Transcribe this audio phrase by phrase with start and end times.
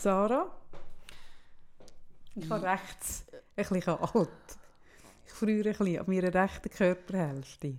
[0.00, 0.46] Sarah?
[2.34, 4.28] Ich habe rechts ein bisschen alt.
[5.26, 7.76] Ich früher ein bisschen an meiner rechten Körperhälfte.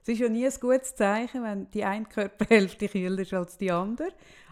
[0.00, 3.70] Es ist ja nie ein gutes Zeichen, wenn die eine Körperhälfte kühler ist als die
[3.70, 4.08] andere.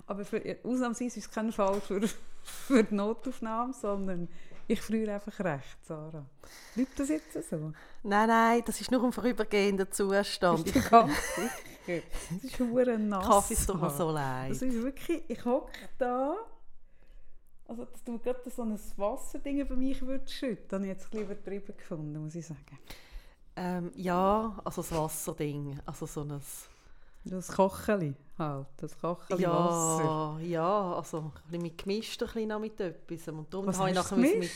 [0.06, 2.02] Aber für, ausnahmsweise ist es kein Fall für,
[2.42, 4.28] für die Notaufnahme, sondern
[4.66, 6.26] ich früher einfach recht, Sarah.
[6.74, 7.72] Bleibt das jetzt so?
[8.02, 10.66] Nein, nein, das ist nur ein vorübergehender Zustand.
[10.66, 11.50] Ist ich ganz sicher.
[11.90, 13.26] Es ist hure nass.
[13.26, 14.50] Kaffee ist doch so leid.
[14.50, 16.36] Das ist wirklich, ich hocke da,
[17.68, 21.10] also dass du gerade so ein Wasserding über mich würdest schütten, habe ich jetzt ein
[21.10, 22.78] bisschen übertrieben gefunden, muss ich sagen.
[23.56, 26.40] Ähm, ja, also das Wasserding, also so ein...
[27.24, 30.40] Das Kocheli halt, das Kocheli ja, Wasser.
[30.44, 33.28] Ja, also ein bisschen mit gemischt, ein bisschen mit etwas.
[33.28, 34.50] Und darum Was habe ich nachher mit...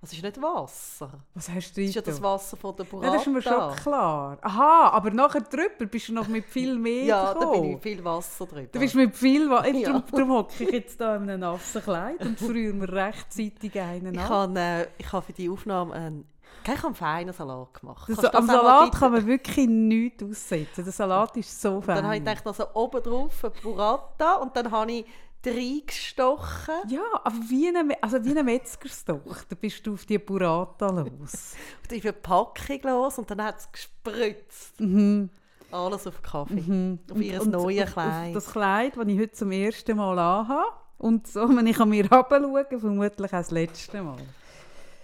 [0.00, 1.10] Also es ist nicht Wasser.
[1.34, 2.10] Was hast du Es ist ja da?
[2.12, 3.12] das Wasser von der Ja, Burrata.
[3.14, 4.38] das ist mir schon klar.
[4.42, 7.70] Aha, aber nachher drüber bist du noch mit viel mehr Ja, da bin gekommen.
[7.76, 8.68] ich viel Wasser drüber.
[8.70, 9.86] Du bist mit viel Wa- Ja.
[9.88, 14.14] Darum, darum hocke ich jetzt da in einem nassen Kleid und früher mir rechtzeitig einen
[14.14, 14.28] ich ab.
[14.28, 16.28] habe, äh, ich habe für die Aufnahme einen,
[16.62, 18.08] ich habe einen feinen Salat gemacht.
[18.08, 20.84] Das, am das Salat kann man wirklich nichts aussetzen.
[20.84, 22.36] Der Salat ist so Und dann habe ich fein.
[22.36, 25.06] gedacht, also oben drauf eine Burrata und dann habe ich
[25.46, 26.74] reingestochen.
[26.88, 31.54] Ja, aber wie eine, also wie eine Metzgerstochter bist du auf die Burrata los.
[31.82, 34.80] auf die Verpackung los und dann hat es gespritzt.
[34.80, 35.30] Mhm.
[35.70, 36.98] Alles auf Kaffee.
[37.10, 38.28] Auf Und- ihr neues auf- Kleid.
[38.36, 40.72] Auf das Kleid, das ich heute zum ersten Mal anhabe.
[40.98, 44.16] Und so, wenn ich an mir herabschaue, vermutlich auch das letzte Mal.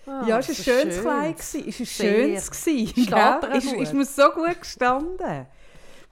[0.07, 1.03] Ah, ja, es war ein schönes schön.
[1.05, 1.39] Kleid.
[1.39, 2.51] Es war ein schönes.
[2.51, 5.47] gewesen, dir Ist, ist mir so gut gestanden.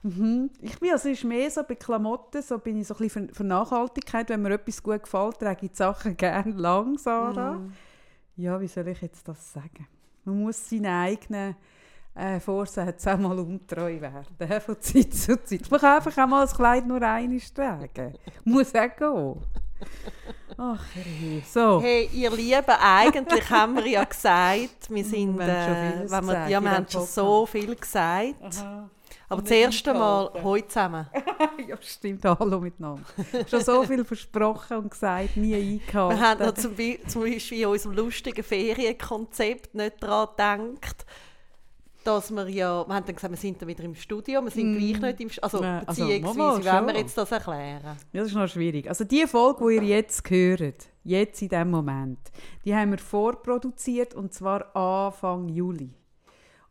[0.03, 0.49] Mhm.
[0.61, 3.35] Ich bin also ist mehr so bei Klamotten, so bin ich so ein bisschen für,
[3.35, 4.29] für Nachhaltigkeit.
[4.29, 7.53] Wenn mir etwas gut gefällt, trage ich die Sachen gerne lang, Sarah.
[7.53, 7.73] Mhm.
[8.35, 9.87] Ja, wie soll ich jetzt das sagen?
[10.25, 11.55] Man muss seinen eigenen
[12.15, 15.71] äh, Vorsätzen auch mal untreu werden, von Zeit zu Zeit.
[15.71, 18.13] Man kann einfach auch mal das Kleid nur einmal tragen.
[18.43, 19.41] Muss auch gehen.
[20.57, 20.85] Ach,
[21.51, 21.81] so.
[21.81, 26.47] Hey, ihr Lieben, eigentlich haben wir ja gesagt, wir sind, Wir schon äh, wenn wir,
[26.47, 28.35] ja, wir haben schon so viel gesagt.
[28.61, 28.89] Aha.
[29.33, 31.07] Aber das erste Mal heute zusammen.
[31.67, 32.23] ja, stimmt.
[32.23, 33.03] Hallo miteinander.
[33.49, 36.19] Schon so viel versprochen und gesagt, nie eingehalten.
[36.19, 41.05] Wir haben noch zum, Be zum Beispiel in unserem lustigen Ferienkonzept nicht daran gedacht,
[42.03, 44.77] dass wir ja, wir haben dann gesagt, wir sind dann wieder im Studio, wir sind
[44.77, 47.97] gleich nicht im Studio, also Ja, also, beziehungsweise, wie wollen wir jetzt das erklären?
[48.11, 48.87] Ja, das ist noch schwierig.
[48.87, 52.19] Also die Folge, die ihr jetzt hört, jetzt in diesem Moment,
[52.65, 55.89] die haben wir vorproduziert und zwar Anfang Juli.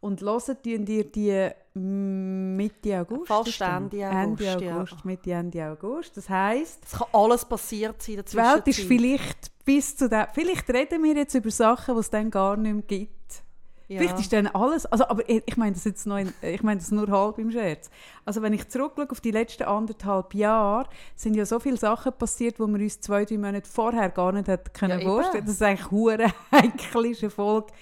[0.02, 1.48] Und hören tun ihr die
[1.78, 3.28] Mitte August?
[3.28, 3.60] Fast?
[3.60, 4.76] Ende August, Ende ja.
[4.76, 6.16] August, Mitte, Ende August.
[6.16, 10.26] Das heisst, Es kann alles passiert sein die Welt ist vielleicht bis zu dem...
[10.32, 13.44] Vielleicht reden wir jetzt über Sachen, die es dann gar nicht mehr gibt.
[13.86, 13.98] Ja.
[14.00, 16.90] Vielleicht ist dann alles, also, aber ich meine das jetzt noch in, ich meine das
[16.90, 17.88] nur halb im Scherz.
[18.24, 22.58] Also wenn ich zurückschaue auf die letzten anderthalb Jahre, sind ja so viele Sachen passiert,
[22.58, 25.44] wo wir uns zwei, drei Monate vorher gar nicht hätten können Ja, vorstellen.
[25.44, 27.72] Das ist eigentlich hure eine Folge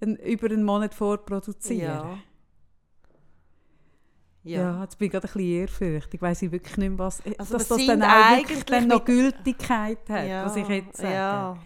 [0.00, 1.80] ein, über einen Monat vorproduzieren.
[1.80, 2.18] Ja.
[4.46, 4.60] Ja.
[4.60, 4.82] Ja.
[4.82, 6.14] jetzt bin ich gerade ein bisschen ehrfürchtig.
[6.14, 8.86] Ich weiss wirklich nicht mehr, was, Also dass das dann sind auch wirklich eigentlich dann
[8.88, 10.44] noch Gültigkeit hat, ja.
[10.46, 11.12] was ich jetzt sage.
[11.14, 11.56] Ja,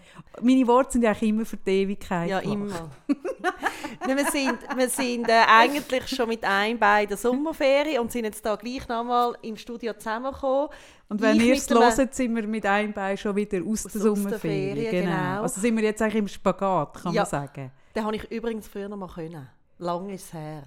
[0.41, 2.29] Meine Worte sind ja eigentlich immer für die Ewigkeit.
[2.29, 2.81] ja gemacht.
[3.07, 3.17] immer.
[4.07, 8.25] Nein, wir sind, wir sind äh, eigentlich schon mit ein bei der Sommerferien und sind
[8.25, 10.69] jetzt da gleich nochmal im Studio zusammengekommen.
[11.09, 13.85] Und wenn Ich ihr es einem- hört, sind wir mit einem Bein schon wieder aus,
[13.85, 14.75] Aus- der aus der Sommerferien.
[14.75, 15.17] Ferien, genau.
[15.17, 15.41] genau.
[15.43, 17.71] Also sind wir jetzt eigentlich im Spagat, kann man sagen.
[17.95, 19.47] Den habe ich übrigens früher noch mal können.
[19.77, 20.63] Lang ist es her.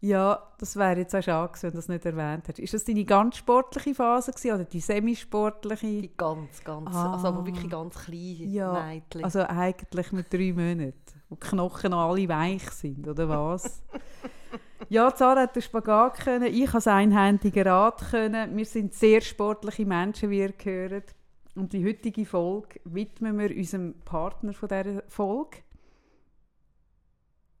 [0.00, 2.60] Ja, das wäre jetzt auch schade wenn du das nicht erwähnt hättest.
[2.60, 5.86] Ist das deine ganz sportliche Phase gewesen, oder die semisportliche?
[6.02, 7.14] Die ganz, ganz, Ah.
[7.14, 9.24] also aber wirklich ganz klein Ja, Mädchen.
[9.24, 10.94] also eigentlich mit drei Monaten,
[11.28, 13.82] wo die Knochen noch alle weich sind, oder was?
[14.88, 18.56] ja, Zara hat den Spagat können, ich habe das einhändige Rad können.
[18.56, 21.14] Wir sind sehr sportliche Menschen, wie ihr gehört.
[21.56, 25.58] Und die heutige Folge widmen wir unserem Partner von dieser Folge.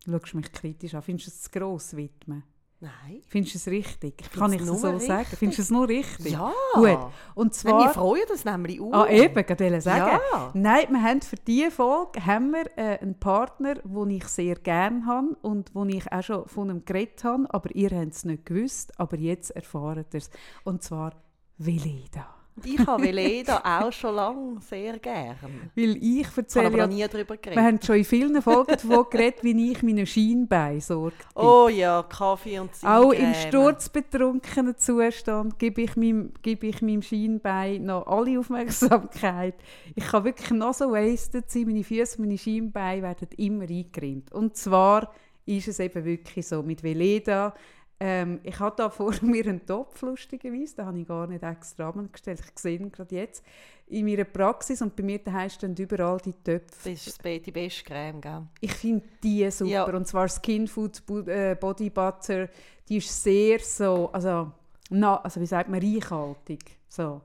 [0.08, 1.02] Du schaust mich kritisch an.
[1.02, 2.42] Findest du es zu gross widmen?
[2.80, 3.20] Nein.
[3.26, 4.14] Findest du es richtig?
[4.20, 5.18] Ich Kann ich es so nur sagen?
[5.18, 5.38] richtig.
[5.38, 6.32] Findest du es nur richtig?
[6.32, 6.52] Ja.
[6.74, 6.98] Gut.
[7.34, 7.94] Und Wenn wir zwar...
[7.94, 8.92] freuen uns nämlich auch.
[8.92, 10.20] Ah, eben, ich wollte sagen.
[10.32, 10.50] Ja.
[10.54, 15.04] Nein, wir haben für diese Folge haben wir, äh, einen Partner, den ich sehr gerne
[15.04, 18.46] habe und wo ich auch schon von ihm geredet habe, aber ihr habt es nicht
[18.46, 20.30] gewusst, aber jetzt erfahrt ihr es.
[20.64, 21.12] Und zwar
[21.58, 22.37] Veleda.
[22.64, 25.36] Ich habe Veleda auch schon lange sehr gern.
[25.74, 27.64] Weil ich Ich habe erzähle aber ja, noch nie darüber wir geredet.
[27.64, 31.16] haben schon in vielen Folgen davon geredet, wie ich meinen Schienbein sorge.
[31.34, 37.84] Oh ja, Kaffee und Auch im sturzbetrunkenen Zustand gebe ich, meinem, gebe ich meinem Schienbein
[37.84, 39.54] noch alle Aufmerksamkeit.
[39.94, 41.64] Ich kann wirklich noch so wasted sein.
[41.66, 44.32] Meine Füße, meine Schienbeine werden immer eingecremt.
[44.32, 45.12] Und zwar
[45.46, 47.54] ist es eben wirklich so, mit Veleda
[48.00, 51.90] Ähm, ich habe da vor mir einen Topf, lustigerweise, den habe ich gar nicht extra
[51.90, 52.40] gestellt.
[52.54, 53.42] Ich sehe ihn gerade jetzt
[53.88, 56.90] in meiner Praxis und bei mir daheim stehen überall die Töpfe.
[56.90, 58.42] Das ist die beste Creme, gell?
[58.60, 59.70] Ich finde die super.
[59.70, 59.84] Ja.
[59.84, 62.48] Und zwar Skin Foods Bu- äh, Body Butter.
[62.88, 64.52] Die ist sehr so, also,
[64.90, 66.60] na, also wie sagt man, reichhaltig.
[66.88, 67.20] So,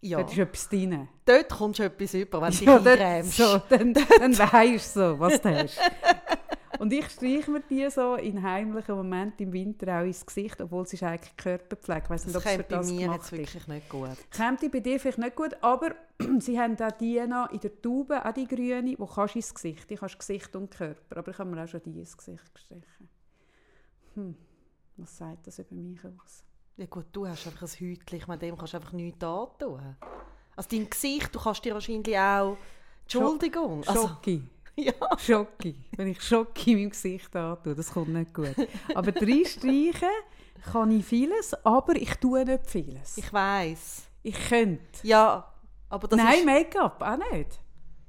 [0.00, 0.22] Ja.
[0.22, 1.08] da ist etwas drin.
[1.24, 5.00] Dort kommst du etwas über, wenn du dich Ja, dort, so, dann, dann weisst du
[5.00, 5.78] so, was du hast.
[6.78, 10.84] Und ich streiche mir die so in heimlichen Momenten im Winter auch ins Gesicht, obwohl
[10.84, 12.02] es ist eigentlich Körperpflege.
[12.04, 14.16] Ich weiss nicht, Das kommt bei mir jetzt wirklich nicht gut.
[14.36, 15.94] Kommt die bei dir vielleicht nicht gut, aber
[16.38, 19.54] sie haben auch die noch in der Tube, auch die grüne, die kannst du ins
[19.54, 19.90] Gesicht.
[19.90, 22.54] Die kannst du Gesicht und Körper, aber ich habe mir auch schon die ins Gesicht
[22.54, 23.08] gestrichen.
[24.14, 24.36] Hm,
[24.96, 26.44] was sagt das über mich aus?
[26.76, 29.96] Ja gut, du hast einfach ein Häutchen, ich meine, dem kannst du einfach nichts antun.
[30.54, 32.56] Also dein Gesicht, du kannst dir wahrscheinlich auch...
[33.02, 33.82] Entschuldigung.
[33.86, 34.42] Also, Schocki.
[34.84, 35.18] ja.
[35.18, 35.74] Schocki.
[35.96, 38.54] Wenn ich Schocki in meinem Gesicht antue, das kommt nicht gut.
[38.94, 40.08] Aber drei Streichen
[40.70, 43.18] kann ich vieles, aber ich tue nicht vieles.
[43.18, 44.02] Ich, Ich weiß.
[44.48, 45.06] könnte.
[45.06, 45.52] Ja,
[45.88, 46.44] aber das Nein, ist...
[46.44, 47.60] Make-up auch nicht.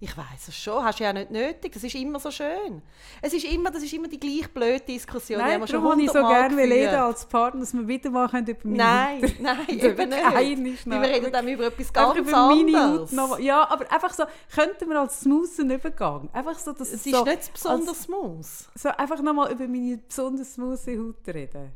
[0.01, 1.73] Ich weiß es schon, hast du ja nicht nötig.
[1.73, 2.81] Das ist immer so schön.
[3.21, 5.39] Es ist immer, das ist immer die gleich blöde Diskussion.
[5.39, 6.93] die Nein, schon darum habe ich so gerne geführt.
[6.93, 9.79] als Partner, dass wir wieder mal können über meine Nein, Haut nein, reden.
[9.99, 10.23] eben nicht.
[10.63, 11.01] Weil Schnapp.
[11.01, 13.11] wir reden dann über etwas ganz über meine anderes.
[13.11, 14.23] noch, Ja, aber einfach so,
[14.55, 16.29] könnten wir als smoothen Übergang.
[16.31, 18.45] Einfach so, dass Es so, ist nicht besonders als- smooth.
[18.75, 21.73] so einfach nochmal über meine besonders smooth Haut reden.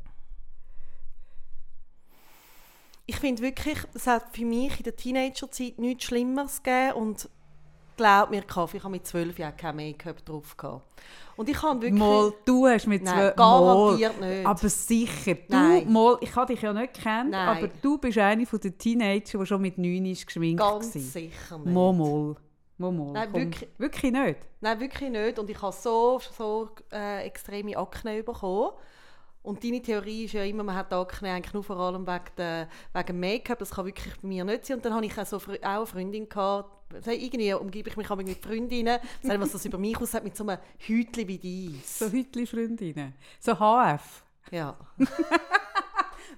[3.06, 7.30] Ich finde wirklich, es hat für mich in der Teenagerzeit nichts Schlimmeres gegeben und
[7.96, 10.84] glaub mir, Kaffee, ich habe mit zwölf Jahren kein Make-up drauf gehabt.
[11.36, 12.00] Und ich habe wirklich...
[12.00, 13.36] Mal, du hast mit zwölf...
[13.36, 14.36] garantiert Mal.
[14.36, 14.48] nicht.
[14.48, 15.36] Aber sicher.
[15.36, 15.92] Du, Nein.
[15.92, 17.34] mal, ich habe dich ja nicht Nein.
[17.34, 21.02] aber du bist eine von den Teenager, die schon mit neun ist geschminkt Ganz war.
[21.02, 21.74] sicher nicht.
[21.74, 22.36] Mal, mal.
[22.78, 23.12] Mal, mal.
[23.14, 23.42] Nein, Komm.
[23.42, 23.70] wirklich.
[23.78, 24.40] Wirklich nicht?
[24.62, 25.40] Nein, wirklich nicht.
[25.40, 28.72] Und ich habe so, so äh, extreme Akne bekommen.
[29.44, 32.70] Und deine Theorie ist ja immer, man hat Akne eigentlich nur vor allem wegen, der,
[32.94, 33.60] wegen Make-up.
[33.60, 34.78] Das kann wirklich bei mir nicht sein.
[34.78, 36.30] Und dann hatte ich auch, so, auch eine Freundin.
[36.30, 40.24] Gehabt, also irgendwie umgebe ich mich aber mit Freundinnen, sagen, was das über mich aussieht,
[40.24, 42.00] mit so einem Häutchen wie dies.
[42.00, 43.14] So Hütli-Freundinnen.
[43.40, 44.24] So HF.
[44.52, 44.78] Ja.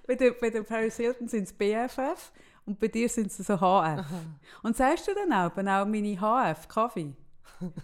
[0.08, 2.32] Bei der, bei der Paris Hilton sind es BFF
[2.66, 4.06] und bei dir sind es so HF.
[4.62, 7.14] Und sagst du dann auch, auch meine HF, Kaffee?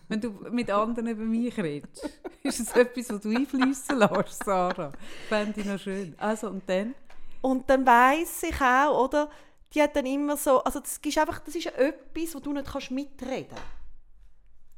[0.07, 2.09] Wenn du mit anderen über mich redest.
[2.44, 4.91] Ist es etwas, was du einfließen lässt, Sarah?
[5.29, 6.13] Fände ich noch schön.
[6.18, 6.94] Also, und dann?
[7.41, 9.29] Und dann weiss ich auch, oder?
[9.73, 12.68] Die hat dann immer so, also das ist einfach, das ist etwas, wo du nicht
[12.68, 13.63] kannst mitreden kannst.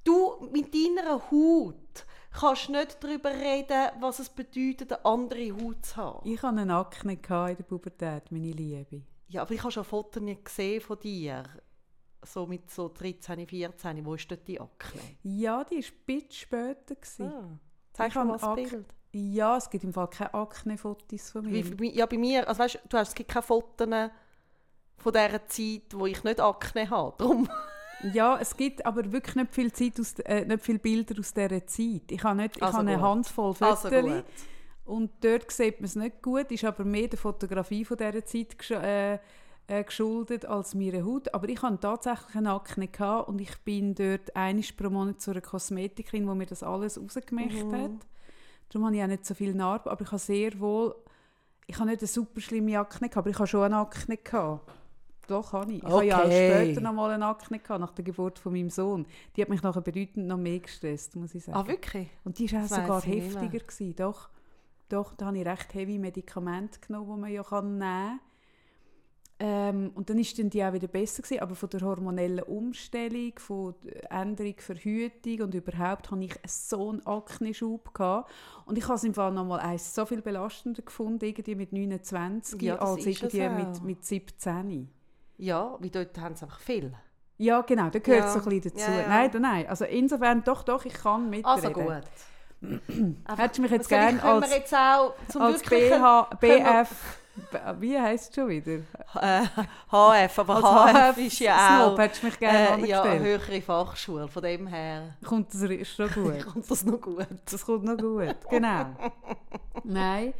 [0.03, 5.95] Du mit deiner Haut kannst nicht darüber reden, was es bedeutet, eine andere Haut zu
[5.95, 6.29] haben.
[6.29, 9.03] Ich hatte eine Akne in der Pubertät, meine Liebe.
[9.27, 11.43] Ja, aber ich habe schon Fotos gesehen von dir.
[12.25, 14.05] So mit so 13, 14.
[14.05, 15.01] Wo ist dort die Akne?
[15.23, 16.95] Ja, die war ein bisschen später.
[17.19, 17.59] Ah.
[17.93, 18.85] Zeig mal das Bild.
[19.11, 21.79] Ja, es gibt im Fall keine Akne-Fotos von mir.
[21.79, 23.87] Wie, ja, bei mir, also weißt, du hast, es gibt keine Fotos
[24.97, 27.15] von dieser Zeit, wo ich nicht Akne habe.
[27.17, 27.49] Darum.
[28.13, 31.65] Ja, es gibt aber wirklich nicht viel, Zeit aus, äh, nicht viele Bilder aus dieser
[31.65, 32.11] Zeit.
[32.11, 33.01] Ich habe, nicht, ich Also habe eine.
[33.01, 34.23] Handvoll Also Fotos gut.
[34.85, 38.57] und dort sieht man es nicht gut, ist aber mehr der Fotografie von dieser Zeit
[38.57, 39.19] gesch äh,
[39.67, 41.33] äh, geschuldet als meiner Haut.
[41.33, 45.31] Aber ich hatte tatsächlich eine Akne gehabt und ich bin dort einmal pro Monat zu
[45.31, 47.71] einer Kosmetikerin, die mir das alles rausgemacht Mhm.
[47.73, 47.91] hat.
[48.69, 50.93] Darum habe ich auch nicht so viel Narben, aber ich habe sehr wohl,
[51.67, 54.69] ich habe nicht eine super schlimme Akne gehabt, aber ich habe schon eine Akne gehabt.
[55.27, 55.83] Doch, habe ich.
[55.83, 56.65] Ich habe ja auch Okay.
[56.65, 59.05] später noch mal eine Akne gehabt, nach der Geburt von meinem Sohn.
[59.36, 61.57] Die hat mich nachher bedeutend noch mehr gestresst, muss ich sagen.
[61.57, 62.09] Ah, wirklich?
[62.24, 63.59] Und die war auch Das sogar heftiger.
[63.59, 63.95] Gewesen.
[63.95, 64.29] Doch,
[64.89, 68.19] doch, da habe ich recht heavy Medikamente genommen, die man ja kann nehmen kann.
[69.39, 73.33] Ähm, und dann ist dann die auch wieder besser gewesen, aber von der hormonellen Umstellung,
[73.38, 78.31] von der Änderung Verhütung und überhaupt hatte ich so einen Akne-Schub gehabt.
[78.65, 82.62] Und ich habe es im Fall nochmal eins so viel belastender gefunden, irgendwie mit 29,
[82.62, 84.88] Ja, als irgendwie mit, mit 17.
[85.43, 86.93] Ja, weil dort haben sie einfach viel.
[87.38, 88.29] Ja, genau, da gehört Ja.
[88.31, 88.89] so ein bisschen dazu.
[88.91, 89.07] Ja, ja.
[89.09, 91.45] Nein, nein, also insofern doch, doch, ich kann mitreden.
[91.45, 92.03] Also gut.
[93.38, 96.89] Hättest du mich jetzt Soll ich- gern können als- jetzt auch zum als BH, BF,
[97.81, 98.71] wie heisst es schon wieder?
[99.19, 99.45] äh,
[99.91, 103.62] HF, aber Als HF, ist ja Snob auch hättest du mich gerne äh, ja, höhere
[103.62, 104.27] Fachschule.
[104.29, 106.45] Von dem her Kommt das ist schon gut.
[106.45, 107.27] kommt das noch gut.
[107.51, 108.85] Das kommt noch gut, genau.
[109.83, 110.33] Nein.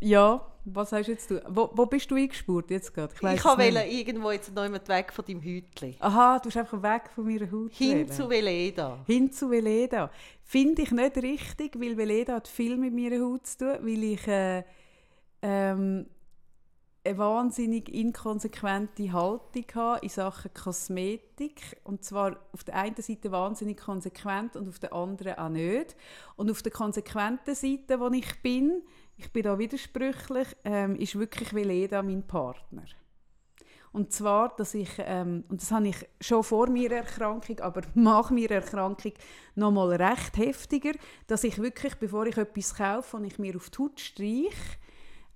[0.00, 1.42] Ja, was hast jetzt du?
[1.48, 3.12] Wo, wo bist du eingespurt jetzt gerade?
[3.14, 5.96] Ich, ich wollte irgendwo jetzt noch jemand weg von deinem Hütli.
[6.00, 7.72] Aha, du bist einfach weg von meiner Haut.
[7.72, 8.98] Hin zu Veleda.
[9.06, 10.10] Hin zu Veleda.
[10.42, 14.26] Finde ich nicht richtig, weil Veleda hat viel mit meiner Haut zu tun, weil ich
[14.26, 14.64] äh,
[15.42, 16.06] ähm,
[17.04, 21.60] eine wahnsinnig inkonsequente Haltung habe in Sachen Kosmetik.
[21.84, 25.94] Und zwar auf der einen Seite wahnsinnig konsequent und auf der anderen auch nicht.
[26.36, 28.82] Und auf der konsequenten Seite, wo ich bin,
[29.16, 32.84] ich bin da widersprüchlich, ähm, ist wirklich Veleda mein Partner.
[33.92, 38.30] Und zwar, dass ich, ähm, und das habe ich schon vor meiner Erkrankung, aber nach
[38.30, 39.12] meiner Erkrankung
[39.54, 40.92] noch mal recht heftiger,
[41.28, 44.78] dass ich wirklich, bevor ich etwas kaufe und ich mir auf die Haut streiche,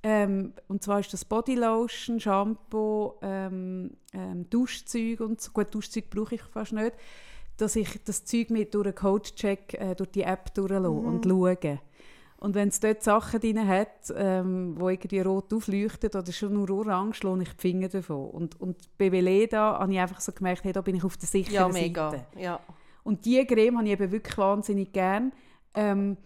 [0.02, 5.50] ähm, und zwar ist das Bodylotion, Shampoo, ähm, ähm, Duschzeug und so.
[5.52, 6.92] Gut, Duschzeug brauche ich fast nicht.
[7.56, 11.04] Dass ich das Zeug mit durch einen Codecheck äh, durch die App durchlasse mhm.
[11.04, 11.80] und schaue.
[12.40, 16.70] Und wenn es dort Sachen drin hat, ähm, wo irgendwie rot aufleuchten oder schon nur
[16.70, 18.30] orange, lohne ich die Finger davon.
[18.30, 21.26] Und, und bei Veleda habe ich einfach so gemerkt, hey, da bin ich auf der
[21.26, 22.10] sicheren ja, mega.
[22.10, 22.26] Seite.
[22.38, 22.60] Ja.
[23.02, 25.32] Und diese Creme habe ich eben wirklich wahnsinnig gern.
[25.74, 26.16] Ähm,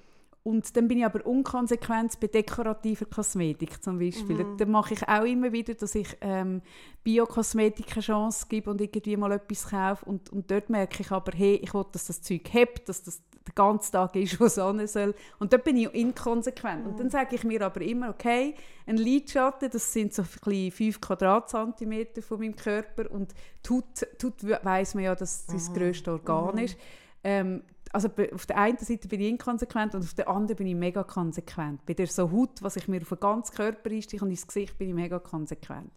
[0.44, 4.44] und dann bin ich aber unkonsequent bei dekorativer Kosmetik zum Beispiel.
[4.44, 4.56] Mhm.
[4.56, 6.62] Dann mache ich auch immer wieder, dass ich ähm,
[7.04, 10.04] Biokosmetik eine Chance gebe und irgendwie mal etwas kaufe.
[10.04, 13.22] Und, und dort merke ich aber, hey, ich will, dass das Zeug hebt, dass das
[13.46, 15.14] den ganzen Tag ist, was sein soll.
[15.38, 16.84] Und dort bin ich inkonsequent.
[16.84, 16.90] Mhm.
[16.90, 18.56] Und dann sage ich mir aber immer, okay,
[18.86, 23.32] ein Lidschatten, das sind so ein 5 Quadratzentimeter von meinem Körper und
[23.62, 23.84] tut,
[24.18, 25.74] tut weiss man ja, dass das, das mhm.
[25.74, 26.62] grösste Organ mhm.
[26.62, 26.76] ist.
[27.22, 30.74] Ähm, also auf der einen Seite bin ich inkonsequent und auf der anderen bin ich
[30.74, 31.84] mega konsequent.
[31.84, 34.78] Bei der so Haut, was ich mir auf den ganzen Körper einstreiche und ins Gesicht,
[34.78, 35.92] bin ich mega konsequent.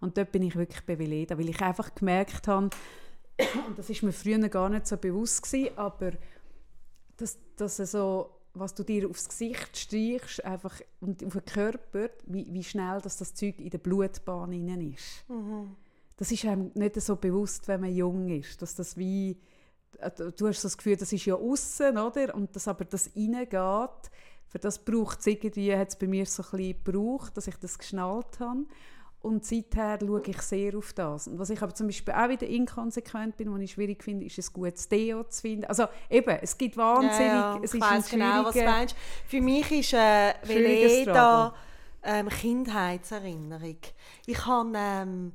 [0.00, 2.70] Und dort bin ich wirklich Veleda, weil ich einfach gemerkt habe,
[3.66, 6.12] und das ist mir früher gar nicht so bewusst gewesen, aber
[7.16, 12.46] dass, dass so, was du dir aufs Gesicht streichst einfach, und auf den Körper, wie,
[12.52, 15.28] wie schnell dass das Zeug in der Blutbahn ist.
[15.28, 15.74] Mhm.
[16.16, 19.36] Das ist einem nicht so bewusst, wenn man jung ist, dass das wie
[20.36, 22.34] du hast das Gefühl, das ist ja außen, oder?
[22.34, 24.10] Und dass aber das reingeht,
[24.48, 27.56] für das braucht es irgendwie, hat es bei mir so ein bisschen gebraucht, dass ich
[27.56, 28.64] das geschnallt habe.
[29.22, 31.28] Und seither schaue ich sehr auf das.
[31.28, 34.38] Und was ich aber zum Beispiel auch wieder inkonsequent bin, was ich schwierig finde, ist
[34.38, 35.66] ein gutes Deo zu finden.
[35.66, 37.60] Also eben, es gibt wahnsinnig, ja, ja.
[37.62, 38.96] es ich ist weiss genau, was du meinst.
[39.26, 41.54] Für mich ist äh, Veleda
[42.02, 43.76] ähm, Kindheitserinnerung.
[44.24, 45.32] Ich habe ähm,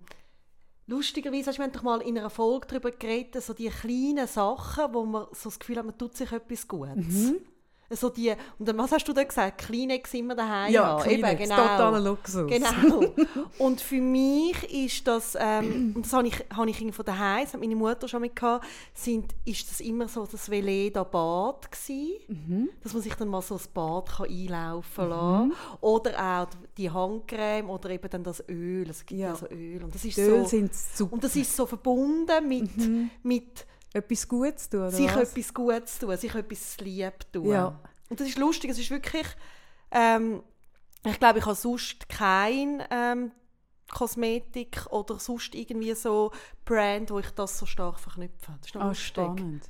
[0.87, 5.03] Lustigerweise hast du doch mal in einer Folge darüber geredet, so die kleinen Sachen, wo
[5.03, 6.95] man so das Gefühl hat, man tut sich etwas Gutes.
[6.95, 7.37] Mhm.
[7.89, 9.59] So die, und dann, was hast du da gesagt?
[9.59, 10.99] Kleenex immer daheim ja.
[11.01, 11.55] Kleenex, Eben, genau.
[11.55, 12.49] totaler Luxus.
[12.49, 13.13] Genau.
[13.59, 17.53] und für mich ist das, ähm, und das habe ich, habe ich von daheim, das
[17.53, 22.13] hat meine Mutter schon mit gehabt, sind, ist das immer so das Veleda Bad gewesen,
[22.27, 22.69] mhm.
[22.81, 25.53] dass man sich dann mal so das Bad kann einlaufen lassen mhm.
[25.81, 28.89] Oder auch die Handcreme oder eben dann das Öl.
[28.89, 29.83] Es gibt ja, so Öl.
[29.83, 31.05] Und das ist Öl so.
[31.05, 33.11] Und das ist so verbunden mit, mhm.
[33.23, 33.65] mit
[33.95, 35.31] etwas Gutes tun, oder Sich was?
[35.31, 37.47] etwas Gutes tun, sich etwas lieb tun.
[37.47, 37.79] Ja.
[38.09, 39.27] Und das ist lustig, es ist wirklich...
[39.91, 40.43] Ähm,
[41.05, 43.31] ich glaube, ich habe sonst kein ähm,
[43.93, 46.31] Kosmetik oder sonst irgendwie so
[46.65, 48.53] Brand, wo ich das so stark verknüpfe.
[48.59, 49.69] Das ist noch ah, spannend.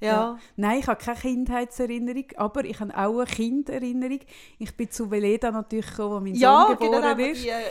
[0.00, 0.08] Ja.
[0.08, 0.38] ja.
[0.56, 4.20] Nein, ich habe keine Kindheitserinnerung, aber ich habe auch eine Kinderinnerung.
[4.58, 7.44] Ich bin zu Veleda natürlich gekommen, wo mein ja, Sohn geboren genau, ist.
[7.44, 7.62] Die, äh,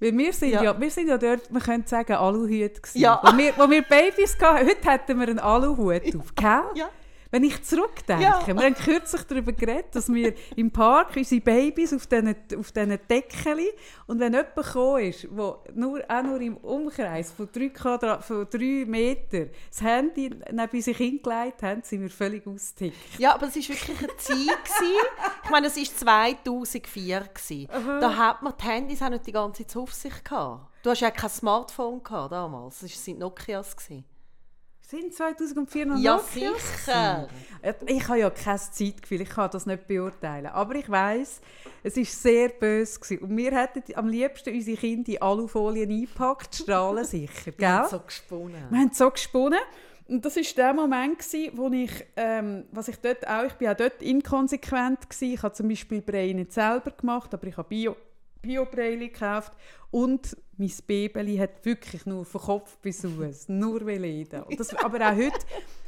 [0.00, 0.62] weil wir sind ja.
[0.62, 0.80] ja.
[0.80, 2.98] wir sind ja dort, man könnte sagen, Aluhut gewesen.
[2.98, 3.20] Ja.
[3.22, 6.62] Wo wir, wo wir Babys hatten, heute hätten wir einen Aluhut auf, gell?
[6.74, 6.88] Ja.
[7.30, 8.46] Wenn ich zurückdenke, ja.
[8.46, 12.98] wir haben kürzlich darüber geredet, dass wir im Park unsere Babys auf diesen, auf diesen
[13.08, 13.58] Deckchen
[14.06, 18.46] und wenn jemand gekommen ist, wo nur, auch nur im Umkreis von drei, Quadrat, von
[18.48, 23.18] drei Metern das Handy neben sich hingelegt haben, sind wir völlig ausgetickt.
[23.18, 24.70] Ja, aber es war wirklich eine Zeit.
[25.44, 27.28] ich meine, es war 2004.
[28.00, 30.66] Da hat man die Handys auch nicht die ganze Zeit auf sich gehabt.
[30.82, 32.82] Du hast ja kein Smartphone gehabt damals.
[32.82, 33.76] Es waren Nokias.
[33.76, 34.04] Gewesen.
[34.90, 37.28] Sind 2004 noch Ja, sicher.
[37.84, 40.46] Ich habe ja kein Zeitgefühl, ich kann das nicht beurteilen.
[40.46, 41.42] Aber ich weiß,
[41.82, 42.98] es war sehr böse.
[42.98, 43.22] Gewesen.
[43.22, 47.52] Und wir hätten am liebsten unsere Kinder in Alufolien eingepackt, strahlen sicher.
[47.58, 48.64] Wir haben so gesponnen.
[48.70, 49.58] Wir haben so gesponnen.
[50.08, 51.18] Und das war der Moment,
[51.52, 55.34] wo ich, ähm, was ich dort auch, ich bin auch dort inkonsequent gewesen.
[55.34, 57.94] Ich habe zum Beispiel Brei nicht selber gemacht, aber ich habe Bio,
[58.42, 59.52] bio gekauft
[59.90, 64.46] und mein Baby hat wirklich nur von Kopf bis Fuß, nur Veleda.
[64.56, 65.38] Das, aber auch heute,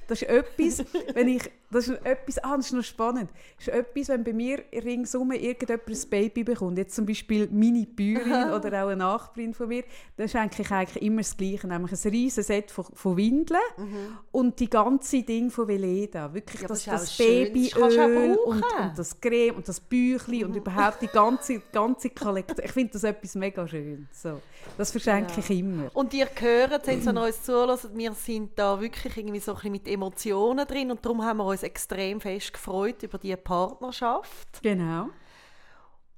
[0.06, 3.74] das ist etwas, wenn ich, das ist etwas, ah, das ist noch spannend, das ist
[3.74, 8.84] etwas, wenn bei mir ringsum irgendjemand ein Baby bekommt, jetzt zum Beispiel meine Bäuerin oder
[8.84, 9.84] auch eine Nachbarin von mir,
[10.16, 14.18] das ist eigentlich, eigentlich immer das Gleiche, nämlich ein riesiges Set von, von Windeln mhm.
[14.32, 18.64] und die ganze Ding von Veleda, wirklich ja, das, das, das Babyöl und, und,
[18.96, 20.50] das Creme und das Büchli mhm.
[20.50, 24.08] und überhaupt die ganze, ganze Kollektion, ich finde das etwas mega schön.
[24.12, 24.40] So.
[24.76, 25.38] Das verschenke ja.
[25.38, 25.90] ich immer.
[25.94, 29.72] Und ihr hört, wenn ihr uns zuhört, wir sind da wirklich irgendwie so ein bisschen
[29.72, 34.62] mit Emotionen drin und darum haben wir uns extrem fest gefreut über diese Partnerschaft.
[34.62, 35.08] Genau.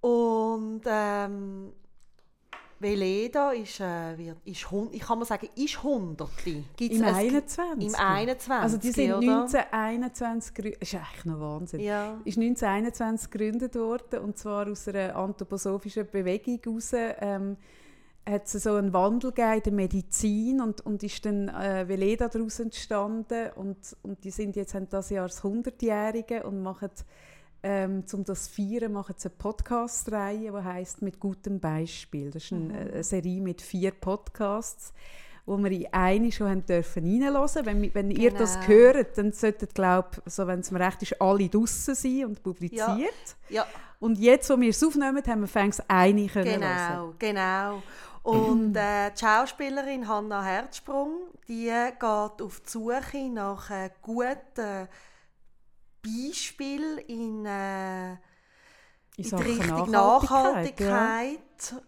[0.01, 1.73] Und ähm,
[2.83, 6.65] Veleda ist, äh, wird, ist, ich kann mal sagen, ist Hunderte.
[6.77, 7.89] Gibt's Im 21.
[7.89, 8.51] Im 21.
[8.51, 10.83] Also die sind 1921 gegründet.
[10.83, 11.81] Das ist eigentlich noch Wahnsinn.
[11.81, 12.21] Ja.
[12.25, 16.91] Ist 1921 gegründet worden und zwar aus einer anthroposophischen Bewegung heraus.
[16.93, 17.57] Ähm,
[18.29, 22.61] hat es so einen Wandel in der Medizin und, und ist dann äh, Veleda daraus
[22.61, 26.91] entstanden und, und die sind jetzt haben das Jahr das 100-Jährige und machen
[27.64, 32.31] ähm, um das feiern, machen sie eine Podcast-Reihe, die heißt «Mit gutem Beispiel».
[32.31, 32.75] Das ist eine, mhm.
[32.75, 34.93] eine Serie mit vier Podcasts,
[35.47, 37.64] wo wir in eine schon haben dürfen reinhören.
[37.64, 38.21] Wenn, wenn genau.
[38.21, 42.25] ihr das hört, dann sollten, glaube so, wenn es mir recht ist, alle draußen sein
[42.26, 43.37] und publiziert.
[43.49, 43.62] Ja.
[43.62, 43.67] ja.
[44.00, 47.14] Und jetzt, wo wir es aufnehmen, haben wir fängst eine können Genau, hören.
[47.21, 47.83] genau.
[48.23, 51.17] Und äh, die Schauspielerin Hanna Herzsprung,
[51.49, 54.88] die geht auf die Suche nach äh, guten
[56.02, 58.19] Beispielen in, äh, in,
[59.17, 61.41] in die Richtung Nachhaltigkeit, Nachhaltigkeit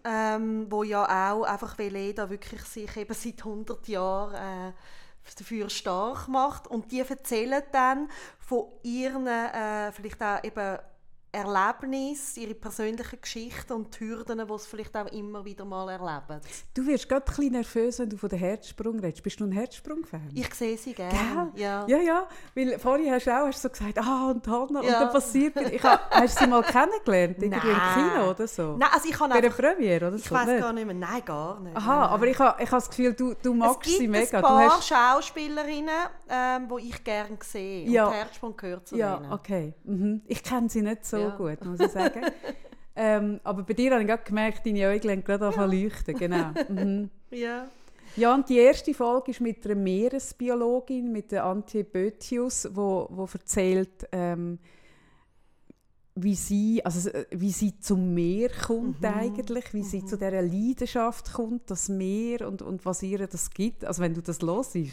[0.04, 0.36] ja.
[0.36, 4.34] Ähm, wo ja auch einfach Veleda wirklich sich eben seit 100 Jahren
[4.70, 4.72] äh,
[5.38, 10.78] dafür stark macht und die erzählen dann von ihren äh, vielleicht auch eben
[11.34, 16.40] Erlebnis, ihre persönlichen Geschichten und die Hürden, die sie vielleicht auch immer wieder mal erleben.
[16.72, 19.22] Du wirst gerade ein bisschen nervös, wenn du von der Herzsprung redest.
[19.22, 20.30] Bist du ein Herzsprung-Fan?
[20.34, 21.52] Ich sehe sie gerne.
[21.56, 21.86] Ja.
[21.86, 22.28] ja, ja.
[22.54, 24.94] Weil vorhin hast du auch hast so gesagt, ah, und Hanna, ja.
[24.94, 27.42] und dann passiert ich hab, Hast du sie mal kennengelernt?
[27.42, 28.76] Irgendwie im Kino oder so?
[28.76, 30.34] Nein, also ich habe Bei der Premiere oder ich so?
[30.34, 30.94] Ich weiß gar nicht mehr.
[30.94, 31.76] Nein, gar nicht.
[31.76, 32.10] Aha, nein.
[32.10, 34.24] aber ich habe ich ha das Gefühl, du, du magst sie mega.
[34.24, 35.94] Es gibt ein paar Schauspielerinnen,
[36.28, 37.88] ähm, die ich gerne sehe.
[37.88, 38.06] Ja.
[38.06, 39.30] Und Herzsprung gehört zu ja, denen.
[39.30, 39.74] Ja, okay.
[39.84, 40.22] Mhm.
[40.26, 41.23] Ich kenne sie nicht so ja.
[41.30, 42.20] Gut, muss ich sagen
[42.96, 45.64] ähm, aber bei dir habe ich gerade gemerkt, deine Augen haben gerade ja.
[45.64, 46.16] leuchten.
[46.16, 46.50] Genau.
[46.68, 47.10] Mhm.
[47.30, 47.66] Ja.
[48.16, 53.28] Ja, und die erste Folge ist mit einer Meeresbiologin, mit der Antje Bötius, wo, wo
[53.32, 54.60] erzählt, ähm,
[56.16, 59.08] wie sie, also, äh, wie sie zum Meer kommt mhm.
[59.08, 59.84] eigentlich, wie mhm.
[59.84, 63.84] sie zu dieser Leidenschaft kommt, das Meer und, und was ihr das gibt.
[63.84, 64.92] Also wenn du das hörst, mhm.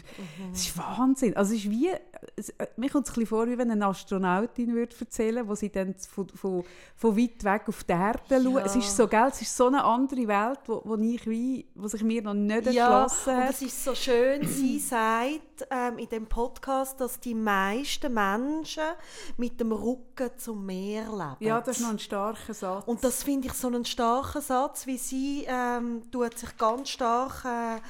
[0.52, 1.36] es ist Wahnsinn.
[1.36, 1.90] Also es ist wie,
[2.34, 5.54] es, äh, mir kommt es ein bisschen vor, wie wenn eine Astronautin würde erzählen wo
[5.54, 6.64] sie dann von, von,
[6.96, 8.42] von weit weg auf die Erde ja.
[8.42, 8.66] schaut.
[8.66, 11.86] Es ist so, gell, es ist so eine andere Welt, wo, wo, ich wie, wo
[11.86, 13.44] sich mir noch nicht ja, erschlossen hat.
[13.44, 18.84] und es ist so schön, sie sagt ähm, in dem Podcast, dass die meisten Menschen
[19.36, 21.36] mit dem Rücken zum Meer leben.
[21.40, 22.84] Ja, das ist noch ein starker Satz.
[22.86, 27.44] Und das finde ich so einen starken Satz, wie sie ähm, tut sich ganz stark
[27.44, 27.80] äh,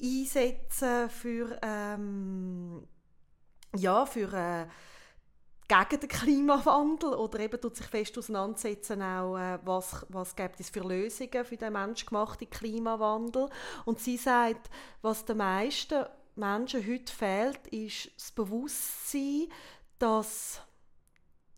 [0.00, 2.86] einsetzen für ähm,
[3.76, 4.66] ja für äh,
[5.68, 10.70] gegen den Klimawandel oder eben tut sich fest auseinandersetzen auch, äh, was, was gibt es
[10.70, 13.50] für Lösungen für den menschgemachten Klimawandel.
[13.84, 14.70] Und sie sagt,
[15.02, 16.06] was den meisten
[16.38, 19.48] Menschen heute fehlt, ist das Bewusstsein,
[19.98, 20.60] dass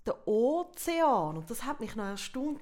[0.06, 2.60] der Ozean, und das hat mich noch erstaunt,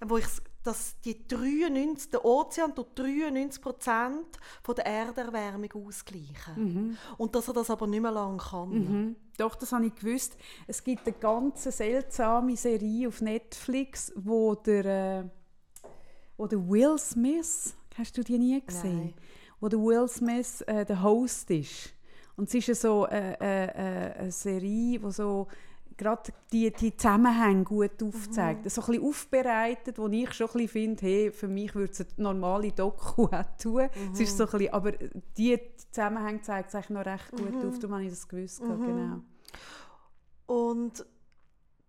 [0.00, 0.26] wo ich,
[0.62, 4.26] dass die 93, der Ozean tut 93 Prozent
[4.66, 6.54] der Erderwärmung ausgleichen.
[6.56, 6.96] Mhm.
[7.16, 8.68] Und dass er das aber nicht mehr lange kann.
[8.70, 9.16] Mhm.
[9.36, 10.36] Doch, das habe ich gewusst.
[10.66, 15.24] Es gibt eine ganz seltsame Serie auf Netflix, wo der, äh,
[16.36, 18.96] wo der Will Smith, hast du die nie gesehen?
[18.96, 19.14] Nein.
[19.64, 21.94] Wo der Will Smith äh, der Host ist.
[22.36, 25.48] Und es ist so äh, äh, äh eine Serie, wo so
[25.96, 28.64] gerade die, die Zusammenhänge gut aufzeigt.
[28.64, 28.68] Mhm.
[28.68, 32.08] So ein bisschen aufbereitet, wo ich schon ein finde, hey, für mich würde es eine
[32.18, 33.84] normale Doku auch tun.
[33.84, 34.12] Mhm.
[34.12, 34.92] Es ist so ein bisschen, aber
[35.38, 35.58] die
[35.90, 37.66] Zusammenhänge zeigt es eigentlich noch recht gut mhm.
[37.66, 38.62] auf, darum habe ich das gewusst.
[38.62, 38.86] Mhm.
[38.86, 39.20] Genau.
[40.46, 41.06] Und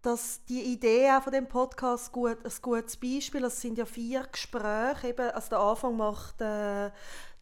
[0.02, 4.24] dass die Idee auch von dem Podcast gut, ein gutes Beispiel, es sind ja vier
[4.32, 6.92] Gespräche, eben, also der Anfang macht äh,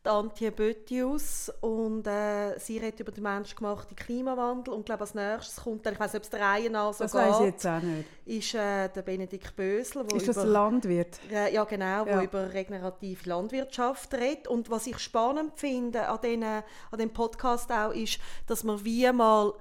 [0.07, 5.85] Antje Bötius und äh, sie redet über den menschgemachten Klimawandel und glaube als nächstes kommt
[5.85, 7.81] dann, ich weiß nicht, ob es der Reihe nach so das geht, ich jetzt auch
[7.81, 8.07] nicht.
[8.25, 10.05] ist äh, der Benedikt Bösel.
[10.09, 11.19] Wo ist das über, Landwirt?
[11.31, 12.19] Äh, ja genau, ja.
[12.19, 16.63] wo über regenerative Landwirtschaft redet und was ich spannend finde an, den, an
[16.97, 19.53] dem Podcast auch ist, dass man wie mal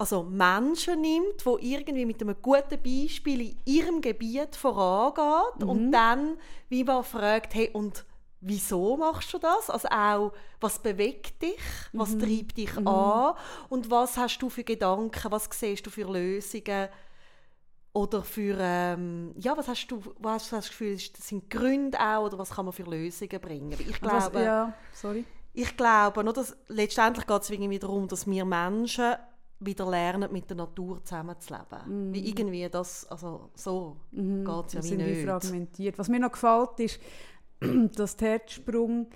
[0.00, 5.68] also Menschen nimmt, wo irgendwie mit einem guten Beispiel in ihrem Gebiet vorangeht mhm.
[5.68, 6.38] und dann
[6.70, 8.06] wie man fragt, hey und
[8.40, 9.70] wieso machst du das?
[9.70, 11.60] Also auch, was bewegt dich?
[11.92, 12.20] Was mhm.
[12.20, 12.88] treibt dich mhm.
[12.88, 13.34] an?
[13.68, 15.30] Und was hast du für Gedanken?
[15.30, 16.88] Was siehst du für Lösungen?
[17.92, 21.98] Oder für, ähm, ja, was hast du, was hast du das Gefühl, das sind Gründe
[21.98, 23.72] auch, oder was kann man für Lösungen bringen?
[23.72, 25.24] Ich glaube, was, ja, sorry.
[25.52, 29.16] Ich glaube, nur, dass, letztendlich geht es irgendwie darum, dass wir Menschen
[29.58, 32.10] wieder lernen, mit der Natur zusammenzuleben.
[32.10, 32.14] Mm.
[32.14, 34.44] Wie irgendwie das, also so mm.
[34.44, 35.24] geht es ja wie nicht.
[35.24, 35.98] fragmentiert.
[35.98, 37.00] Was mir noch gefällt, ist,
[37.96, 39.06] dass der Herzsprung,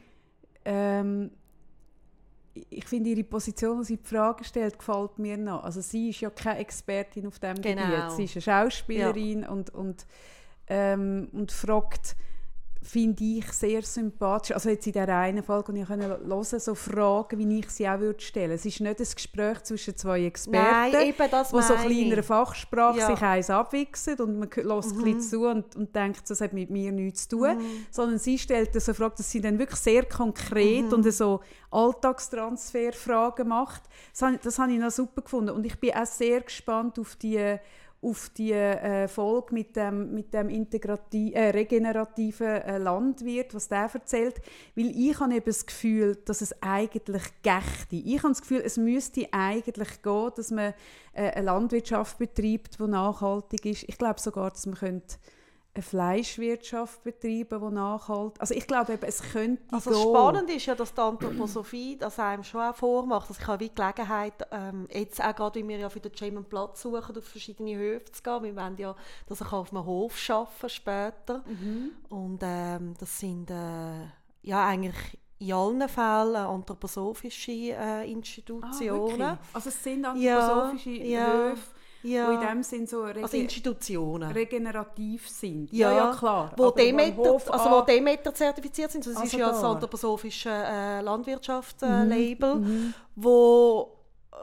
[0.64, 1.30] ähm,
[2.70, 5.64] ich finde ihre Position, die sie die Frage stellt, gefällt mir noch.
[5.64, 7.82] Also sie ist ja keine Expertin auf dem genau.
[7.82, 8.12] Gebiet.
[8.12, 9.48] Sie ist eine Schauspielerin ja.
[9.48, 10.06] und, und,
[10.68, 12.16] ähm, und fragt,
[12.86, 14.52] finde ich sehr sympathisch.
[14.52, 17.88] Also jetzt in der einen Folge, die ich hören konnte, so Fragen, wie ich sie
[17.88, 18.52] auch würde stellen.
[18.52, 21.90] Es ist nicht ein Gespräch zwischen zwei Experten, Nein, eben, das wo so meine ein
[21.90, 22.26] kleiner ich.
[22.26, 23.06] Fachsprache Ja.
[23.06, 26.70] sich eins abwichsen und man hört ein bisschen zu und, und denkt, das hat mit
[26.70, 27.58] mir nichts zu tun.
[27.90, 33.82] Sondern sie stellt so Fragen, dass sie dann wirklich sehr konkret und so Alltagstransferfragen macht.
[34.12, 35.50] Das habe, das habe ich noch super gefunden.
[35.50, 37.56] Und ich bin auch sehr gespannt auf die
[38.04, 44.36] auf die äh, Folge mit dem, mit dem äh, regenerativen äh, Landwirt, was der erzählt.
[44.74, 47.96] Weil ich habe eben das Gefühl, dass es eigentlich gächte.
[47.96, 50.74] Ich habe das Gefühl, es müsste eigentlich gehen, dass man
[51.14, 53.84] äh, eine Landwirtschaft betreibt, die nachhaltig ist.
[53.88, 55.16] Ich glaube sogar, dass man könnte
[55.76, 60.00] eine Fleischwirtschaft betreiben, die nachhaltig Also ich glaube eben, es könnte Also gehen.
[60.02, 63.28] spannend ist ja, dass die Anthroposophie das einem schon auch vormacht.
[63.28, 66.36] Also ich habe wie Gelegenheit, ähm, jetzt auch gerade, weil wir ja für den Jam
[66.36, 68.42] einen Platz suchen, auf verschiedene Höfe zu gehen.
[68.44, 68.94] Wir wollen ja,
[69.26, 71.42] dass ich auf einem Hof arbeiten später.
[71.46, 71.90] Mhm.
[72.08, 74.04] Und ähm, das sind äh,
[74.42, 79.18] ja eigentlich in allen Fällen anthroposophische äh, Ah, Institutionen.
[79.18, 79.38] wirklich?
[79.52, 81.62] also es sind anthroposophische ja, Höfe,
[82.04, 82.28] ja.
[82.30, 84.30] die in dem Sinn so rege also Institutionen.
[84.32, 85.72] regenerativ sind.
[85.72, 86.52] Ja, klar.
[86.56, 89.04] Wo Aber im Demeter, Hof also wo Demeter zertifiziert sind.
[89.06, 89.72] Das ist Also ja das da.
[89.72, 93.96] anthroposophische äh, Mhm, Landwirtschaftslabel, wo
[94.32, 94.36] äh,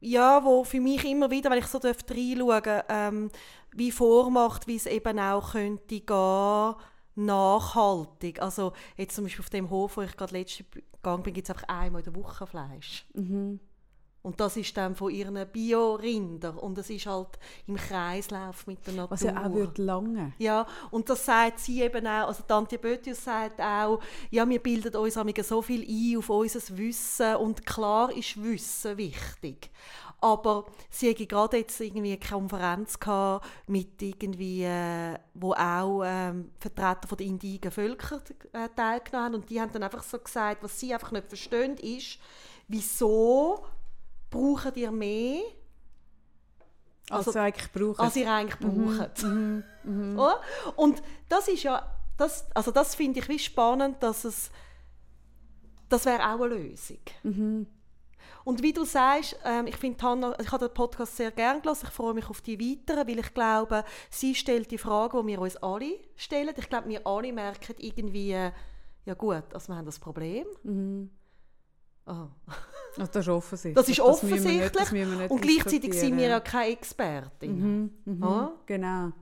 [0.00, 3.30] ja, wo für mich immer wieder, wenn ich so dürfte reinschauen, ähm,
[3.72, 6.74] wie vormacht, wie es eben auch könnte gehen,
[7.14, 8.40] nachhaltig.
[8.42, 11.54] Also jetzt zum Beispiel auf dem Hof, wo ich gerade letzte gegangen bin, gibt es
[11.54, 13.06] einfach einmal in der Woche Fleisch.
[13.14, 13.60] Mhm.
[14.26, 18.94] Und das ist dann von ihren Bio-Rinder und es ist halt im Kreislauf mit der
[18.94, 19.12] Natur.
[19.12, 20.32] Was ja auch würde lange.
[20.38, 24.00] Ja, und das sagt sie eben auch, also Tante Bötius sagt auch,
[24.32, 29.70] ja, wir bilden uns so viel ein auf unser Wissen und klar ist Wissen wichtig.
[30.20, 36.50] Aber sie hatte gerade jetzt irgendwie eine Konferenz gehabt mit irgendwie, äh, wo auch ähm,
[36.58, 38.20] Vertreter von der indigenen Völker
[38.52, 41.76] äh, teilgenommen haben und die haben dann einfach so gesagt, was sie einfach nicht verstehen
[41.76, 42.18] ist,
[42.66, 43.64] wieso
[44.30, 45.42] brauchen ihr mehr
[47.10, 48.00] Also, Also- eigentlich brauchen.
[48.00, 49.24] als ihr eigentlich braucht.
[49.84, 50.40] Oder?
[50.76, 54.50] Und das ist ja, das, also das finde ich wie spannend, dass es,
[55.88, 56.98] das wäre auch eine Lösung.
[58.44, 61.86] Und wie du sagst, ähm, ich finde Hannah, ich habe den Podcast sehr gerne gelassen.
[61.88, 65.40] Ich freue mich auf die weiteren, weil ich glaube, sie stellt die Frage, die wir
[65.40, 66.54] uns alle stellen.
[66.56, 68.52] Ich glaube, wir alle merken irgendwie, äh,
[69.04, 70.46] ja gut, also wir haben das Problem.
[72.06, 72.28] Ah.
[72.98, 73.74] Also das ist offensichtlich.
[73.74, 74.70] Das ist offensichtlich.
[74.72, 77.90] das nicht und gleichzeitig sind wir ja keine Expertin.
[78.04, 78.50] Mhm, Ah?
[78.66, 79.12] Genau.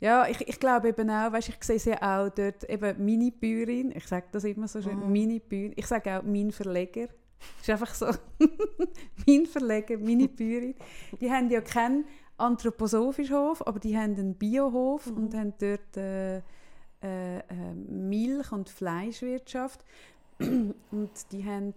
[0.00, 3.92] Ja, ich, ich glaube eben auch, weißt, ich sehe sie auch dort eben meine Bäuerin,
[3.94, 5.12] ich sage das immer so schön, Mhm.
[5.12, 8.06] meine Bäuerin, ich sage auch mein Verleger, das ist einfach so,
[9.26, 10.74] mein Verleger, meine Bäuerin,
[11.20, 12.04] die haben ja keinen
[12.36, 15.16] anthroposophischen Hof, aber die haben einen Biohof Mhm.
[15.16, 17.42] und haben dort äh, äh, äh,
[17.88, 19.84] Milch- und Fleischwirtschaft
[20.40, 21.74] und die haben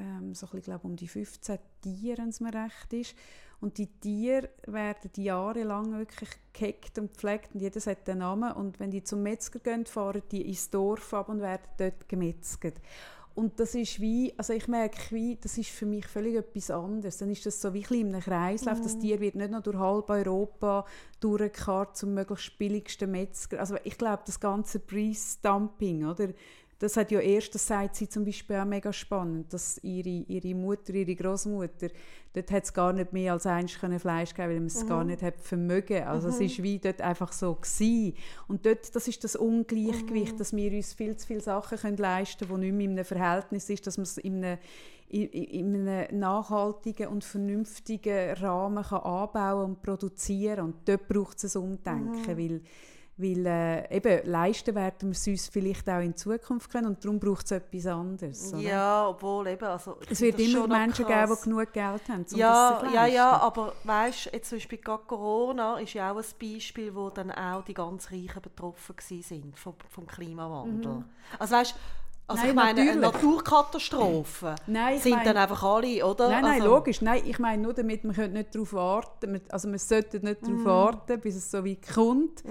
[0.00, 3.14] ähm, so ein bisschen, glaube um die 15 Tiere, wenn es mir recht ist.
[3.60, 8.52] Und die Tiere werden jahrelang wirklich gehackt und gepflegt und jedes hat einen Namen.
[8.52, 12.80] Und wenn die zum Metzger gehen, fahren die ins Dorf ab und werden dort gemetzget.
[13.34, 17.18] Und das ist wie, also ich merke wie, das ist für mich völlig etwas anderes.
[17.18, 18.80] Dann ist das so wie ein einem Kreislauf.
[18.80, 20.84] Das Tier wird nicht noch durch halb Europa
[21.20, 23.60] durchgekarrt zum möglichst billigsten Metzger.
[23.60, 26.28] Also ich glaube, das ganze Preisdumping, oder?
[26.80, 30.54] Das hat ja erst, das sagt sie zum Beispiel auch mega spannend, dass ihre, ihre
[30.54, 31.88] Mutter, ihre Großmutter,
[32.32, 35.04] dort hat es gar nicht mehr als eins können Fleisch gegeben, weil man es gar
[35.04, 36.04] nicht hat vermögen.
[36.04, 38.14] Also es ist wie dort einfach so gewesen.
[38.48, 42.48] Und dort, das ist das Ungleichgewicht, dass wir uns viel zu viele Sachen können leisten
[42.48, 44.58] können, die nicht mehr in einem Verhältnis ist, dass man es in einem,
[45.10, 51.54] in, in einem nachhaltigen und vernünftigen Rahmen kann anbauen und produzieren Und dort braucht es
[51.54, 52.62] ein Umdenken, weil
[53.20, 57.18] weil äh, eben leisten werden wir es uns vielleicht auch in Zukunft können und darum
[57.18, 58.52] braucht es etwas anderes.
[58.52, 58.62] oder?
[58.62, 61.40] Ja, obwohl eben, also Es wird immer Menschen geben, krass.
[61.40, 65.78] die genug Geld haben, um ja, ja, ja, aber weißt jetzt zum Beispiel gerade Corona
[65.78, 70.06] ist ja auch ein Beispiel, wo dann auch die ganz Reichen betroffen sind vom, vom
[70.06, 71.04] Klimawandel.
[71.38, 71.74] Also weißt
[72.30, 72.54] also Mhm.
[72.54, 73.22] Nein, ich meine, eine natürlich.
[73.22, 76.28] Naturkatastrophen Nein, sind meine- dann einfach alle, oder?
[76.28, 77.02] Nein, nein, also, logisch.
[77.02, 80.46] Nein, ich meine nur damit, wir können nicht darauf warten, also wir sollten nicht Mhm.
[80.46, 82.42] darauf warten, bis es so weit kommt,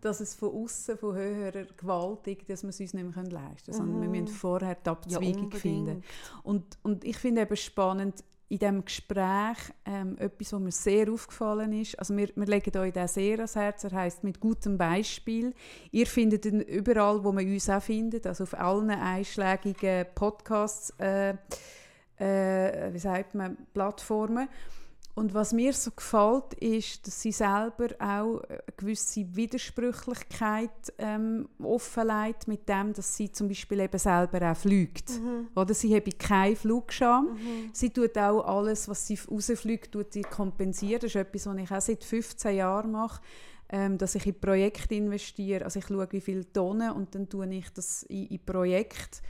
[0.00, 3.72] dass es von außen, von höherer Gewalt, irgendwie, dass wir es uns nicht mehr leisten
[3.72, 5.54] können, sondern wir müssen vorher die Abzweigung unbedingt.
[5.54, 6.02] finden.
[6.42, 11.72] Und, und ich finde eben spannend, in diesem Gespräch ähm, etwas, was mir sehr aufgefallen
[11.72, 11.98] ist.
[11.98, 13.82] Also wir, wir legen euch da sehr ans Herz.
[13.84, 15.54] Er heißt mit gutem Beispiel.
[15.90, 21.30] Ihr findet ihn überall, wo man uns auch findet, also auf allen einschlägigen Podcasts, äh,
[22.18, 24.46] äh, wie sagt man, Plattformen.
[25.14, 32.48] Und was mir so gefällt, ist, dass sie selber auch eine gewisse Widersprüchlichkeit ähm, offenlegt
[32.48, 35.10] mit dem, dass sie zum Beispiel eben selber auch fliegt.
[35.10, 35.48] Mhm.
[35.54, 37.34] Oder sie hat keine Flugscham.
[37.34, 37.70] Mhm.
[37.74, 41.00] Sie tut auch alles, was sie rausfliegt, tut sie kompensieren.
[41.00, 43.20] Das ist etwas, was ich auch seit 15 Jahren mache
[43.72, 45.64] ähm, dass ich in Projekte investiere.
[45.64, 49.20] Also ich schaue, wie viele Tonnen und dann tue ich das in, in Projekte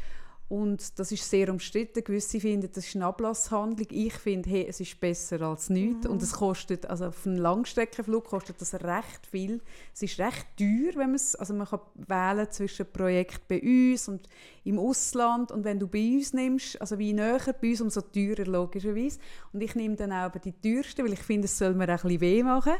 [0.52, 2.04] und das ist sehr umstritten.
[2.04, 3.86] Gewisse finden, das ist eine Ablasshandlung.
[3.90, 6.04] Ich finde, hey, es ist besser als nichts.
[6.04, 6.10] Mhm.
[6.10, 9.62] Und es kostet, also auf einem Langstreckenflug kostet das recht viel.
[9.94, 14.08] Es ist recht teuer, wenn man es, also man kann wählen zwischen Projekt bei uns
[14.08, 14.28] und
[14.64, 15.52] im Ausland.
[15.52, 19.20] Und wenn du bei uns nimmst, also wie näher bei uns, umso teurer logischerweise.
[19.54, 22.20] Und ich nehme dann auch die teuersten, weil ich finde, es soll mir ein bisschen
[22.20, 22.74] weh machen.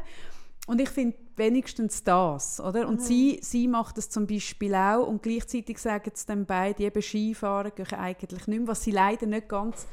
[0.67, 2.87] Und ich finde wenigstens das, oder?
[2.87, 3.05] Und mhm.
[3.05, 7.71] sie, sie macht das zum Beispiel auch und gleichzeitig sagen sie dann beide, eben Skifahren
[7.75, 9.87] gehen eigentlich nicht mehr, was sie leider nicht ganz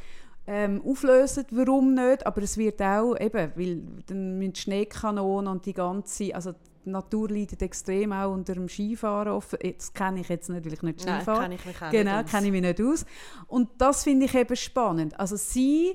[0.47, 5.75] ähm, auflösen, warum nicht, aber es wird auch, eben, weil dann müssen Schneekanonen und die
[5.75, 6.53] ganze, also
[6.85, 9.33] die Natur leidet extrem auch unter dem Skifahren.
[9.33, 9.59] Offen.
[9.77, 11.25] Das kenne ich jetzt nicht, weil ich nicht Skifahren.
[11.27, 13.05] Nein, kenne ich mich auch genau, nicht kenne ich mich nicht aus.
[13.49, 15.19] Und das finde ich eben spannend.
[15.21, 15.95] Also sie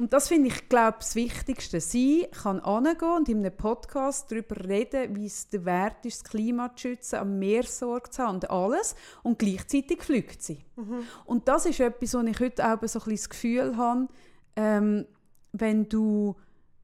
[0.00, 1.78] und das finde ich, glaube das Wichtigste.
[1.78, 6.30] Sie kann angehen und in einem Podcast darüber reden, wie es der Wert ist, das
[6.30, 8.96] Klima zu schützen, am Meer Sorge zu haben und alles.
[9.22, 10.64] Und gleichzeitig fliegt sie.
[10.76, 11.02] Mhm.
[11.26, 14.08] Und das ist etwas, wo ich heute auch so ein bisschen das Gefühl habe,
[14.56, 15.06] ähm,
[15.52, 16.34] wenn, du,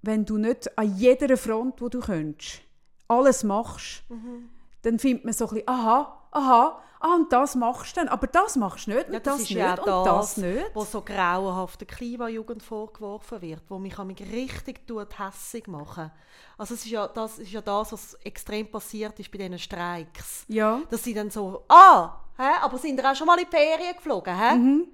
[0.03, 2.61] wenn du nicht an jeder Front, wo du könntest,
[3.09, 4.51] alles machst, mhm.
[4.83, 8.27] dann findet man so ein bisschen, aha, aha, ah, und das machst du dann, aber
[8.27, 10.75] das machst du nicht, ja, das, das ist nicht ja und das, das nicht.
[10.75, 16.11] was so grauenhaft der Klimajugend vorgeworfen wird, wo mich, mich richtig tut, hässig machen.
[16.59, 20.45] Also es ist ja, das ist ja das, was extrem passiert ist bei diesen Streiks.
[20.49, 20.81] Ja.
[20.91, 23.97] Dass sie dann so, ah, hä, aber sind ihr auch schon mal in die Ferien
[23.97, 24.55] geflogen, hä?
[24.55, 24.89] Mhm.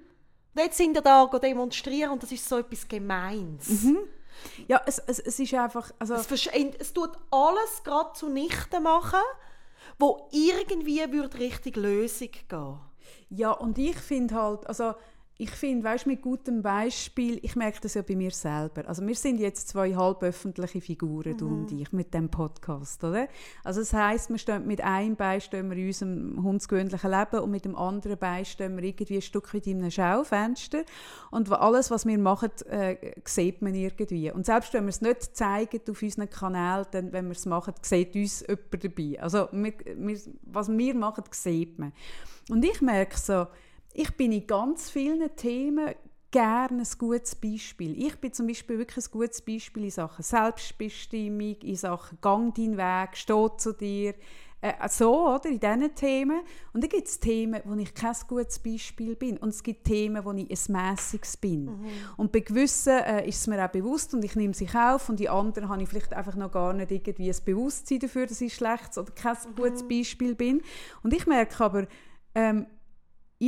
[0.55, 3.67] Und jetzt sind ihr da demonstrieren und das ist so etwas Gemeins.
[3.67, 3.99] Mhm.
[4.67, 5.91] Ja, es, es, es ist einfach...
[5.99, 9.19] Also es, es tut alles gerade zunichte machen
[9.99, 12.79] wo irgendwie würde Richtung Lösung gehen.
[13.29, 14.93] Ja, und ich finde halt, also
[15.37, 18.87] ich finde, weißt mit gutem Beispiel, ich merke das ja bei mir selber.
[18.87, 21.37] Also wir sind jetzt zwei halböffentliche Figuren, mhm.
[21.37, 23.27] du und ich, mit dem Podcast, oder?
[23.63, 27.49] Also das heißt, wir stehen mit einem Bein stehen wir in unserem hundsgewöhnlichen Leben und
[27.49, 30.83] mit dem anderen Bein stehen wir irgendwie ein Stück weit in einem Schaufenster
[31.31, 34.31] und alles, was wir machen, äh, sieht man irgendwie.
[34.31, 37.73] Und selbst wenn wir es nicht zeigen auf unseren Kanälen, dann, wenn wir es machen,
[37.81, 39.19] sieht uns jemand dabei.
[39.19, 41.91] Also wir, wir, was wir machen, sieht man.
[42.49, 43.47] Und ich merke so,
[43.93, 45.93] ich bin in ganz vielen Themen
[46.31, 47.95] gerne ein gutes Beispiel.
[48.03, 52.75] Ich bin zum Beispiel wirklich ein gutes Beispiel in Sachen Selbstbestimmung, in Sachen Gang deinen
[52.75, 54.15] Weg, steh zu dir,
[54.63, 56.39] äh, so, oder, in diesen Themen.
[56.73, 59.37] Und dann gibt es Themen, wo ich kein gutes Beispiel bin.
[59.37, 61.65] Und es gibt Themen, wo ich ein mäßiges bin.
[61.65, 61.87] Mhm.
[62.17, 65.19] Und bei gewissen äh, ist es mir auch bewusst und ich nehme sie auf und
[65.19, 68.55] die anderen habe ich vielleicht einfach noch gar nicht irgendwie ein Bewusstsein dafür, dass ich
[68.55, 69.55] schlecht oder kein mhm.
[69.55, 70.61] gutes Beispiel bin.
[71.03, 71.85] Und ich merke aber,
[72.33, 72.65] ähm,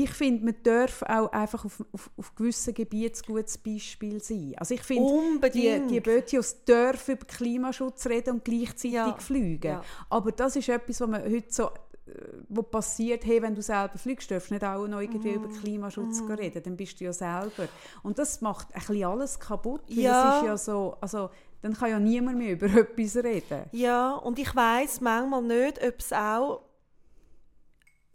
[0.04, 4.54] ich finde, man darf auch einfach auf, auf, auf gewissen Gebieten ein gutes Beispiel sein.
[4.58, 9.16] Also ich finde, die, die Bötios dürfen über Klimaschutz reden und gleichzeitig ja.
[9.18, 9.68] fliegen.
[9.72, 9.84] Ja.
[10.10, 12.12] Aber das ist etwas, was man heute so äh,
[12.50, 15.44] wo passiert, hey, wenn du selber fliegst, darfst nicht auch noch irgendwie mm.
[15.44, 16.32] über Klimaschutz mm.
[16.32, 17.68] reden, dann bist du ja selber.
[18.04, 20.44] Und das macht ein bisschen alles kaputt, ja.
[20.44, 21.30] ja so, also
[21.62, 23.64] dann kann ja niemand mehr über etwas reden.
[23.72, 26.62] Ja, und ich weiß manchmal nicht, ob es auch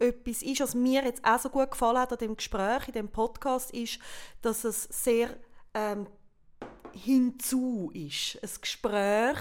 [0.01, 3.07] etwas ist, was mir jetzt auch so gut gefallen hat an dem Gespräch, in dem
[3.09, 3.99] Podcast, ist,
[4.41, 5.29] dass es sehr
[5.73, 6.07] ähm,
[6.93, 8.39] hinzu ist.
[8.41, 9.37] Ein Gespräch,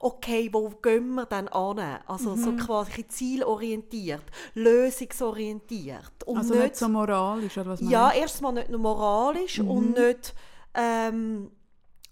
[0.00, 2.00] okay, wo gehen wir dann an?
[2.06, 2.42] Also mhm.
[2.42, 6.24] so quasi zielorientiert, lösungsorientiert.
[6.24, 9.70] Und also nicht, nicht so moralisch, oder was Ja, erstmal nicht nur moralisch mhm.
[9.70, 10.34] und nicht
[10.74, 11.50] ähm,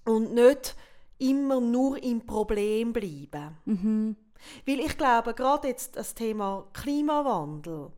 [0.04, 0.76] und nicht
[1.18, 3.56] immer nur im Problem bleiben.
[3.64, 4.16] Mhm.
[4.66, 7.90] Weil ich glaube, gerade jetzt das Thema Klimawandel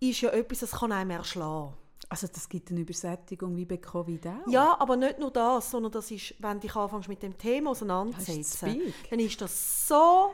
[0.00, 1.74] ist ja etwas, das kann einem erschlagen.
[2.08, 4.50] Also das gibt eine Übersättigung wie bei Covid auch?
[4.50, 7.70] Ja, aber nicht nur das, sondern das ist, wenn du dich anfängst mit dem Thema
[7.70, 10.30] auseinandersetzen, dann ist das so,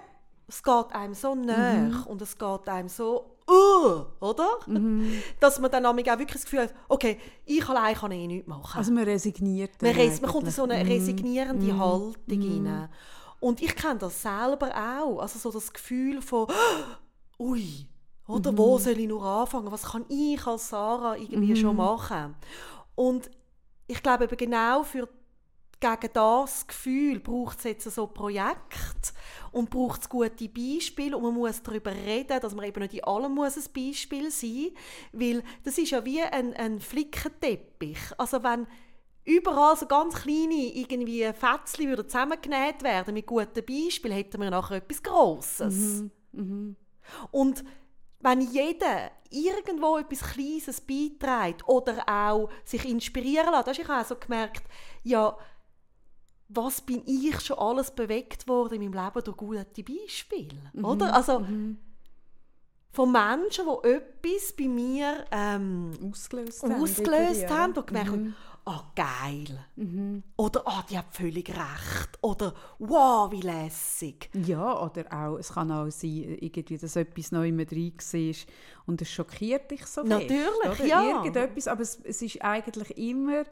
[0.46, 1.46] es geht einem so mhm.
[1.46, 4.58] nah und es geht einem so uh, oder?
[4.66, 5.12] Mhm.
[5.40, 8.78] Dass man dann auch wirklich das Gefühl hat, okay, ich allein kann eh nichts machen.
[8.78, 10.90] Also man resigniert Man, res man kommt in so eine mhm.
[10.90, 11.80] resignierende mhm.
[11.80, 12.66] Haltung mhm.
[12.66, 12.88] rein.
[13.42, 15.18] Und ich kenne das selber auch.
[15.18, 16.46] Also so das Gefühl von,
[17.40, 17.88] ui,
[18.28, 18.59] oder mhm.
[18.59, 19.72] wo soll ich nur anfangen?
[19.72, 21.57] Was kann ich als Sarah irgendwie mhm.
[21.57, 22.37] schon machen?
[22.94, 23.28] Und
[23.88, 25.09] ich glaube eben genau für
[25.81, 29.12] gegen das Gefühl braucht es jetzt so Projekt
[29.50, 33.02] und braucht es gute Beispiele und man muss darüber reden, dass man eben nicht in
[33.02, 37.98] allem muss ein Beispiel sein muss, weil das ist ja wie ein, ein Flickenteppich.
[38.16, 38.68] Also wenn
[39.24, 44.76] überall so ganz kleine irgendwie Fetzchen würden zusammengenäht werden mit guten Beispielen, hätten wir nachher
[44.76, 46.04] etwas Grosses.
[46.32, 46.76] Mhm.
[47.30, 47.64] Und
[48.20, 54.16] wenn jeder irgendwo etwas Kleines beiträgt oder auch sich inspirieren lässt, hast ich auch so
[54.16, 54.64] gemerkt,
[55.02, 55.37] ja,
[56.48, 61.14] was bin ich schon alles bewegt worden in meinem Leben durch gute Beispiele, oder?
[61.14, 61.46] Also
[62.92, 66.74] von Menschen, die etwas bei mir ähm, Ausgelöst haben.
[66.74, 70.22] ausgelöst haben, und gemerkt haben, ah, geil.
[70.37, 72.18] Oder, ah, die hat völlig recht.
[72.20, 74.31] Oder, wow, wie lässig.
[74.46, 78.35] Ja, oder auch, es kann auch sein, irgendwie, dass etwas neu mit rein war
[78.87, 80.85] und es schockiert dich so fest, Natürlich, oder?
[80.87, 81.03] ja.
[81.16, 83.44] Irgendetwas, aber es, es ist eigentlich immer,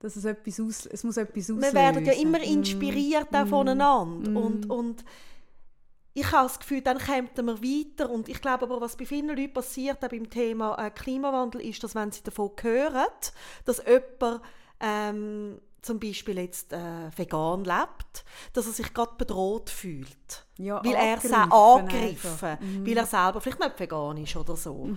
[0.00, 1.62] dass es etwas aus, es muss etwas auslösen.
[1.62, 2.42] Wir werden ja immer Mm.
[2.42, 4.40] inspiriert auch voneinander.
[4.40, 5.04] Und, und
[6.12, 8.10] ich habe das Gefühl, dann kommt man weiter.
[8.10, 11.82] Und ich glaube aber, was bei vielen Leuten passiert, auch beim Thema äh, Klimawandel, ist,
[11.84, 13.06] dass wenn sie davon hören,
[13.64, 14.42] dass jemand
[14.80, 20.46] ähm, zum Beispiel jetzt äh, vegan lebt, dass er sich gerade bedroht fühlt.
[20.58, 22.60] Ja, weil er se angegriffen einfach.
[22.60, 22.86] Mhm.
[22.86, 24.90] weil er selber vielleicht nicht vegan ist oder so.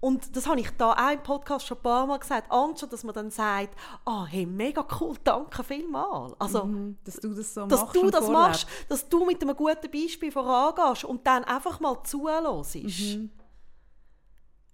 [0.00, 3.02] Und das habe ich da auch im Podcast schon ein paar Mal gesagt, anstatt dass
[3.02, 6.38] man dann sagt, ah, hey, mega cool, danke vielmals.
[6.38, 9.56] Also, Mhm, Dass du das so dass machst du das machst, dass du mit einem
[9.56, 12.74] guten Beispiel vorangehst und dann einfach mal zuhörst.
[12.76, 13.30] Mhm.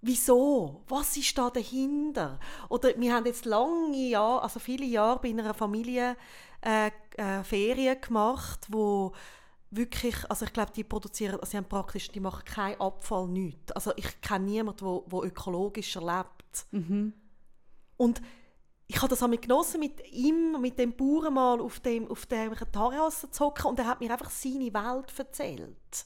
[0.05, 0.83] Wieso?
[0.89, 2.37] Was ist da dahinter?
[2.67, 6.17] Oder wir haben jetzt lange Jahre, also viele Jahre bei einer Familie
[6.59, 9.13] äh, äh, Ferien gemacht, wo
[9.71, 13.71] wirklich, also ich glaube, die produzieren, also sie haben praktisch, die machen keinen Abfall, nichts.
[13.71, 16.65] Also ich kenne niemanden, wo, wo ökologischer lebt.
[16.71, 17.13] Mhm.
[17.95, 18.21] Und
[18.87, 22.53] ich habe das einmal genossen, mit ihm, mit dem Bauern mal auf dem, auf der
[22.73, 26.05] Terrasse zu hocken und er hat mir einfach seine Welt erzählt.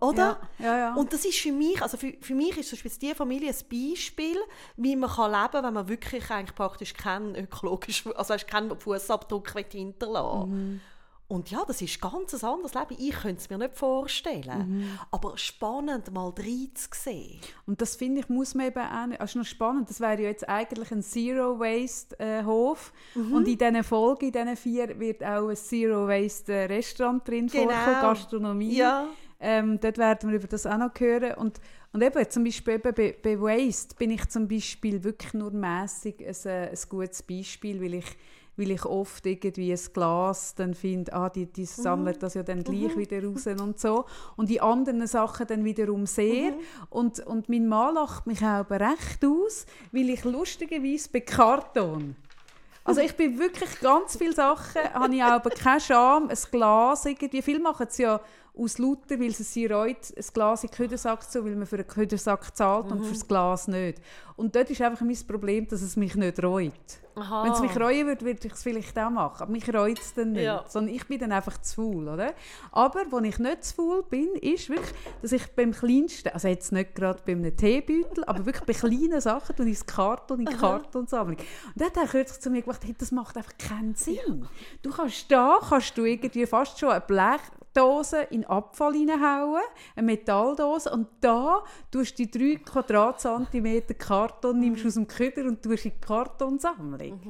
[0.00, 0.38] Oder?
[0.58, 0.94] Ja, ja, ja.
[0.94, 3.90] Und das ist für mich, also für, für mich ist zum Beispiel diese Familie ein
[3.90, 4.36] Beispiel,
[4.76, 9.50] wie man kann leben kann, wenn man wirklich eigentlich praktisch keinen ökologischen, also keinen Fußabdruck
[9.70, 10.80] hinterlassen Mhm.
[11.32, 12.94] Und ja, das ist ganz ein anderes Leben.
[12.98, 14.80] Ich könnte es mir nicht vorstellen.
[14.80, 14.98] Mhm.
[15.10, 17.40] Aber spannend, mal reinzusehen.
[17.66, 19.18] Und das finde ich, muss man eben auch nicht.
[19.18, 19.88] Das ist noch spannend.
[19.88, 22.92] Das wäre ja jetzt eigentlich ein Zero-Waste-Hof.
[23.14, 23.32] Mhm.
[23.34, 27.70] Und in diesen Folgen, in diesen vier, wird auch ein Zero-Waste-Restaurant drin Genau.
[27.70, 28.76] vorkommen, Gastronomie.
[28.76, 29.06] Ja.
[29.44, 31.34] Ähm, dort werden wir über das auch noch hören.
[31.34, 31.60] Und,
[31.92, 36.20] und eben, zum Beispiel eben bei, bei Waste bin ich zum Beispiel wirklich nur mässig
[36.20, 38.06] ein, äh, ein gutes Beispiel, weil ich,
[38.56, 42.62] weil ich oft irgendwie ein Glas dann finde, ah, die, die sammeln das ja dann
[42.62, 44.04] gleich wieder raus und so.
[44.36, 46.54] Und die anderen Sachen dann wiederum sehr.
[46.88, 52.14] Und, und mein Mann lacht mich auch recht aus, weil ich lustigerweise bei Karton
[52.84, 57.40] also ich bin wirklich ganz viele Sachen, habe ich aber keine Scham, ein Glas irgendwie,
[57.40, 58.20] viele machen es ja
[58.54, 61.76] aus lauter, weil es sie reut, ein Glas in den Ködersack zu, weil man für
[61.76, 64.00] einen Ködersack zahlt und für das Glas nicht.
[64.36, 66.72] Und dort ist einfach mein Problem, dass es mich nicht reut.
[67.14, 67.44] Aha.
[67.44, 69.42] Wenn es mich reuen würde, würde ich es vielleicht auch machen.
[69.42, 70.44] Aber mich reut es dann nicht.
[70.44, 70.64] Ja.
[70.66, 72.32] Sondern ich bin dann einfach zu faul, oder?
[72.72, 76.72] Aber wo ich nicht zu faul bin, ist wirklich, dass ich beim kleinsten, also jetzt
[76.72, 80.46] nicht gerade bei einem Teebeutel, aber wirklich bei kleinen Sachen, tue ich das Karton in
[80.46, 81.36] Kartonsammlung.
[81.36, 84.46] Und dann hat er kürzlich zu mir gesagt, hey, das macht einfach keinen Sinn.
[84.82, 87.00] Du kannst da, kannst du irgendwie fast schon eine
[87.72, 89.62] Blechdose in Abfall reinhauen,
[89.96, 95.62] eine Metalldose, und da tust du die 3 Quadratzentimeter Karton, nimmst aus dem Köder und
[95.62, 97.20] tust in die Kartonsammlung.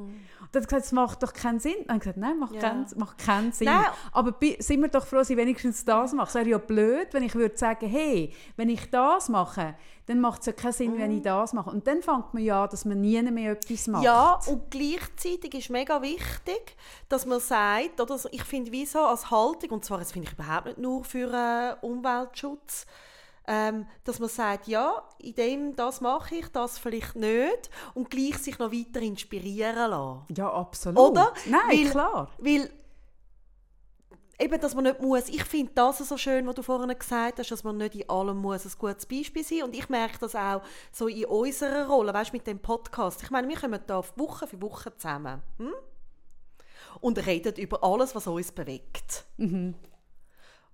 [0.40, 1.76] Und er hat gesagt, das macht doch keinen Sinn.
[1.86, 2.60] Dann gesagt, nein, macht, Ja.
[2.60, 3.66] keinen, macht keinen Sinn.
[3.66, 3.84] Nein.
[4.12, 6.28] Aber sind wir doch froh, dass ich wenigstens das mache.
[6.28, 9.74] Es wäre ja blöd, wenn ich würde sagen, hey, wenn ich das mache,
[10.06, 11.70] dann macht es ja keinen Sinn, wenn ich das mache.
[11.70, 14.04] Und dann fängt man ja an, dass man nie mehr etwas macht.
[14.04, 16.76] Ja, und gleichzeitig ist mega wichtig,
[17.08, 20.34] dass man sagt, oder ich finde, wie so als Haltung, und zwar, das finde ich
[20.34, 22.86] überhaupt nicht nur für äh, Umweltschutz,
[23.46, 28.38] ähm, dass man sagt, ja, in dem das mache ich, das vielleicht nicht, und gleich
[28.38, 30.24] sich noch weiter inspirieren lassen.
[30.36, 30.98] Ja, absolut.
[30.98, 31.32] Oder?
[31.46, 32.30] Nein, Weil- klar.
[32.38, 32.70] Weil
[34.38, 37.50] eben, dass man nicht muss, ich finde das so schön, was du vorhin gesagt hast,
[37.50, 40.62] dass man nicht in allem muss ein gutes Beispiel sein und ich merke das auch
[40.90, 43.22] so in unserer Rolle, weißt du, mit dem Podcast.
[43.22, 45.72] Ich meine, wir kommen da Woche für Woche zusammen hm?
[47.00, 49.24] und reden über alles, was uns bewegt.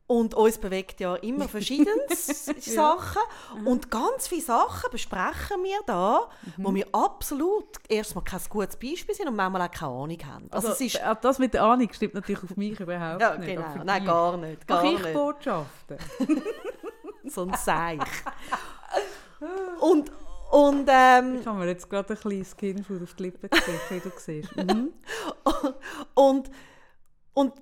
[0.08, 3.22] Und uns bewegt ja immer verschiedenes Sachen.
[3.66, 9.28] Und ganz viele Sachen besprechen wir da, wo wir absolut erstmal kein gutes Beispiel sind
[9.28, 10.48] und manchmal auch keine Ahnung haben.
[10.50, 13.54] Also, es ist, äh, das mit der Ahnung stimmt natürlich auf mich überhaupt ja, nicht.
[13.54, 13.84] genau.
[13.84, 14.66] Nein, gar nicht.
[14.66, 15.14] Gar Mache ich.
[15.14, 15.98] Botschaften?
[17.24, 18.00] So ein Seich.
[19.80, 20.10] und,
[20.50, 24.00] und, ähm, Ich habe mir jetzt gerade ein kleines Skinfood auf die Lippen gekriegt, wie
[24.00, 24.56] du siehst.
[24.56, 24.92] Mhm.
[26.14, 26.50] und, Und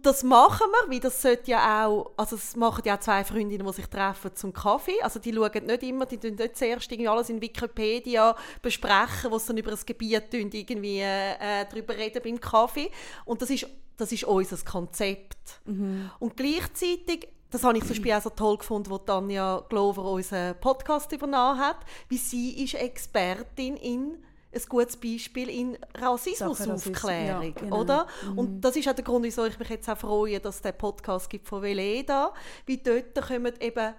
[0.03, 3.67] das machen wir, weil das sollte ja auch, also es machen ja auch zwei Freundinnen,
[3.67, 5.03] die sich treffen zum Kaffee.
[5.03, 9.45] Also die schauen nicht immer, die tun nicht zuerst irgendwie alles in Wikipedia besprechen, was
[9.47, 12.91] dann über das Gebiet tun, irgendwie äh, darüber reden beim Kaffee.
[13.25, 13.67] Und das ist,
[13.97, 15.61] das ist unser Konzept.
[15.67, 16.11] Mhm.
[16.21, 20.59] Und gleichzeitig, das habe ich zum Beispiel auch so toll gefunden, wo Tanja Glover unseren
[20.59, 24.26] Podcast übernommen hat, wie sie ist Expertin in
[24.57, 27.81] ein gutes Beispiel in Rassismusaufklärung, ja, genau.
[27.81, 28.07] oder?
[28.35, 30.77] Und das ist auch der Grund, wieso ich mich jetzt auch freue, dass es den
[30.77, 32.33] Podcast gibt von Veleda,
[32.67, 33.95] weil dort kommen eben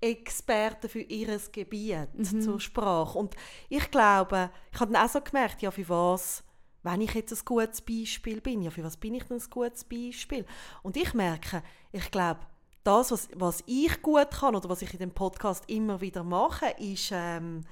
[0.00, 2.08] Experten für ihr Gebiet
[2.42, 3.18] zur Sprache.
[3.18, 3.36] Und
[3.68, 6.42] ich glaube, ich habe dann auch so gemerkt, ja, für was,
[6.82, 9.84] wenn ich jetzt ein gutes Beispiel bin, ja, für was bin ich denn ein gutes
[9.84, 10.46] Beispiel?
[10.82, 12.40] Und ich merke, ich glaube,
[12.82, 16.74] das, was, was ich gut kann oder was ich in dem Podcast immer wieder mache,
[16.78, 17.64] ist ähm,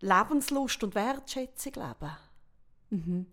[0.00, 2.16] Lebenslust und Wertschätzung leben.
[2.90, 3.26] Mhm.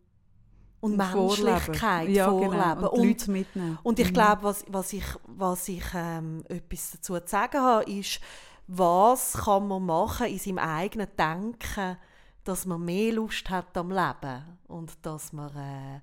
[0.80, 1.45] Und, Und vorleben.
[1.45, 2.51] Menschlichkeit ja, vorleben.
[2.51, 2.89] Genau.
[2.89, 3.80] Und, die Leute mitnehmen.
[3.84, 4.14] Und ich Mhm.
[4.14, 8.20] glaube, was, was ich, was ich ähm, etwas dazu zu sagen habe, ist,
[8.68, 11.97] was kann man machen in seinem eigenen Denken,
[12.43, 16.01] dass man mehr Lust hat am Leben und dass man äh,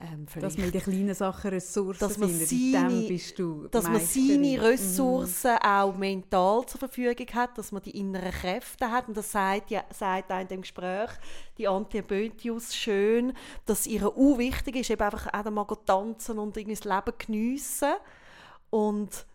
[0.00, 2.48] ähm, Dass man in den kleinen Sachen Ressourcen Dass man findet.
[2.48, 7.98] seine- bist du dass man seine Ressourcen auch mental zur Verfügung hat, dass man die
[7.98, 9.08] inneren Kräfte hat.
[9.08, 11.10] Und das sagt, ja, sagt auch in dem Gespräch
[11.58, 13.34] die Antje Böntjus schön,
[13.66, 17.92] dass ihr auch wichtig ist, eben einfach auch mal tanzen und irgendwie das Leben geniessen.
[18.70, 19.26] Und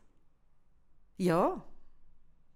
[1.18, 1.64] ja,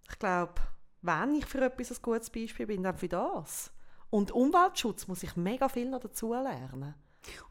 [0.10, 0.55] ich glaube,
[1.01, 3.72] wenn ich für etwas ein gutes Beispiel bin, dann für das.
[4.10, 6.95] Und Umweltschutz muss ich mega viel noch dazu lernen.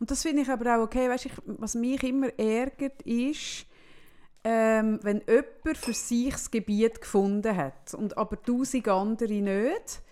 [0.01, 1.09] Und das finde ich aber auch okay.
[1.09, 3.67] Weißt, ich, was mich immer ärgert, ist,
[4.45, 10.03] ähm, wenn jemand für sich das Gebiet gefunden hat und aber tausend andere nicht.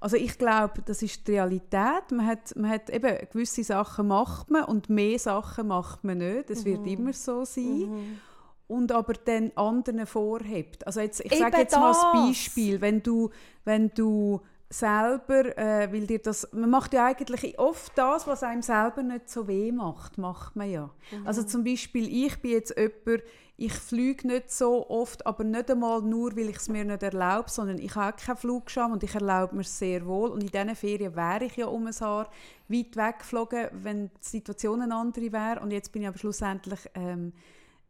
[0.00, 2.10] Also ich glaube, das ist die Realität.
[2.10, 6.50] Man hat, man hat eben gewisse Sachen macht man und mehr Sachen macht man nicht.
[6.50, 6.64] Das Mhm.
[6.66, 8.20] wird immer so sein.
[8.66, 10.86] Und aber dann anderen vorhebt.
[10.86, 12.02] Also jetzt, ich sage jetzt mal das.
[12.04, 13.30] ein Beispiel, wenn du,
[13.64, 14.40] wenn du
[14.78, 19.28] selber, äh, weil dir das, man macht ja eigentlich oft das, was einem selber nicht
[19.28, 20.90] so weh macht, macht man ja.
[21.24, 23.22] Also zum Beispiel, ich bin jetzt jemand,
[23.56, 27.48] ich fliege nicht so oft, aber nicht einmal nur, weil ich es mir nicht erlaube,
[27.48, 30.30] sondern ich habe keinen Flugscham und ich erlaube mir es sehr wohl.
[30.30, 32.28] Und in diesen Ferien wäre ich ja um ein Haar
[32.68, 35.60] weit weggeflogen, wenn die Situation eine andere wäre.
[35.60, 37.32] Und jetzt bin ich aber schlussendlich ähm,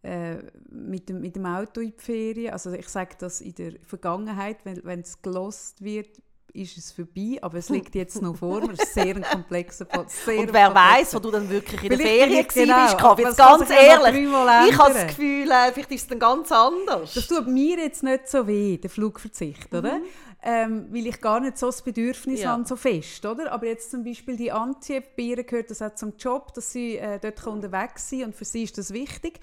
[0.03, 0.37] äh,
[0.69, 2.53] mit, dem, mit dem Auto in die Ferien.
[2.53, 6.21] Also ich sage das in der Vergangenheit, wenn wenn es gelost wird,
[6.55, 8.73] ist es vorbei, aber es liegt jetzt noch vor mir.
[8.75, 10.39] Es ist sehr ein komplexer Prozess.
[10.39, 13.23] Und wer weiß, wo du dann wirklich in der Ferien genau, Kaffee.
[13.25, 14.23] das Jetzt ganz ehrlich,
[14.69, 15.07] ich habe das.
[15.09, 17.15] Gefühl, äh, vielleicht ist es dann ganz anders.
[17.15, 20.01] Das tut mir jetzt nicht so weh, der Flugverzicht, oder?
[20.47, 22.51] Ähm, weil ich gar nicht so das Bedürfnis Ja.
[22.53, 23.51] habe, so fest, oder?
[23.51, 26.99] Aber jetzt zum Beispiel die Antje, bei ihr gehört das auch zum Job, dass sie
[26.99, 29.41] äh, dort unterwegs sein kann und für sie ist das wichtig.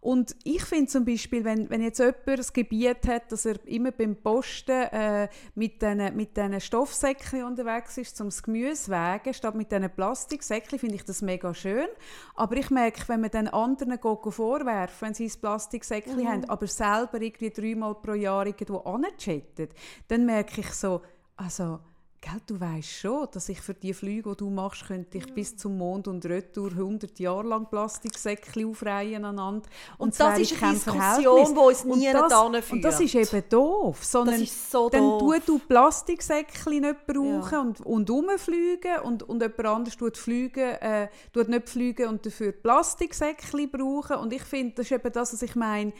[0.00, 3.92] Und ich finde zum Beispiel, wenn, wenn jetzt jemand ein Gebiet hat, dass er immer
[3.92, 9.34] beim Posten äh, mit diesen mit diesen Stoffsäckchen unterwegs ist, um das Gemüse zu wägen,
[9.34, 11.88] statt mit diesen Plastiksäckchen, finde ich das mega schön.
[12.34, 16.66] Aber ich merke, wenn man den anderen geht vorwerfen, wenn sie ein Plastiksäckchen haben, aber
[16.66, 19.68] selber irgendwie dreimal pro Jahr irgendwo anchatten,
[20.08, 21.02] dann merke ich so,
[21.36, 21.80] also,
[22.22, 25.56] gell, du weißt schon, dass ich für die Flüge, die du machst, könnte ich bis
[25.56, 29.66] zum Mond und retour 100 Jahre lang Plastiksäckchen aufreihen aneinander.
[29.96, 32.72] Und es das ist eine Diskussion, die uns Und nie das- hinführt.
[32.72, 35.34] Und das ist eben doof, sondern so dann doof.
[35.46, 37.60] tu du Plastiksäckchen nicht brauchen Ja.
[37.62, 42.52] und, und rumfliegen und, und jemand anderes tut, fliegen, äh, tut nicht fliegen und dafür
[42.52, 44.16] Plastiksäckchen brauchen.
[44.16, 45.92] Und ich finde, das ist eben das, was ich meine,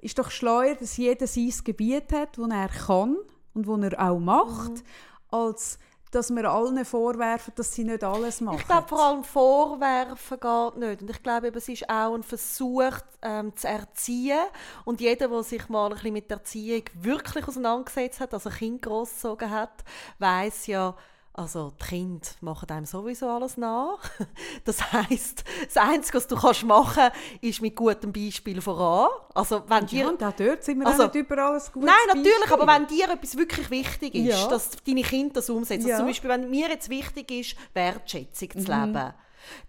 [0.00, 3.16] ist doch schleuer, dass jeder sein Gebiet hat, das er kann
[3.52, 4.82] und das er auch macht, Mhm.
[5.30, 5.78] Als
[6.10, 8.58] dass wir allen vorwerfen, dass sie nicht alles machen.
[8.58, 11.02] Ich glaube, vor allem Vorwerfen geht nicht.
[11.02, 14.46] Und ich glaube, es ist auch ein Versuch ähm, zu erziehen.
[14.84, 18.56] Und jeder, der sich mal ein bisschen mit der Erziehung wirklich auseinandergesetzt hat, also ein
[18.56, 19.84] Kind großgezogen hat,
[20.18, 20.94] weiß ja,
[21.38, 23.98] also die Kinder machen einem sowieso alles nach.
[24.64, 27.08] Das heißt, das Einzige, was du kannst machen
[27.40, 29.08] ist mit gutem Beispiel voran.
[29.34, 31.94] Also wenn dir ja, und auch dort sind wir Also- nicht überall ein gutes Nein,
[32.08, 32.60] natürlich, Beispiel.
[32.62, 34.48] aber wenn dir etwas wirklich wichtig ist, Ja.
[34.48, 35.86] dass deine Kinder das umsetzen.
[35.86, 35.94] Ja.
[35.94, 38.60] Also zum Beispiel, wenn mir jetzt wichtig ist, Wertschätzung Mhm.
[38.66, 39.14] zu leben,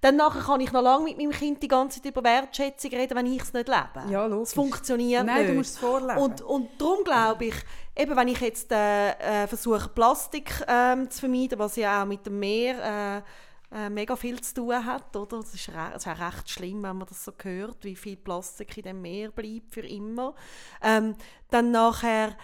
[0.02, 3.16] dann nachher kann ich noch lange mit meinem Kind die ganze Zeit über Wertschätzung reden,
[3.16, 4.12] wenn ich es nicht lebe.
[4.12, 4.50] Ja, logisch.
[4.50, 5.50] Es funktioniert Nein, nicht.
[5.50, 6.20] du musst es vorleben.
[6.20, 7.56] Und, und darum glaube ich,
[7.96, 12.26] eben wenn ich jetzt äh, äh, versuche, Plastik ähm, zu vermeiden, was ja auch mit
[12.26, 13.24] dem Meer
[13.72, 15.42] äh, äh, mega viel zu tun hat, oder?
[15.42, 18.76] Das ist, re ist auch recht schlimm, wenn man das so hört, wie viel Plastik
[18.78, 20.34] in dem Meer bleibt für immer.
[20.82, 21.16] Ähm,
[21.50, 22.36] dann nachher,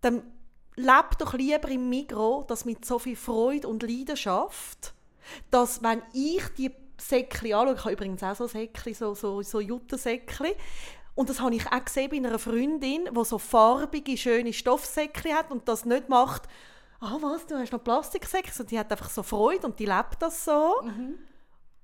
[0.00, 0.22] dann
[0.76, 4.93] leb doch lieber im Mikro, das mit so viel Freude und Leidenschaft,
[5.50, 9.60] dass wenn ich die Säckchen anschaue, ich habe übrigens auch so Säckchen, so, so, so
[9.60, 10.52] Juttensäckchen,
[11.14, 15.50] und das habe ich auch gesehen bei einer Freundin, die so farbige, schöne Stoffsäckchen hat
[15.50, 16.42] und das nicht macht,
[17.00, 20.16] ah was, du hast noch Plastiksäckchen, und die hat einfach so Freude und die lebt
[20.20, 20.74] das so.
[20.82, 21.18] Mhm.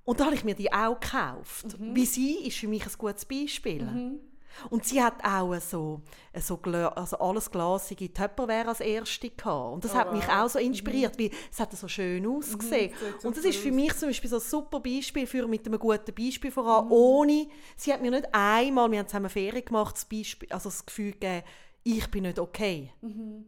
[0.03, 1.77] Und da habe ich mir die auch gekauft.
[1.79, 3.83] Wie sie ist für mich ein gutes Beispiel.
[3.83, 4.19] Mhm.
[4.69, 6.01] Und sie hat auch so,
[6.39, 6.59] so
[6.95, 9.73] also alles glasige Tupperware als erste gehabt.
[9.73, 10.33] Und das Oh, hat mich wow.
[10.33, 10.39] Mhm.
[10.41, 12.91] auch so inspiriert, weil es hat so schön ausgesehen.
[12.93, 15.79] sieht Und das ist für mich zum Beispiel so ein super Beispiel für mit einem
[15.79, 16.91] guten Beispiel voran, Mhm.
[16.91, 20.85] ohne, sie hat mir nicht einmal, wir haben zusammen Ferien gemacht, das, Beispiel, also das
[20.85, 21.43] Gefühl gegeben,
[21.83, 22.91] ich bin nicht okay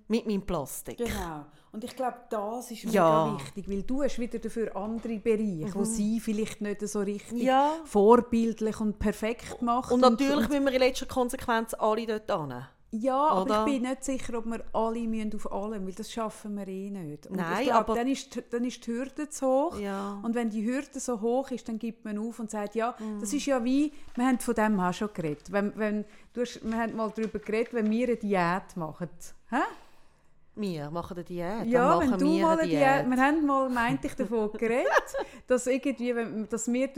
[0.08, 1.00] mit meinem Plastik.
[1.00, 1.06] Mhm.
[1.06, 1.46] Genau.
[1.74, 3.26] Und ich glaube, das ist Ja.
[3.26, 7.42] mega wichtig, weil du hast wieder dafür andere Bereiche, wo sie vielleicht nicht so richtig
[7.42, 7.72] Ja.
[7.84, 9.92] vorbildlich und perfekt macht.
[9.92, 12.64] Und natürlich müssen wir in letzter Konsequenz alle dort hin.
[12.96, 13.66] Ja, aber Oder?
[13.68, 16.92] ich bin nicht sicher, ob wir alle müssen auf allem, weil das schaffen wir eh
[16.92, 17.26] nicht.
[17.26, 19.80] Und Nein, ich glaube, aber- dann ist, die- dann ist die Hürde zu hoch.
[19.80, 20.20] Ja.
[20.22, 23.20] Und wenn die Hürde so hoch ist, dann gibt man auf und sagt, ja, Mhm.
[23.20, 25.52] das ist ja wie, wir haben von dem auch schon geredet.
[25.52, 29.10] Wenn, wenn, du hast, wir haben mal darüber geredet, wenn wir eine Diät machen.
[29.50, 29.56] Hä?
[30.56, 31.66] Wir machen eine Diät.
[31.66, 32.80] Ja, wenn du mal eine Diät.
[32.80, 34.88] Diät, wir haben mal, meinte ich, davon geredet,
[35.48, 36.90] dass, irgendwie, wenn, dass wir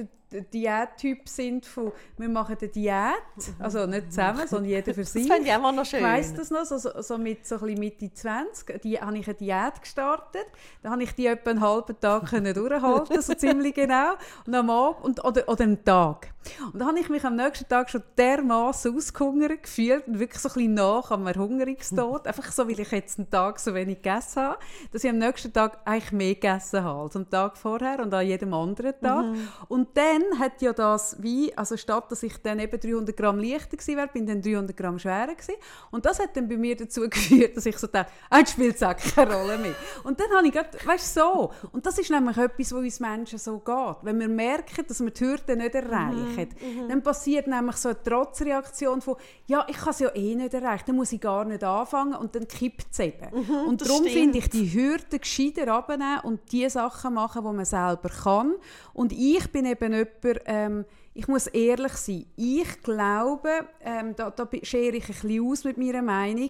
[0.41, 5.27] Diättyp sind von, wir machen eine Diät, also nicht zusammen, sondern jeder für sich.
[5.27, 5.99] Das fände ich auch mal noch schön.
[5.99, 9.36] Ich weiss das noch, so, so, mit so ein Mitte 20, die, habe ich eine
[9.36, 10.45] Diät gestartet.
[10.81, 14.13] Da habe ich die etwa einen halben Tag können durchhalten, so ziemlich genau.
[14.45, 16.29] Und am Abend, und, oder, oder einen Tag.
[16.71, 20.49] Und dann habe ich mich am nächsten Tag schon dermaßen ausgehungert gefühlt und wirklich so
[20.49, 22.27] ein bisschen nach am Erhungerungstod.
[22.27, 24.59] Einfach so, weil ich jetzt einen Tag so wenig gegessen habe,
[24.91, 28.25] dass ich am nächsten Tag eigentlich mehr gegessen habe als am Tag vorher und an
[28.25, 29.25] jedem anderen Tag.
[29.67, 33.78] Und dann hat ja das wie, also statt dass ich dann eben 300 Gramm leichter
[33.78, 35.55] gewesen wäre, bin ich dann 300 Gramm schwerer gewesen.
[35.91, 38.82] Und das hat dann bei mir dazu geführt, dass ich so dachte, ah, jetzt spielt
[38.82, 39.76] es keine Rolle mehr.
[40.03, 41.51] Und dann habe ich gedacht, weißt du, so.
[41.71, 43.95] Und das ist nämlich etwas, wo uns Menschen so geht.
[44.01, 46.49] Wenn wir merken, dass wir die Hürde nicht erreichen,
[46.88, 49.15] dann passiert nämlich so eine Trotzreaktion von,
[49.47, 52.36] ja, ich kann es ja eh nicht erreichen, dann muss ich gar nicht anfangen und
[52.36, 53.30] dann kippt es eben.
[53.67, 57.65] und das darum finde ich die Hürden gescheiter abnehmen und die Sachen machen, die man
[57.65, 58.55] selber kann.
[58.93, 59.93] Und ich bin eben
[60.24, 63.49] jemand, ähm, ich muss ehrlich sein, ich glaube,
[63.82, 66.49] ähm, da, da schere ich ein bisschen aus mit meiner Meinung,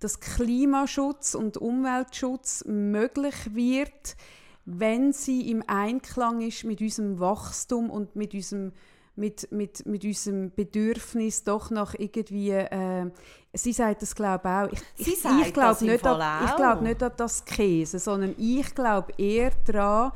[0.00, 4.16] dass Klimaschutz und Umweltschutz möglich wird,
[4.64, 8.72] wenn sie im Einklang ist mit unserem Wachstum und mit unserem
[9.16, 13.10] mit, mit, mit unserem Bedürfnis doch nach irgendwie, äh,
[13.52, 16.50] sie sagt das glaube ich auch, ich, Sie ich, sagt ich glaube nicht, an, ich
[16.50, 16.56] auch.
[16.56, 20.12] glaube nicht an das Käse, sondern ich glaube eher daran,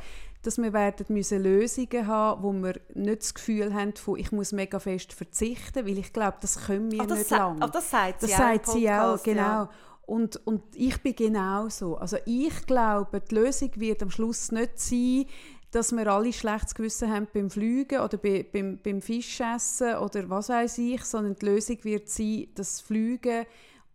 [0.47, 4.53] dass wir werden müssen Lösungen haben, wo wir nicht das Gefühl haben, von, ich muss
[4.53, 7.61] mega fest verzichten, weil ich glaube, das können wir Ach, das nicht lange.
[7.61, 9.41] ach, das sagt sie Das sagt sie auch, genau.
[9.41, 9.71] ja.
[10.07, 11.97] Und, und ich bin genauso.
[11.97, 15.25] Also ich glaube, die Lösung wird am Schluss nicht sein,
[15.71, 20.49] dass wir alle schlechtes Gewissen haben beim Fliegen oder bei, beim, beim Fischessen oder was
[20.49, 23.47] weiß ich, sondern die Lösung wird sein, dass das Fliegen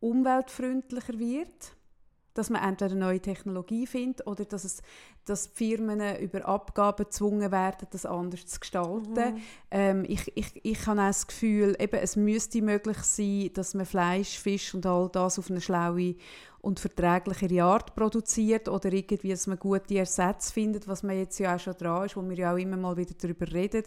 [0.01, 1.75] umweltfreundlicher wird,
[2.33, 4.81] dass man entweder eine neue Technologie findet oder dass, es,
[5.25, 9.41] dass die Firmen über Abgaben gezwungen werden, das anders zu gestalten.
[9.69, 13.85] Ähm, ich, ich, ich habe auch das Gefühl, eben, es müsste möglich sein, dass man
[13.85, 16.15] Fleisch, Fisch und all das auf eine schlaue
[16.61, 21.55] und verträglichere Art produziert oder irgendwie, dass man gute Ersätze findet, was man jetzt ja
[21.55, 23.83] auch schon dran ist, wo wir ja auch immer mal wieder darüber reden.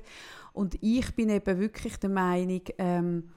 [0.53, 3.29] Und ich bin eben wirklich der Meinung, ähm,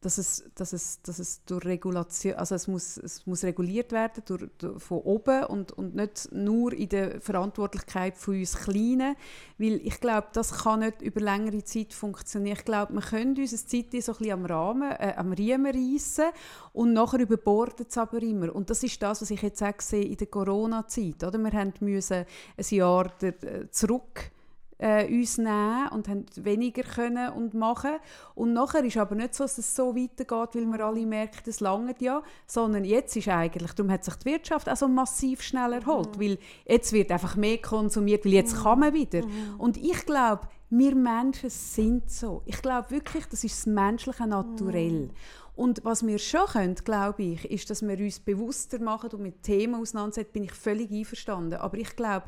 [0.00, 4.22] dass es, dass es, dass es durch Regulation, also es muss, es muss reguliert werden
[4.26, 9.16] durch, durch, von oben und, und nicht nur in der Verantwortlichkeit von uns Kleinen,
[9.58, 12.56] weil ich glaube, das kann nicht über längere Zeit funktionieren.
[12.58, 15.74] Ich glaube, wir können uns eine Zeit so ein bisschen am Rahmen, äh, am Riemen
[15.74, 16.26] reissen
[16.72, 18.54] und nachher überbordet es aber immer.
[18.54, 21.24] Und das ist das, was ich jetzt auch sehe in der Corona-Zeit.
[21.24, 21.42] Oder?
[21.42, 22.24] Wir müssen
[22.56, 24.30] ein Jahr äh, zurück
[24.78, 27.96] äh, uns nehmen und haben weniger können und machen.
[28.34, 31.60] Und nachher ist aber nicht so, dass es so weitergeht, weil wir alle merken, es
[31.60, 35.72] langt ja, sondern jetzt ist eigentlich, darum hat sich die Wirtschaft auch so massiv schnell
[35.72, 39.22] erholt, weil jetzt wird einfach mehr konsumiert, weil jetzt kann man wieder.
[39.58, 42.42] Und ich glaube, wir Menschen sind so.
[42.44, 45.10] Ich glaube wirklich, das ist das menschliche Naturell.
[45.56, 49.42] Und was wir schon können, glaube ich, ist, dass wir uns bewusster machen und mit
[49.42, 51.54] Themen auseinandersetzen, bin ich völlig einverstanden.
[51.54, 52.26] Aber ich glaube,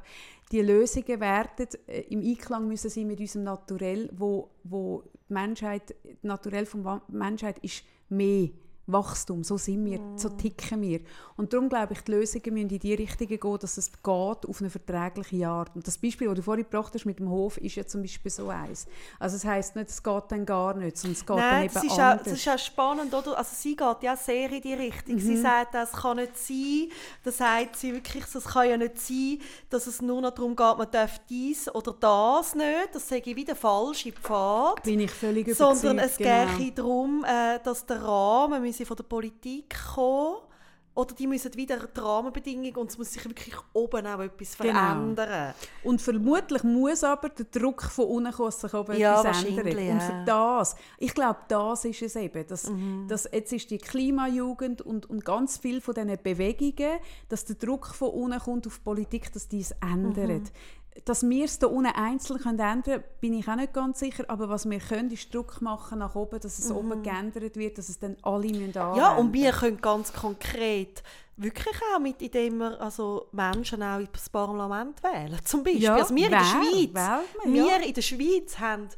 [0.52, 5.94] die Lösungen werden äh, im Einklang müssen sein mit unserem Naturell, wo, wo die Menschheit,
[6.22, 8.48] Naturell von Menschheit ist mehr
[8.88, 9.44] Wachstum.
[9.44, 10.18] So sind wir, mm.
[10.18, 11.00] so ticken wir.
[11.36, 14.60] Und darum glaube ich, die Lösungen müssen in die Richtung gehen, dass es geht auf
[14.60, 15.76] eine verträgliche Art.
[15.76, 18.30] Und das Beispiel, das du vorhin gebracht hast mit dem Hof, ist ja zum Beispiel
[18.30, 18.86] so eins.
[19.18, 21.74] Also es heisst nicht, es geht dann gar nicht, sondern es geht Nein, dann eben
[21.74, 22.20] das ist anders.
[22.20, 23.38] Auch, das ist auch spannend, oder?
[23.38, 25.14] Also sie geht ja sehr in die Richtung.
[25.16, 25.20] Mhm.
[25.20, 26.88] Sie sagt, das kann nicht sein.
[27.22, 29.38] Da sagt sie wirklich, es kann ja nicht sein,
[29.70, 32.94] dass es nur noch darum geht, man darf dies oder das nicht.
[32.94, 34.82] Das sage ich wieder falsch im Pfad.
[34.82, 35.78] Bin ich völlig überzeugt.
[35.78, 36.56] Sondern es genau.
[36.56, 40.38] geht darum, äh, dass der Rahmen sie von der Politik kommen
[40.98, 44.72] oder die müssen wieder die Rahmenbedingungen und es muss sich wirklich oben auch etwas genau.
[44.72, 45.54] verändern.
[45.84, 49.78] Und vermutlich muss aber der Druck von unten kommen, sich oben ja, etwas ändern.
[49.78, 49.92] Ja.
[49.92, 52.44] Und für das, ich glaube, das ist es eben.
[52.48, 53.06] Dass, mhm.
[53.06, 56.98] dass jetzt ist die Klimajugend und, und ganz viel von diesen Bewegungen,
[57.28, 60.42] dass der Druck von unten kommt auf die Politik, dass die es ändert.
[60.42, 64.24] Mhm dass wir es hier unten einzeln ändern können, bin ich auch nicht ganz sicher.
[64.28, 66.76] Aber was wir können, ist Druck machen nach oben, dass es mhm.
[66.76, 71.02] oben geändert wird, dass es dann alle müssen Ja, und wir können ganz konkret
[71.36, 75.38] wirklich auch mit, indem wir also Menschen auch ins Parlament wählen.
[75.44, 75.82] Zum Beispiel.
[75.82, 77.76] Ja, also wir in der Schweiz, man, wir ja.
[77.76, 78.88] in der Schweiz haben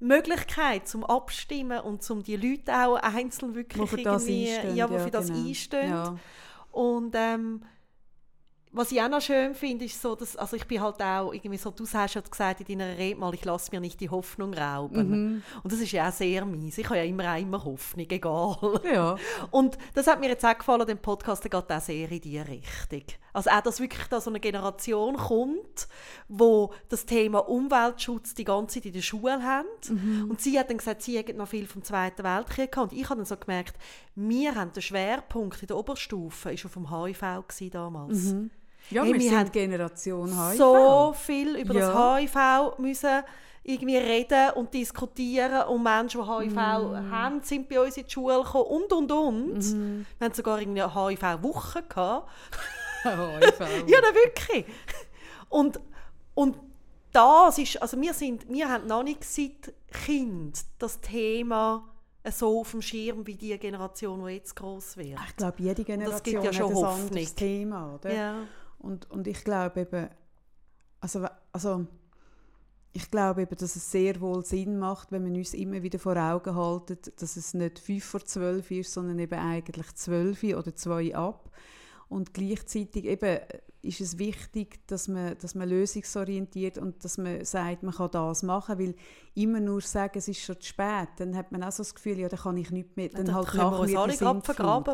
[0.00, 4.90] die Möglichkeit zum Abstimmen und zum die Leute auch einzeln wirklich das irgendwie, einstehen, ja,
[4.90, 5.48] wo für das genau.
[5.48, 5.90] einstehen.
[5.90, 6.16] Ja.
[6.70, 7.62] Und ähm,
[8.78, 11.56] was ich auch noch schön finde, ist so, dass, also ich bin halt auch irgendwie
[11.56, 14.54] so, du hast ja gesagt in deiner Rede mal, ich lasse mir nicht die Hoffnung
[14.54, 15.10] rauben.
[15.10, 15.42] Mhm.
[15.64, 16.78] Und das ist ja auch sehr mies.
[16.78, 18.80] Ich habe ja immer, immer Hoffnung, egal.
[18.84, 19.16] Ja.
[19.50, 22.46] Und das hat mir jetzt auch gefallen, der Podcast, der geht auch sehr in diese
[22.46, 23.02] Richtung.
[23.32, 25.88] Also auch, dass wirklich da so eine Generation kommt,
[26.28, 29.66] wo das Thema Umweltschutz die ganze Zeit in der Schule haben.
[29.88, 30.30] Mhm.
[30.30, 32.92] Und sie hat dann gesagt, sie hätten noch viel vom Zweiten Weltkrieg gehabt.
[32.92, 33.76] Und ich habe dann so gemerkt,
[34.14, 37.22] wir haben den Schwerpunkt in der Oberstufe, ist auf dem HIV
[37.72, 38.32] damals.
[38.32, 38.50] Mhm.
[38.90, 40.58] Ja, hey, wir, wir sind Generation HIV.
[40.58, 41.92] so viel über ja.
[41.92, 43.22] das HIV müssen
[43.64, 47.10] irgendwie reden und diskutieren und Menschen, die HIV mm.
[47.10, 49.58] haben, sind bei uns in die Schule gekommen und, und, und.
[49.58, 50.06] Mm.
[50.18, 51.84] Wir hatten sogar eine HIV-Woche.
[53.04, 53.60] HIV.
[53.86, 54.64] ja, wirklich.
[55.50, 55.78] Und,
[56.34, 56.56] und
[57.12, 61.88] das ist, also wir, sind, wir haben noch nicht seit Kind das Thema
[62.30, 65.18] so auf dem Schirm wie die Generation, die jetzt groß wird.
[65.28, 68.14] Ich glaube, jede Generation ja hat ein anderes Thema, oder?
[68.14, 68.34] Ja.
[68.78, 70.08] Und, und ich glaube eben,
[71.00, 71.86] also, also
[72.92, 76.16] ich glaube eben, dass es sehr wohl Sinn macht, wenn man uns immer wieder vor
[76.16, 81.14] Augen haltet, dass es nicht 5 vor 12 ist, sondern eben eigentlich 12 oder 2
[81.14, 81.50] ab.
[82.08, 83.38] Und gleichzeitig eben
[83.82, 88.42] ist es wichtig, dass man, dass man lösungsorientiert und dass man sagt, man kann das
[88.42, 88.94] machen, weil
[89.34, 92.18] immer nur sagen, es ist schon zu spät, dann hat man auch so das Gefühl,
[92.18, 94.00] ja, dann kann ich nicht mehr, dann ja, halt nach mir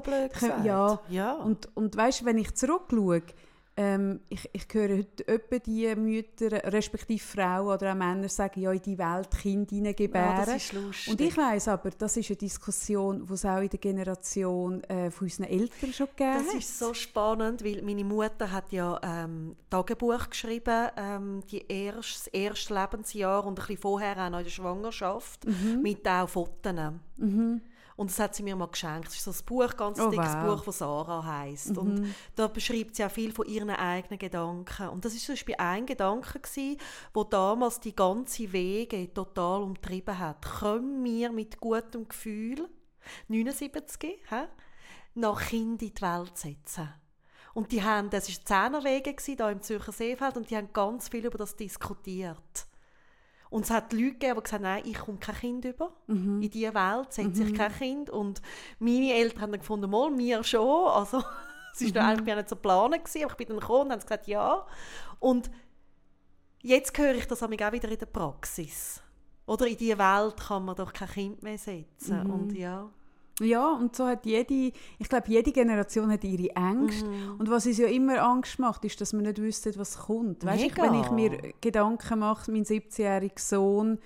[0.02, 0.64] blöd gesagt.
[0.64, 1.34] Ja, ja.
[1.34, 3.22] und, und weißt, wenn ich zurückschaue,
[3.76, 8.70] ähm, ich, ich höre heute etwa die Mütter, respektive Frauen oder auch Männer sagen, ja,
[8.70, 10.38] in die Welt Kinder hineingebären.
[10.38, 11.08] Ja, das ist lustig.
[11.08, 15.10] Und ich weiss aber, das ist eine Diskussion, die es auch in der Generation äh,
[15.10, 19.56] von unseren Eltern schon gegeben Das ist so spannend, weil meine Mutter hat ja ähm,
[19.70, 24.44] Tagebuch geschrieben, ähm, die erst, das erste Lebensjahr und ein bisschen vorher auch noch in
[24.44, 25.82] der Schwangerschaft, mhm.
[25.82, 26.54] mit auch Fotos.
[27.16, 27.60] Mhm.
[27.96, 29.06] Und das hat sie mir mal geschenkt.
[29.06, 30.56] Das ist so ein Buch, ganz oh, dickes wow.
[30.56, 31.70] Buch, das Sarah heisst.
[31.70, 31.78] Mhm.
[31.78, 34.88] Und da beschreibt sie auch viel von ihren eigenen Gedanken.
[34.88, 36.78] Und das ist zum Beispiel ein Gedanke gewesen,
[37.12, 40.42] wo damals die ganze Wege total umtrieben hat.
[40.42, 42.68] Können wir mit gutem Gefühl
[43.28, 44.42] 79 he,
[45.14, 46.92] nach Kind in die Welt setzen?
[47.52, 51.24] Und die haben, das war Zehnerwege hier im Zürcher Seefeld und die haben ganz viel
[51.24, 52.66] über das diskutiert.
[53.54, 55.92] Und es hat Leute gegeben, die gesagt haben, nein, ich komme kein Kind über.
[56.08, 56.42] Mhm.
[56.42, 57.46] In diese Welt setze mhm.
[57.46, 58.10] ich kein Kind.
[58.10, 58.42] Und
[58.80, 60.88] meine Eltern haben dann gefunden, mal, mir schon.
[60.88, 61.18] Also,
[61.72, 62.08] es war mhm.
[62.08, 64.66] eigentlich nicht so geplant, aber ich bin dann gekommen und haben gesagt, ja.
[65.20, 65.52] Und
[66.62, 69.00] jetzt höre ich das auch wieder in der Praxis.
[69.46, 72.24] Oder in diese Welt kann man doch kein Kind mehr setzen.
[72.24, 72.30] Mhm.
[72.30, 72.90] Und ja.
[73.40, 77.08] Ja, und so hat jede, ich glaube, jede Generation hat ihre Ängste.
[77.08, 77.40] Mm.
[77.40, 80.44] Und was uns ja immer Angst macht, ist, dass man nicht wüsste, was kommt.
[80.44, 83.98] Weißt du, wenn ich mir Gedanken mache, mein 17-jähriger Sohn,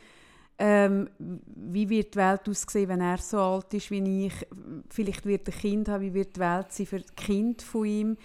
[0.59, 4.47] ähm, wie wird die Welt aussehen, wenn er so alt ist wie ich?
[4.89, 7.85] Vielleicht wird er ein Kind haben, wie wird die Welt sein für das Kind von
[7.85, 8.17] ihm?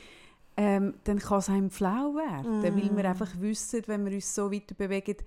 [0.55, 2.63] Ähm, dann kann es einem flau werden, mm.
[2.63, 5.17] weil wir einfach wissen, wenn wir uns so weiter bewegen,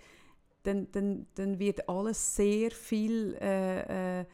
[0.63, 4.25] dann, dann, dann wird alles sehr viel äh, äh,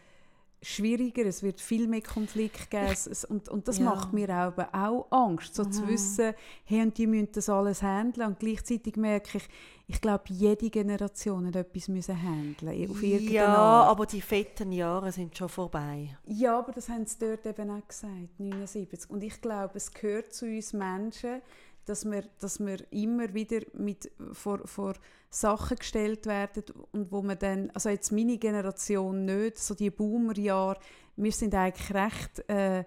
[0.62, 3.84] schwieriger, es wird viel mehr Konflikt geben es, und, und das ja.
[3.84, 5.72] macht mir auch, auch Angst, so mhm.
[5.72, 6.34] zu wissen,
[6.64, 9.48] hey, und die müssen das alles handeln und gleichzeitig merke ich,
[9.88, 13.90] ich glaube, jede Generation hat etwas müssen handeln auf Ja, Art.
[13.90, 16.16] aber die fetten Jahre sind schon vorbei.
[16.26, 19.10] Ja, aber das haben sie dort eben auch gesagt, 79.
[19.10, 21.42] Und ich glaube, es gehört zu uns Menschen,
[21.84, 24.94] dass wir, dass wir immer wieder mit, vor, vor
[25.30, 30.78] Sachen gestellt werden und wo man dann, also jetzt meine Generation nicht, so die Boomerjahre,
[31.16, 32.48] wir sind eigentlich recht...
[32.48, 32.84] Äh,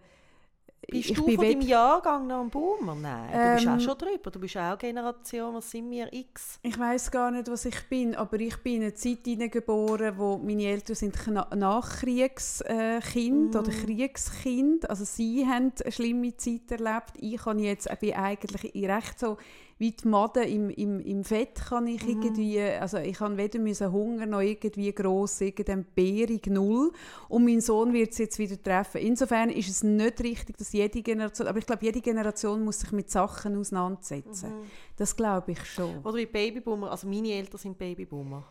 [0.87, 2.95] bist ich du bin von deinem Jahrgang noch ein Boomer?
[2.95, 4.31] Nein, du bist Ähm, auch schon drüber.
[4.31, 6.59] Du bist auch Generation, was sind wir, X?
[6.61, 10.37] Ich weiß gar nicht, was ich bin, aber ich bin in eine Zeit hineingeboren, wo
[10.37, 11.15] meine Eltern sind
[11.55, 14.89] Nachkriegskind oder Kriegskind.
[14.89, 17.13] Also sie haben eine schlimme Zeit erlebt.
[17.19, 19.37] Ich habe jetzt, ich bin eigentlich recht so
[19.77, 23.91] wie die Maden im, im, im Fett kann ich irgendwie, also ich habe weder müssen
[23.91, 26.93] Hunger noch irgendwie gross irgendein Bärig null
[27.27, 29.01] und mein Sohn wird es jetzt wieder treffen.
[29.01, 32.93] Insofern ist es nicht richtig, dass jede Generation, aber ich glaube, jede Generation muss sich
[32.93, 34.53] mit Sachen auseinandersetzen.
[34.95, 35.99] Das glaube ich schon.
[36.03, 38.45] Oder wie Babyboomer, also meine Eltern sind Babyboomer.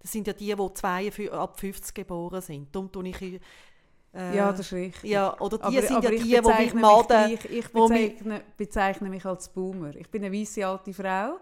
[0.00, 2.74] Das sind ja die, die 52, ab 50 geboren sind.
[2.74, 3.40] Darum tue ich...
[4.14, 5.10] Äh, Ja, das ist richtig.
[5.10, 7.30] Ja, oder die Aber- sind aber ja ich die, die mich Maden...
[7.50, 9.94] Ich mi- bezeichne, bezeichne mich als Boomer.
[9.96, 11.38] Ich bin eine weiße alte Frau.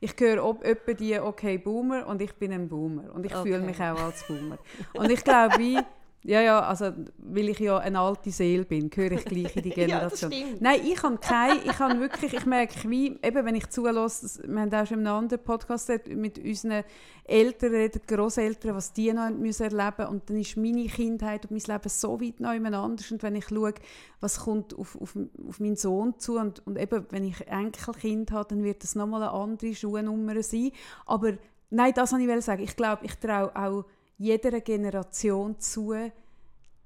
[0.00, 3.56] Ich gehöre ob etwa die okay Boomer und ich bin ein Boomer und ich fühle
[3.58, 3.66] Okay.
[3.66, 4.58] mich auch als Boomer.
[4.94, 5.56] Und ich glaube,
[6.24, 9.68] ja, ja, also weil ich ja eine alte Seele bin, gehöre ich gleich in die
[9.78, 10.32] Ja, das Generation.
[10.32, 10.60] stimmt.
[10.60, 14.60] Nein, ich habe keine, ich habe wirklich, ich merke wie, eben wenn ich zulasse, wir
[14.60, 16.82] haben auch schon in einem anderen Podcast mit unseren
[17.24, 21.52] Eltern reden, Grosseltern, was die noch haben müssen erleben und dann ist meine Kindheit und
[21.52, 23.74] mein Leben so weit neu anders und wenn ich schaue,
[24.20, 25.16] was kommt auf, auf,
[25.46, 29.22] auf meinen Sohn zu und, und eben, wenn ich Enkelkind habe, dann wird das nochmal
[29.22, 30.72] eine andere Schuhnummer sein,
[31.06, 31.34] aber
[31.70, 33.84] nein, das wollte ich sagen, ich glaube, ich traue auch
[34.18, 35.94] jeder Generation zu,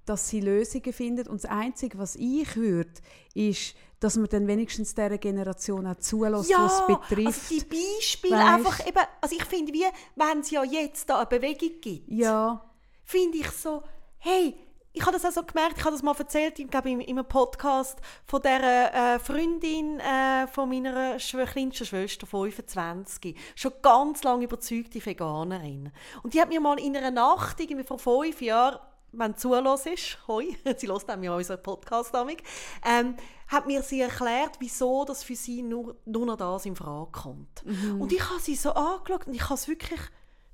[0.05, 1.29] dass sie Lösungen findet.
[1.29, 2.93] Und das Einzige, was ich würde,
[3.35, 7.27] ist, dass man dann wenigstens dieser Generation auch zulässt, ja, was es betrifft.
[7.27, 8.47] also die Beispiele Weisst.
[8.47, 8.99] einfach eben...
[9.21, 9.85] Also ich finde, wie
[10.17, 12.69] wenn es ja jetzt da eine Bewegung gibt, ja,
[13.05, 13.83] finde ich so,
[14.19, 14.55] hey,
[14.95, 17.19] ich habe das auch so gemerkt, ich habe das mal erzählt, ich glaube in, in
[17.19, 24.23] einem Podcast von der äh, Freundin äh, von meiner schw kleinsten Schwester, 25, schon ganz
[24.23, 25.91] lange überzeugte Veganerin.
[26.23, 28.79] Und die hat mir mal in einer Nacht, irgendwie vor fünf Jahren,
[29.13, 32.43] wenn zulässt ist, hoi, sie hört mir unseren Podcast damit,
[32.85, 33.17] ähm,
[33.49, 37.65] hat mir sie erklärt, wieso das für sie nur, nur noch das in Frage kommt.
[37.99, 40.01] Und ich habe sie so angeschaut und ich habe es wirklich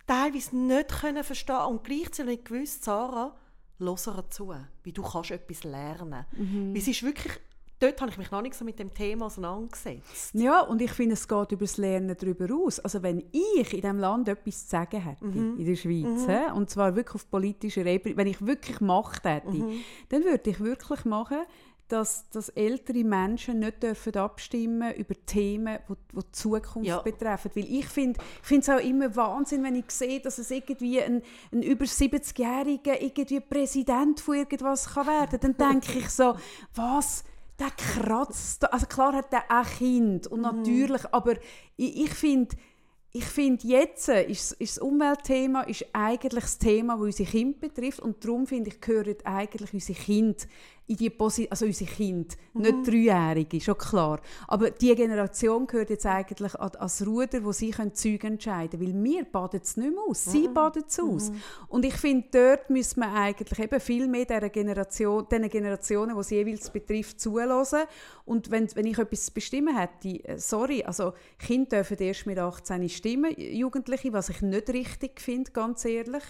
[0.07, 3.37] teilweise nicht können verstehen und gleichzeitig gewusst, Sarah,
[3.79, 6.25] hör ihr zu, wie du kannst etwas lernen.
[6.37, 6.71] Mhm.
[6.73, 7.33] Weil es ist wirklich,
[7.81, 10.35] dort habe ich mich noch nicht so mit dem Thema auseinandergesetzt.
[10.35, 12.81] Ja, und ich finde, es geht über das Lernen darüber aus.
[12.81, 15.59] Also wenn ich in diesem Land etwas zu sagen hätte, Mhm.
[15.59, 19.49] in der Schweiz, hä, und zwar wirklich auf politischer Ebene, wenn ich wirklich Macht hätte,
[19.51, 19.73] Mhm.
[20.09, 21.39] dann würde ich wirklich machen,
[21.89, 27.01] dass, dass ältere Menschen nicht dürfen abstimmen über Themen, die, die Zukunft Ja.
[27.01, 27.51] betreffen.
[27.55, 28.21] Weil ich finde
[28.51, 31.23] es auch immer Wahnsinn, wenn ich sehe, dass es irgendwie ein,
[31.53, 35.55] ein über 70-Jähriger irgendwie Präsident von irgendwas kann werden kann.
[35.57, 36.37] Dann denke ich so,
[36.75, 37.25] was
[37.59, 38.71] der kratzt.
[38.73, 41.35] Also klar hat der auch Kind und natürlich, aber
[41.77, 42.57] ich, ich finde,
[43.13, 48.01] ich finde jetzt ist, ist das Umweltthema ist eigentlich das Thema, das unsere Kinder betrifft
[48.01, 50.45] und darum finde ich gehören eigentlich unsere Kinder
[50.89, 54.21] in die Posi also unsere Kinder, nicht Dreijährige, schon klar.
[54.47, 58.95] Aber die Generation gehört jetzt eigentlich an, ans Ruder, wo sie können Zeug entscheiden können,
[58.95, 61.31] weil wir baden es nicht mehr aus, sie baden es aus.
[61.69, 66.21] Und ich finde, dort müssen wir eigentlich eben viel mehr dieser Generation, den Generationen, die
[66.21, 67.85] es jeweils betrifft, zulassen.
[68.25, 72.39] Und wenn, wenn ich etwas zu bestimmen hätte, äh, sorry, also Kinder dürfen erst mit
[72.39, 76.23] 18 stimmen, Jugendliche, was ich nicht richtig finde, ganz ehrlich.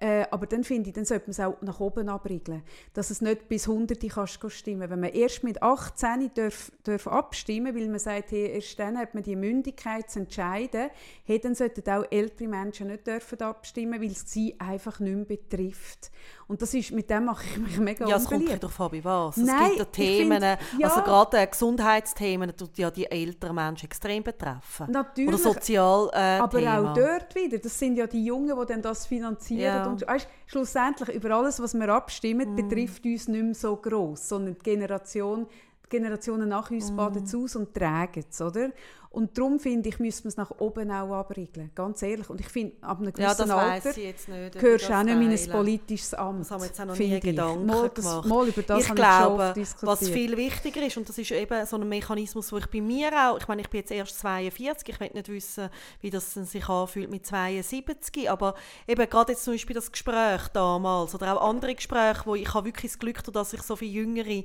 [0.00, 2.62] Äh, aber dann finde ich, dann sollte man es auch nach oben abriegeln.
[2.94, 4.88] Dass es nicht bis 100 kannst stimmen.
[4.88, 9.14] Wenn man erst mit 18 darf, darf abstimmen weil man sagt, hey, erst dann hat
[9.14, 10.88] man die Mündigkeit zu entscheiden,
[11.24, 15.24] hey, dann sollten auch ältere Menschen nicht dürfen abstimmen, weil es sie einfach nicht mehr
[15.26, 16.10] betrifft.
[16.50, 19.04] Und das ist, mit dem mache ich mich mega Ja, es kommt doch an, bei
[19.04, 19.36] was.
[19.36, 20.88] Nein, es gibt ja Themen, find- ja.
[20.88, 24.90] also gerade äh, Gesundheitsthemen, tut ja die älteren Menschen extrem betreffen.
[24.90, 25.28] Natürlich.
[25.28, 26.90] Oder sozial äh, Aber Thema.
[26.90, 29.60] auch dort wieder, das sind ja die Jungen, die dann das finanzieren.
[29.60, 29.86] Ja.
[29.86, 34.54] Und weißt, schlussendlich, über alles, was wir abstimmen, betrifft uns nicht mehr so gross, sondern
[34.54, 35.46] die Generation,
[35.84, 38.70] die Generationen nach uns baden es aus und tragen es, oder?
[39.12, 42.30] Und darum finde ich, müssen wir es nach oben auch abriegeln, ganz ehrlich.
[42.30, 43.96] Und ich finde, ab einem Ja, gewissen weiss Alter ich
[44.28, 44.54] nicht.
[44.54, 46.96] ich gehörst du auch nicht in ein politisches Amt, Das haben wir jetzt auch noch
[46.96, 47.20] nie ich.
[47.20, 48.28] Gedanken mal, das, gemacht.
[48.28, 49.90] Mal über das ich ich glaube, diskutiert.
[50.00, 53.10] was viel wichtiger ist, und das ist eben so ein Mechanismus, wo ich bei mir
[53.12, 55.70] auch, ich meine, ich bin jetzt erst 42, ich will nicht wissen,
[56.02, 58.54] wie das sich anfühlt mit 72, aber
[58.86, 62.66] eben gerade jetzt zum Beispiel das Gespräch damals oder auch andere Gespräche, wo ich habe
[62.68, 64.44] wirklich das Glück, habe, dass ich so viele jüngere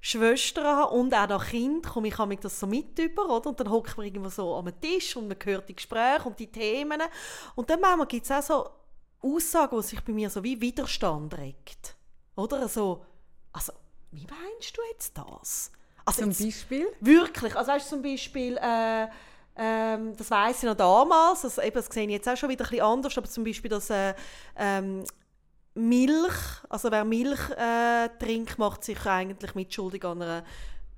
[0.00, 3.48] Schwestern habe und auch noch Kinder, komme ich das so mit über, oder?
[3.48, 6.46] Und dann hockt man irgendwo so am Tisch und man hört die Gespräche und die
[6.50, 7.00] Themen
[7.54, 8.70] und dann manchmal gibt es auch so
[9.22, 11.96] Aussagen, die sich bei mir so wie Widerstand regt.
[12.36, 13.04] Oder so,
[13.52, 13.72] also,
[14.12, 15.70] wie meinst du jetzt das?
[16.04, 16.86] Also Zum jetzt- Beispiel?
[17.00, 17.56] Wirklich.
[17.56, 19.08] Also weißt du zum Beispiel, äh,
[19.56, 22.64] ähm, das weiss ich noch damals, also eben, das sehe ich jetzt auch schon wieder
[22.64, 24.14] ein bisschen anders, aber zum Beispiel, dass äh,
[24.56, 25.02] ähm,
[25.74, 26.34] Milch,
[26.68, 30.44] also wer Milch äh, trinkt, macht sich eigentlich mitschuldig an einer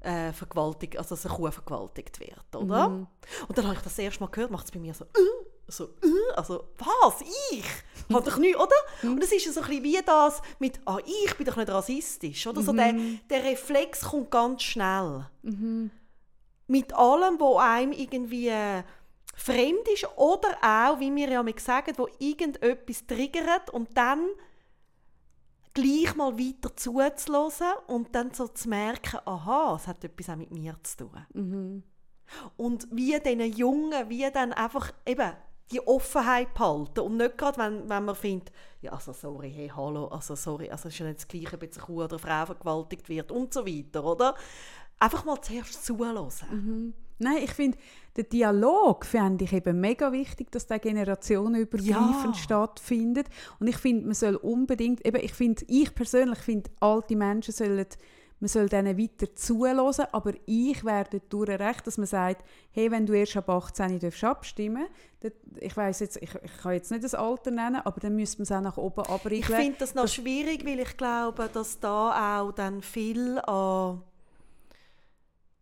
[0.01, 2.89] äh, Vergewaltigung, also dass eine Kuh vergewaltigt wird, oder?
[2.89, 3.07] Mhm.
[3.49, 5.09] Und dann habe ich das erste Mal gehört, macht es bei mir so, äh,
[5.67, 7.21] so, äh, also was,
[7.51, 7.65] ich?
[8.15, 8.75] Hat doch nicht, oder?
[9.03, 9.13] Mhm.
[9.13, 12.47] Und es ist so ein bisschen wie das mit, ah, ich bin doch nicht rassistisch,
[12.47, 12.63] oder?
[12.63, 13.21] So der, Mhm.
[13.29, 15.27] der Reflex kommt ganz schnell
[16.67, 18.83] mit allem, wo einem irgendwie äh,
[19.35, 24.29] fremd ist oder auch, wie wir ja mal sagen, wo irgendetwas triggert und dann
[25.81, 30.51] gleich mal weiter zuzulassen und dann so zu merken, aha, es hat etwas auch mit
[30.51, 31.27] mir zu tun.
[31.33, 31.83] Mhm.
[32.57, 35.33] Und wie diesen Jungen, wie dann einfach eben
[35.71, 40.07] die Offenheit behalten und nicht gerade, wenn, wenn man findet, ja, also sorry, hey, hallo,
[40.07, 42.19] also sorry, also es ist ja nicht das Gleiche, ob jetzt eine Kuh oder eine
[42.19, 44.35] Frau vergewaltigt wird und so weiter, oder?
[44.99, 46.95] Einfach mal zuerst zulassen.
[47.19, 47.79] Nein, ich finde,
[48.17, 52.43] der Dialog fände ich eben mega wichtig, dass der generationenübergreifend Ja.
[52.43, 53.29] stattfindet.
[53.61, 57.87] Und ich finde, man soll unbedingt, eben, ich finde, ich persönlich finde, alte Menschen sollen,
[58.41, 63.05] man soll denen weiter zulassen, aber ich werde durch recht, dass man sagt, hey, wenn
[63.05, 64.87] du erst ab 18 darfst abstimmen
[65.21, 68.39] dann, ich weiß jetzt, ich, ich kann jetzt nicht das Alter nennen, aber dann müsste
[68.39, 69.61] man es auch nach oben Ich abriegeln.
[69.61, 74.03] finde das noch schwierig, weil ich glaube, dass da auch dann viel an...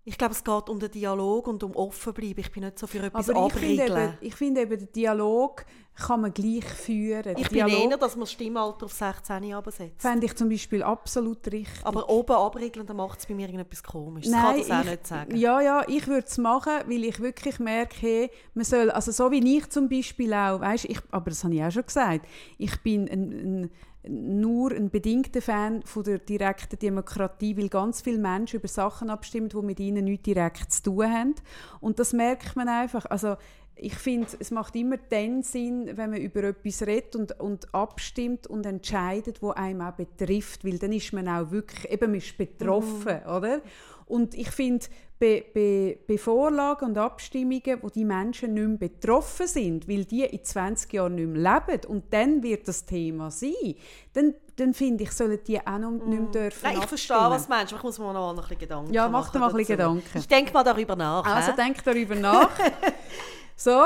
[0.09, 2.38] Ich glaube, es geht um den Dialog und um offen bleiben.
[2.38, 5.66] Ich bin nicht so für etwas aber ich finde, eben, ich finde eben, den Dialog
[5.96, 7.36] kann man gleich führen.
[7.36, 10.00] Ich bin Dialog eher, dass man das Stimmalter auf 16 absetzt.
[10.00, 11.84] fände ich zum Beispiel absolut richtig.
[11.84, 14.26] Aber oben abriegeln, dann macht es bei mir irgendetwas komisch.
[14.26, 15.36] Das Nein, kann das auch ich, nicht sagen.
[15.36, 19.32] Ja, ja, ich würde es machen, weil ich wirklich merke, hey, man soll, also so
[19.32, 22.26] wie ich zum Beispiel auch, weißt, ich, aber das habe ich auch schon gesagt,
[22.59, 23.70] ich bin ein, ein,
[24.09, 29.48] nur ein bedingter Fan von der direkten Demokratie, weil ganz viele Menschen über Sachen abstimmen,
[29.48, 31.34] die mit ihnen nichts direkt zu tun haben.
[31.80, 33.07] Und das merkt man einfach.
[33.07, 33.36] Also
[33.78, 38.46] ich finde, es macht immer dann Sinn, wenn man über etwas redet und, und abstimmt
[38.46, 42.38] und entscheidet, wo einem auch betrifft, weil dann ist man auch wirklich, eben man ist
[42.38, 43.61] betroffen, oder?
[44.07, 44.86] Und ich finde,
[45.18, 50.24] bei, bei, bei Vorlagen und Abstimmungen, wo die Menschen nicht mehr betroffen sind, weil die
[50.24, 53.52] in 20 Jahren nicht mehr leben und dann wird das Thema sein,
[54.12, 57.30] dann, dann finde ich, sollen die auch noch nicht mehr dürfen Nein, ich verstehe, abstimmen.
[57.34, 57.72] was du meinst.
[57.72, 59.12] Ich muss mir noch ein bisschen Gedanken Ja, machen.
[59.12, 59.76] mach dir mal ein bisschen.
[59.78, 60.18] Gedanken.
[60.18, 61.24] Ich denke mal darüber nach.
[61.24, 61.57] Also hä?
[61.57, 62.50] denk darüber nach.
[63.57, 63.80] so,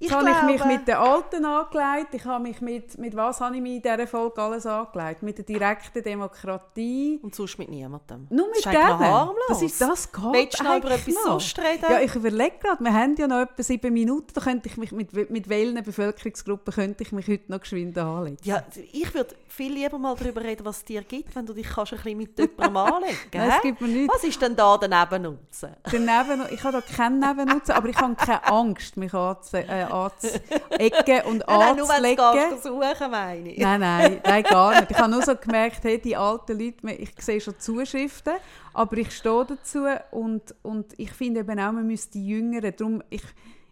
[0.00, 2.14] Ich jetzt habe ich mich mit den Alten angelegt.
[2.14, 5.22] Ich habe mich mit, mit was habe ich mich in dieser Folge alles angelegt?
[5.22, 7.20] Mit der direkten Demokratie.
[7.22, 8.26] Und sonst mit niemandem.
[8.28, 9.36] Nur mit noch denen.
[9.48, 11.22] Das, ist, das geht Willst du noch über etwas noch.
[11.22, 11.84] sonst reden?
[11.88, 14.90] Ja, ich überlege gerade, wir haben ja noch etwa sieben Minuten, da könnte ich mich
[14.90, 18.36] mit, mit welchen Bevölkerungsgruppen könnte ich mich heute noch geschwind anlegen.
[18.42, 21.68] Ja, ich würde viel lieber mal darüber reden, was es dir gibt, wenn du dich
[21.68, 24.14] kannst ein bisschen mit jemandem anlegen nichts.
[24.14, 25.70] Was ist denn da der Nebennutzen?
[25.84, 31.22] Daneben, ich habe da keinen Nebennutzen, aber ich habe keine Angst, mich anzu, äh, anzuecken
[31.26, 32.16] und Nein, nein, nur anzulegen.
[32.16, 33.58] du gehst suchen, meine ich.
[33.58, 34.90] Nein, nein, nein, gar nicht.
[34.90, 38.34] Ich habe nur so gemerkt, hey, die alten Leute, ich sehe schon Zuschriften,
[38.72, 43.02] aber ich stehe dazu und, und ich finde eben auch, man müsste die Jüngeren, darum,
[43.10, 43.22] ich,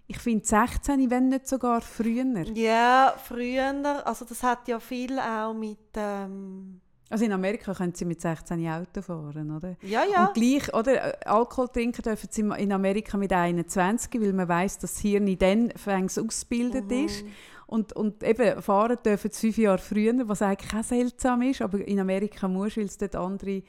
[0.07, 2.47] ich finde 16, wenn nicht sogar früher.
[2.55, 6.81] Ja, früher, also das hat ja viel auch mit, ähm,
[7.13, 9.77] Also in Amerika können sie mit 16 Auto fahren, oder?
[9.83, 10.27] ja, ja.
[10.29, 14.79] Und gleich, oder, äh, Alkohol trinken dürfen sie in Amerika mit 21, weil man weiß,
[14.79, 17.05] dass das Hirn dann fängs ausgebildet Mhm.
[17.07, 17.25] ist.
[17.67, 21.87] Und, und eben, fahren dürfen sie fünf Jahre früher, was eigentlich auch seltsam ist, aber
[21.87, 23.63] in Amerika muss, weil es dort andere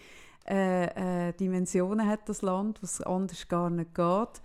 [0.49, 4.41] äh, äh, Dimensionen hat, das Land, was anders gar nicht geht.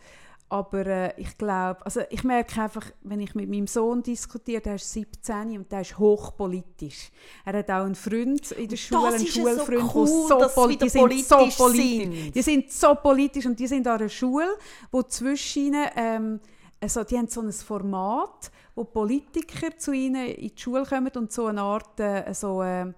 [0.50, 4.76] Aber äh, ich glaube, also ich merke einfach, wenn ich mit meinem Sohn diskutiere, der
[4.76, 7.10] ist 17 und der ist hochpolitisch.
[7.44, 10.06] Er hat auch einen Freund in der Und Schule, einen ja so Schulfreund, cool,
[10.54, 12.22] so die sind so politisch politisch.
[12.22, 12.34] sind.
[12.34, 14.56] Die sind so politisch und die sind an einer Schule,
[14.90, 16.40] wo zwischen ihnen, ähm,
[16.80, 21.30] also die haben so ein Format, wo Politiker zu ihnen in die Schule kommen und
[21.30, 22.90] so eine Art, äh, so, äh,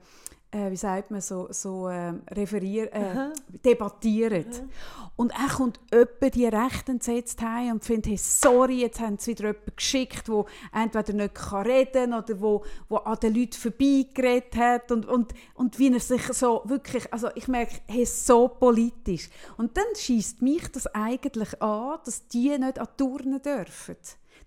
[0.53, 3.31] äh, wie sagt man, so, so äh, referier, äh,
[3.65, 4.47] debattieren.
[5.17, 9.33] Und er kommt etwa die Recht entsetzt heim und findet, hey, sorry, jetzt haben sie
[9.33, 13.53] wieder jemanden geschickt, der entweder nicht kann reden kann oder wo, wo an den Leuten
[13.53, 18.27] vorbeigeredet hat und, und, und wie er sich so wirklich, also ich merke, er ist
[18.27, 19.29] so politisch.
[19.57, 23.97] Und dann schießt mich das eigentlich an, dass die nicht an Turnen dürfen.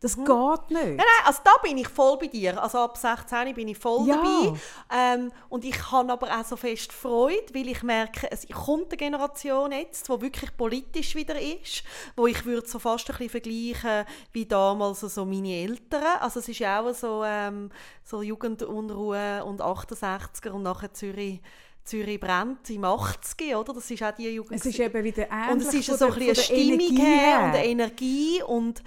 [0.03, 0.69] Das geht nicht.
[0.69, 2.61] Nein, nein, also da bin ich voll bei dir.
[2.61, 4.17] Also ab 16 bin ich voll Ja.
[4.17, 4.59] dabei.
[4.93, 8.97] Ähm, und ich habe aber auch so fest Freude, weil ich merke, es kommt eine
[8.97, 11.83] Generation jetzt, die wirklich politisch wieder ist,
[12.17, 16.03] wo ich würde so fast ein bisschen vergleichen wie damals so meine Eltern.
[16.19, 17.69] Also es ist ja auch so, ähm,
[18.03, 21.39] so Jugendunruhe und 68er und nachher Zürich
[21.85, 23.73] Zürich brennt im 80 oder?
[23.73, 24.57] Das ist auch die Jugend.
[24.57, 26.35] Es ist eben wieder ähnlich und es ist so ein bisschen eine
[26.79, 27.39] Stimmung her.
[27.39, 28.81] und eine Energie und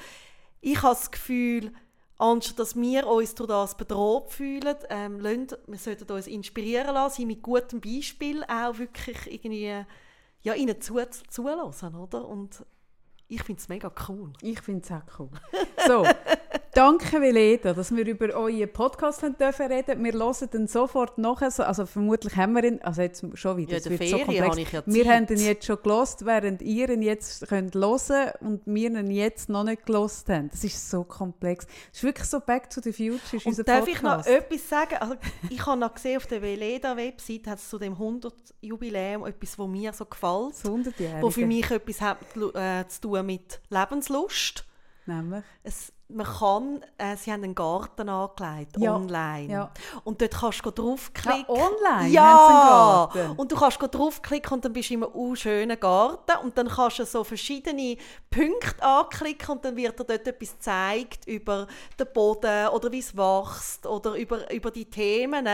[0.60, 1.72] ich habe das Gefühl,
[2.18, 7.16] anstatt dass wir uns durch das bedroht fühlen, ähm, lassen, wir sollten uns inspirieren lassen,
[7.16, 9.84] sie mit gutem Beispiel auch wirklich irgendwie
[10.42, 10.98] ja, ihnen zu,
[11.28, 12.26] zulassen, oder?
[12.26, 12.64] Und
[13.28, 14.32] ich finde es mega cool.
[14.40, 15.30] Ich finde es auch cool.
[15.86, 16.04] So,
[16.76, 20.04] danke Veleda, dass wir über euren Podcast haben dürfen reden.
[20.04, 23.78] Wir hören dann sofort nachher, so- also vermutlich haben wir ihn, also jetzt schon wieder,
[23.78, 24.50] Ja, der wird so Ferien komplex.
[24.50, 28.32] habe ich ja wir haben ihn jetzt schon gelost, während ihr ihn jetzt könnt hören
[28.40, 30.50] und wir ihn jetzt noch nicht gelost haben.
[30.50, 31.66] Das ist so komplex.
[31.66, 34.28] Das ist wirklich so Back to the Future, ist unser Und darf ich noch Podcast.
[34.28, 34.94] etwas sagen?
[35.00, 35.14] Also,
[35.48, 39.92] ich habe noch gesehen, auf der Veleda-Website hat es zu dem 100-Jubiläum etwas, was mir
[39.94, 40.50] so gefällt.
[40.52, 41.22] Das 100-Jährige.
[41.22, 42.18] wo für mich etwas hat,
[42.54, 44.64] äh, zu tun mit Lebenslust.
[45.06, 45.44] Nämlich.
[45.62, 49.52] Es, man kann, äh, sie haben einen Garten angelegt, Ja, online.
[49.52, 49.70] ja.
[50.04, 51.44] Und dort kannst du draufklicken.
[51.48, 53.10] Ah, online Ja!
[53.36, 56.68] Und du kannst draufklicken und dann bist du in einem uh, schönen Garten und dann
[56.68, 57.96] kannst du so verschiedene
[58.30, 61.66] Punkte anklicken und dann wird dir dort etwas gezeigt über
[61.98, 65.48] den Boden oder wie es wächst oder über, über die Themen.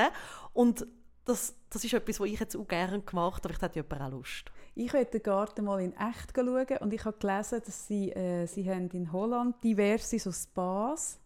[0.53, 0.87] Und
[1.25, 3.49] das, das ist etwas, was ich jetzt auch gerne gemacht habe.
[3.49, 4.53] Vielleicht hat jemand auch Lust.
[4.75, 8.47] Ich wollte den Garten mal in echt schauen und ich habe gelesen, dass sie, äh,
[8.47, 11.19] sie haben in Holland diverse so Spas,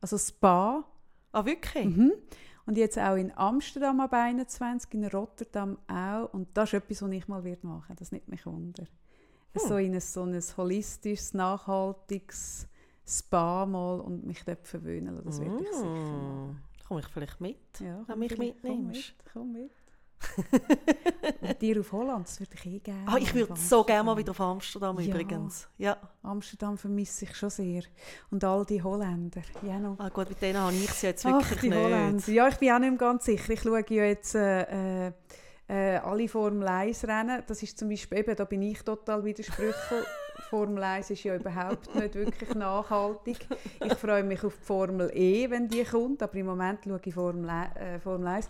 [0.00, 0.84] also Spa,
[1.32, 1.84] Ah, wirklich?
[1.94, 2.12] mhm.
[2.64, 7.10] und jetzt auch in Amsterdam ab 21, in Rotterdam auch und das ist etwas, was
[7.10, 8.84] ich mal werde machen das nimmt mich wunder.
[9.54, 12.66] So in ein, so ein holistisches, nachhaltiges
[13.06, 16.50] Spa mal und mich dort verwöhnen das würde ich sicher machen.
[16.52, 17.80] Mm, komme ich vielleicht mit.
[17.80, 19.14] Ja, Wenn mich vielleicht- komm mitnimmst.
[19.18, 19.70] mit, komm mit.
[21.40, 23.04] Und dir auf Holland, das würde ich eh gerne.
[23.06, 25.06] Ah, ich würde so gerne mal wieder auf Amsterdam Ja.
[25.14, 25.68] übrigens.
[25.78, 25.96] Ja.
[26.22, 27.82] Amsterdam vermisse ich schon sehr.
[28.30, 29.42] Und all die Holländer.
[29.62, 29.98] Ja, noch.
[29.98, 31.78] Ah, gut, mit denen habe ich es jetzt Ach, wirklich die nicht.
[31.78, 32.30] Holländer.
[32.30, 33.52] Ja, ich bin auch nicht mehr ganz sicher.
[33.52, 35.12] Ich schaue ja jetzt äh, äh,
[35.68, 37.42] äh, alle Formel 1 Rennen.
[37.46, 39.74] Das ist zum Beispiel, eben, da bin ich total widersprüchlich.
[40.50, 43.38] Formel 1 ist ja überhaupt nicht wirklich nachhaltig.
[43.84, 47.14] Ich freue mich auf die Formel E, wenn die kommt, aber im Moment schaue ich
[47.14, 48.48] Formel, äh, Formel 1.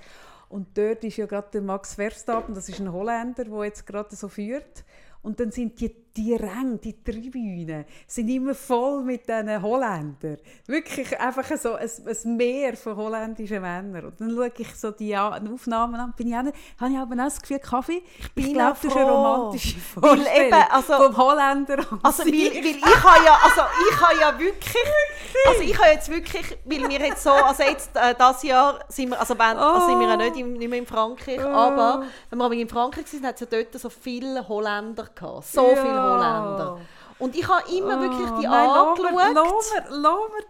[0.48, 4.14] Und dort ist ja gerade der Max Verstappen, das ist ein Holländer, der jetzt gerade
[4.14, 4.84] so führt.
[5.22, 10.38] Und dann sind die, die Ränge, die Tribünen, sind immer voll mit diesen Holländern.
[10.66, 14.06] Wirklich einfach so ein, ein Meer von holländischen Männern.
[14.06, 16.42] Und dann schaue ich so die Aufnahmen an, bin ich auch
[16.80, 20.16] habe ich aber auch das Gefühl, Kaffee, ich, bin glaube, das ist eine romantische Weil
[20.16, 23.60] Vorstellung eben, also- vom Holländer Also, weil, weil ich habe ja, also
[23.90, 24.84] ich habe ja wirklich,
[25.48, 29.10] also ich habe jetzt wirklich, weil wir jetzt so, also jetzt äh, das Jahr sind
[29.10, 31.48] wir, also, wenn, also sind wir ja nicht, im, nicht mehr in Frankreich, Oh.
[31.48, 35.62] aber wenn wir in Frankreich sind, hat es ja dort so viele Holländer gehabt, so
[35.62, 35.76] Ja.
[35.76, 36.80] viele Holländer.
[37.18, 39.34] Und ich habe immer wirklich die Oh, nein, angeschaut.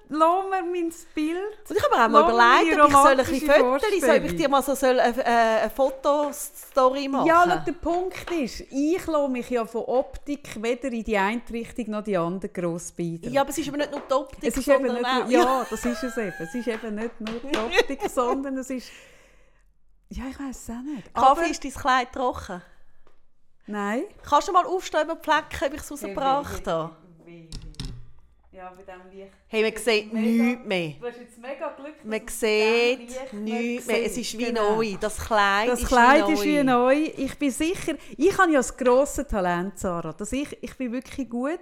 [0.08, 1.38] Lass mir, mein Bild.
[1.68, 4.36] Und ich habe mir auch mal überlegt, ob ich soll ein bisschen Fotos, soll ich
[4.36, 7.26] dir mal so soll eine, eine, eine Fotostory machen?
[7.26, 11.42] Ja, schau, der Punkt ist, ich lasse mich ja von Optik weder in die eine
[11.52, 13.32] Richtung noch die andere gross beeindrucken.
[13.32, 15.24] Ja, aber es ist aber nicht nur die Optik, es ist eben sondern nicht auch,
[15.24, 16.34] nur, ja, das ist es eben.
[16.40, 18.90] Es ist eben nicht nur die Optik, sondern es ist...
[20.08, 21.14] Ja, ich weiß es auch nicht.
[21.14, 22.62] Kaffee ist dein Kleid trocken.
[23.66, 24.04] Nein.
[24.28, 26.96] Kannst du mal aufstehen über die Flecken, ob ich es rausgebracht habe?
[28.52, 29.32] Ja, bei diesem Licht.
[29.48, 30.92] Hey, man sieht nichts mehr.
[30.98, 34.06] Du hast jetzt mega Glück, Man es sieht nichts nicht mehr.
[34.06, 34.76] Es ist wie Genau.
[34.76, 34.94] neu.
[34.98, 36.64] Das Kleid, Das ist, Kleid wie ist wie neu.
[36.64, 36.94] neu.
[37.18, 41.28] Ich bin sicher, ich habe ja das grosse Talent, Sarah, dass ich, ich bin wirklich
[41.28, 41.60] gut.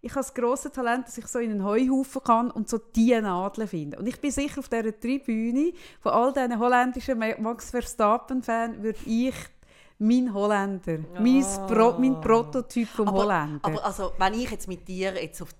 [0.00, 3.20] Ich habe das grosse Talent, dass ich so in einen Heuhaufen kann und so die
[3.20, 3.98] Nadeln finde.
[3.98, 9.34] Und ich bin sicher, auf dieser Tribüne von all diesen holländischen Max Verstappen-Fans würde ich
[9.98, 13.60] mein Holländer, mein, Pro, mein Prototyp vom aber, Holländer.
[13.62, 15.50] aber also, wenn ich jetzt mit dir jetzt auf,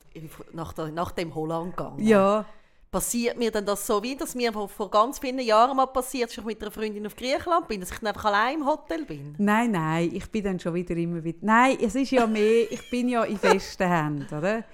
[0.53, 2.45] nach, der, nach dem Holland gehe, ja,
[2.91, 6.39] passiert mir dann das so wie, dass mir vor, ganz vielen Jahren mal passiert, dass
[6.39, 9.35] ich mit einer Freundin auf Griechenland bin, dass ich dann einfach allein im Hotel bin?
[9.39, 11.39] Nein, nein, ich bin dann schon wieder immer wieder.
[11.43, 14.65] Nein, es ist ja mehr, ich bin ja in festen Händen, oder?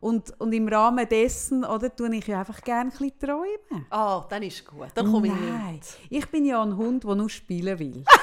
[0.00, 3.86] Und, und im Rahmen dessen, oder, tue ich ja einfach gerne ein bisschen träumen.
[3.88, 4.88] Ah, dann ist gut.
[4.94, 5.98] Dann komme ich Nein, mit.
[6.10, 8.04] ich bin ja ein Hund, der nur spielen will.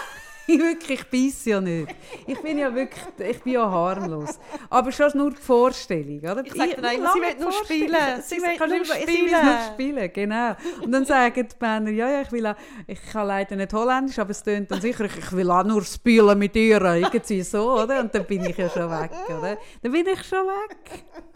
[0.48, 1.96] ich wirklich, ich beiß ja nicht.
[2.28, 4.40] Ich bin ja wirklich, ich bin ja harmlos.
[4.70, 6.44] Aber schon nur die Vorstellung, oder?
[6.46, 8.22] Ich sage dann immer, sie mir will nur spielen.
[8.22, 9.46] Sie Sie will kann nur nicht- Sie will spielen.
[9.46, 10.56] nur spielen, genau.
[10.84, 12.56] Und dann sagen die Männer, ja, ja, ich will auch,
[12.88, 15.84] ich kann leider nicht Holländisch, aber es tönt dann sicher, ich, ich will auch nur
[15.84, 18.00] spielen mit ihr, irgendwie so, oder?
[18.02, 19.58] Und dann bin ich ja schon weg, oder?
[19.82, 20.78] Dann bin ich schon weg.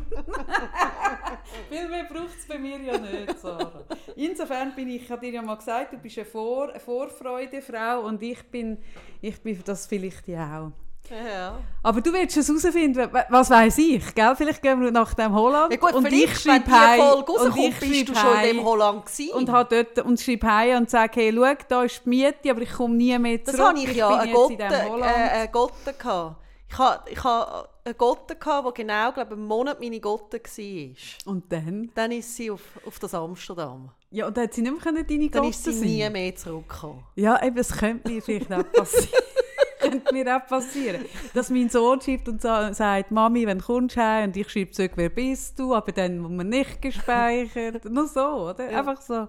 [1.70, 3.84] Viel mehr braucht es bei mir ja nicht, Sarah.
[4.16, 8.02] Insofern bin ich, ich habe dir ja mal gesagt, du bist eine, Vor eine Vorfreudefrau
[8.06, 8.78] und ich bin,
[9.22, 10.72] ich bin das vielleicht ja auch.
[11.12, 11.60] Ja.
[11.84, 14.34] Aber du willst es herausfinden, wa- was weiß ich, gell?
[14.38, 18.10] Vielleicht gehen wir nach dem Holland Ja gut, und ich schreibe heim und ich bist
[18.10, 19.34] du schon in dem Holland gewesen.
[19.36, 22.62] und habe dort und schreibe heim und sage, hey, schau, da ist die Miete, aber
[22.62, 23.68] ich komme nie mehr Das zurück.
[23.68, 26.36] habe ich ja, bin eine jetzt Gotte, in dem äh, Gotte gehabt.
[26.70, 31.32] Ich hatte ich ha eine Gotte, gehabt, die genau, glaube einen Monat meine Gotte war.
[31.34, 31.92] und dann?
[31.94, 33.90] Dann ist sie auf, auf das Amsterdam.
[34.12, 35.88] Ja, und dann hat sie nicht mehr deine Dann Gotte ist sie sein.
[35.88, 37.04] nie mehr zurückgekommen.
[37.16, 39.10] Ja, eben, es könnte mir vielleicht auch passieren.
[39.82, 41.04] könnte mir auch passieren.
[41.34, 44.72] Dass mein Sohn schreibt und sa- sagt, Mami, wenn du kommst heim und ich schreibe
[44.72, 47.84] zurück, wer bist du, aber dann wird man nicht gespeichert.
[47.86, 48.72] Nur so, oder?
[48.72, 48.80] Ja.
[48.80, 49.28] Einfach so.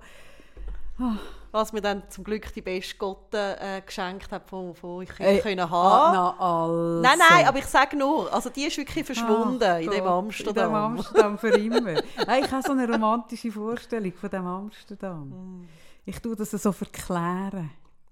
[1.55, 5.39] Was mir dann zum Glück die beste Gotte äh, geschenkt hat, von, von ich Ey,
[5.41, 6.13] können Ah, haben.
[6.13, 7.01] na, also.
[7.01, 10.13] Nein, nein, aber ich sage nur, also die ist wirklich verschwunden Ach in dem Gott,
[10.13, 10.65] Amsterdam.
[10.65, 11.81] In dem Amsterdam für immer.
[12.27, 15.29] Nein, ich habe so eine romantische Vorstellung von dem Amsterdam.
[15.29, 15.69] Mm.
[16.05, 17.71] Ich tue das so verklären.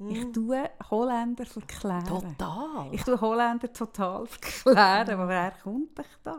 [0.08, 2.06] Ich tue Holländer verklären.
[2.06, 2.86] Total.
[2.92, 5.18] Ich tue Holländer total verklären.
[5.18, 6.36] Woher kommt dich das?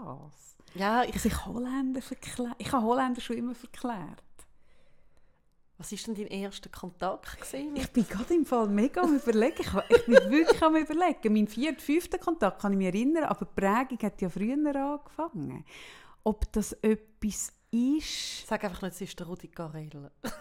[0.74, 2.56] ja, ich, Dass ich Holländer verkläre?
[2.60, 4.24] Ich habe Holländer schon immer verklärt.
[5.78, 7.40] Was war denn dein erster Kontakt?
[7.40, 7.76] Gewesen?
[7.76, 9.56] Ich bin gerade im Fall mega am überlegen.
[9.60, 11.34] Ich, ich bin wirklich am überlegen.
[11.34, 15.66] Mein vierter, fünfter Kontakt kann ich mich erinnern, aber die Prägung hat ja früher angefangen.
[16.24, 18.48] Ob das etwas ist...
[18.48, 19.90] Sag einfach nicht, es ist der Rudi Carell.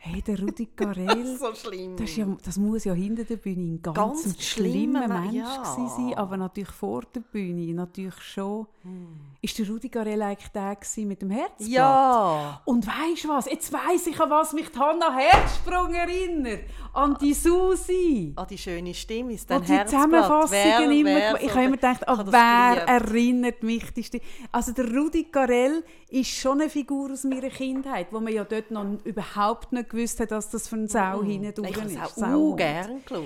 [0.00, 1.36] Hey, der Rudi Carell...
[1.40, 1.96] so schlimm.
[1.96, 5.64] Das, ist ja, das muss ja hinter der Bühne ein ganz, Ganz schlimmer Mensch ja.
[5.64, 8.68] sein, aber natürlich vor der Bühne natürlich schon.
[9.40, 10.76] Ist der Rudi Carell eigentlich der
[11.06, 11.68] mit dem Herzblatt?
[11.68, 12.60] ja.
[12.64, 13.46] Und weißt du was?
[13.46, 16.62] Jetzt weiss ich, an was mich die Hanna Herzsprung erinnert.
[16.92, 18.32] An die Susi.
[18.34, 20.02] Ah, die schöne Stimme ist dein die Herzblatt.
[20.02, 24.24] Zusammenfassungen immer wer Ich habe immer gedacht, an das wer erinnert mich die Stimme?
[24.50, 28.72] Also der Rudi Carell ist schon eine Figur aus meiner Kindheit, wo man ja dort
[28.72, 32.16] noch überhaupt nicht gewusst hat, dass das von Sau hinten Ich habe ist.
[32.16, 33.24] es auch uh, gern geschaut.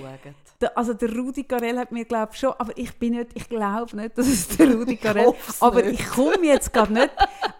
[0.61, 3.95] Der- Also der Rudi Carell hat mir glaube schon, aber ich bin nicht, ich glaube
[3.97, 6.02] nicht, dass es der Rudi Carell hoff's aber nicht.
[6.03, 7.09] Ich komme jetzt gerade nicht.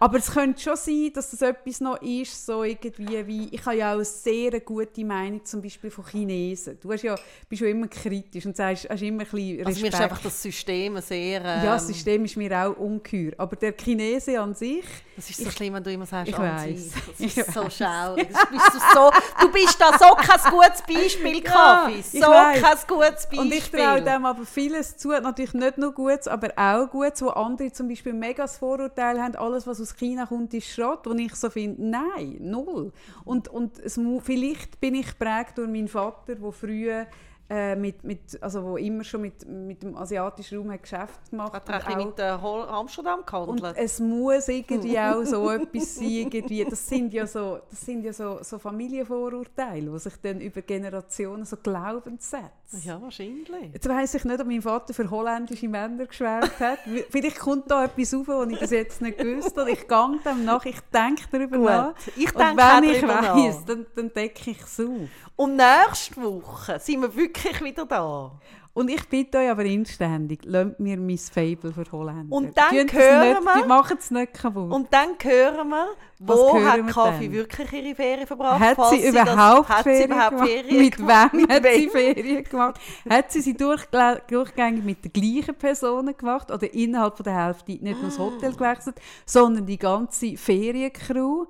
[0.00, 3.76] Aber es könnte schon sein, dass das etwas noch ist, so irgendwie wie, ich habe
[3.76, 6.78] ja auch eine sehr gute Meinung zum Beispiel von Chinesen.
[6.80, 7.14] Du hast ja,
[7.48, 9.66] bist ja immer kritisch und sagst, hast immer ein bisschen Respekt.
[9.66, 11.40] Also mir ist einfach das System sehr...
[11.40, 13.32] Ähm, ja, das System ist mir auch ungeheuer.
[13.38, 14.84] Aber der Chinese an sich,
[15.16, 16.82] Das ist so schlimm, wenn du immer sagst, ich an weiss.
[16.82, 16.92] sich.
[16.92, 17.76] Das Ich ist so weiss.
[17.78, 18.28] schaurig.
[18.28, 21.98] Bist du, so, du bist da so kein gutes Beispiel, Kaffee.
[22.00, 22.60] ich so weiss.
[22.60, 23.38] kein gutes Beispiel.
[23.38, 27.28] Und ich traue dem aber vieles zu, natürlich nicht nur Gutes, aber auch Gutes, wo
[27.28, 31.12] andere zum Beispiel mega das Vorurteil haben, alles was aus China kommt ist Schrott, wo
[31.12, 32.92] ich so finde, nein, null.
[33.24, 37.06] Und, und es, vielleicht bin ich geprägt durch meinen Vater, der früher
[37.50, 41.52] äh, mit, mit, also wo immer schon mit, mit dem asiatischen Raum hat Geschäft gemacht
[41.52, 43.76] Hat und bisschen auch- mit äh, Amsterdam und gehandelt?
[43.76, 46.64] es muss irgendwie auch so etwas sein, irgendwie.
[46.64, 51.44] Das sind ja so, das sind ja so, so Familienvorurteile, die sich dann über Generationen
[51.44, 52.50] so Glaubenssätze
[52.82, 53.72] ja, wahrscheinlich.
[53.72, 56.78] Jetzt weiss ich nicht, ob mein Vater für holländische Männer geschwärmt hat.
[57.10, 59.70] Vielleicht kommt da etwas rauf, was ich bis jetzt nicht gewusst habe.
[59.70, 61.94] Ich gehe dem nach, ich denke darüber nach.
[62.16, 64.88] ich Und denke wenn auch ich weiss, dann, dann decke ich es auf.
[65.36, 68.32] Und nächste Woche sind wir wirklich wieder da.
[68.72, 72.34] Und ich bitte euch aber inständig, lasst mir mein Fable für Holländer.
[72.34, 74.72] Und dann das hören nicht, wir- Machen es nicht kaputt.
[74.72, 75.86] Und dann hören wir,
[76.18, 77.32] wo hören hat wir Kaffee dann?
[77.32, 78.58] wirklich ihre Ferien verbracht?
[78.60, 80.48] hat sie das- überhaupt hat sie Ferien überhaupt gemacht?
[80.50, 81.32] Ferien mit gemacht?
[81.34, 81.88] wem hat sie?
[81.88, 82.80] Ferien gemacht?
[83.08, 87.84] hat sie sie durchgängig mit den gleichen Personen gemacht oder innerhalb von der Hälfte nicht
[87.84, 91.44] nur das Hotel gewechselt, sondern die ganze Feriencrew?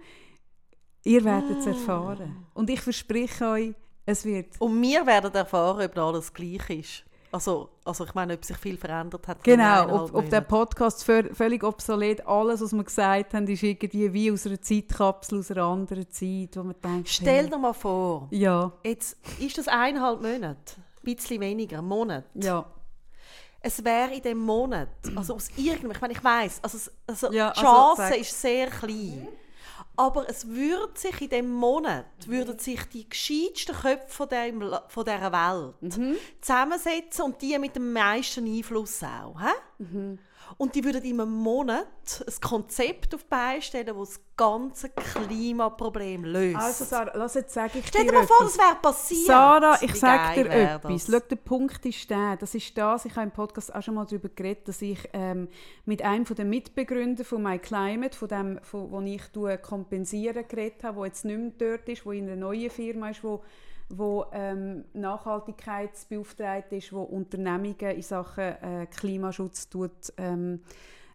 [1.05, 2.47] Ihr werdet es erfahren.
[2.55, 3.75] Und ich verspreche euch,
[4.07, 7.05] es wird Und wir werden erfahren, ob da alles gleich ist.
[7.33, 9.43] Also, also ich meine, ob sich viel verändert hat.
[9.43, 10.41] Genau, ob, ob der.
[10.41, 15.41] Podcast vö- völlig obsolet, alles, was wir gesagt haben, ist irgendwie wie aus einer Zeitkapsel,
[15.41, 19.67] aus einer anderen Zeit, wo man denkt, Stell dir mal vor, ja, jetzt ist das
[19.67, 22.25] eineinhalb Monate, ein bisschen weniger, ein Monat.
[22.35, 22.65] ja,
[23.61, 27.51] Es wäre in dem Monat, also aus irgendeinem, ich meine, ich weiss, also, also Ja,
[27.51, 29.27] die also Chance sag- ist sehr klein.
[29.97, 35.05] Aber es würde sich in dem Monat, würden sich die gescheitsten Köpfe von, dem, von
[35.05, 36.17] dieser Welt Mhm.
[36.41, 39.41] zusammensetzen und die mit dem meisten Einfluss auch.
[39.41, 39.53] Hä?
[39.79, 40.19] Mhm.
[40.57, 41.87] Und die würden in einem Monat
[42.27, 46.57] ein Konzept auf die Beine stellen, das das ganze Klimaproblem löst.
[46.57, 48.57] Also Sarah, lass jetzt sage ich Stell dir mal vor, etwas.
[48.57, 49.27] das wäre passiert.
[49.27, 51.07] Sarah, ich sage dir etwas.
[51.07, 51.15] das?
[51.15, 54.05] Schau, der Punkt ist der, das ist das, ich habe im Podcast auch schon mal
[54.05, 55.49] darüber geredet, dass ich ähm,
[55.85, 59.23] mit einem der Mitbegründer von My Climate, von dem, von, wo ich
[59.63, 63.23] kompensieren geredet habe, wo jetzt nicht mehr dort ist, wo in einer neuen Firma ist,
[63.23, 63.43] wo
[63.99, 70.61] wo ähm, Nachhaltigkeitsbeauftragte ist, wo Unternehmungen in Sachen äh, Klimaschutz tut, ähm,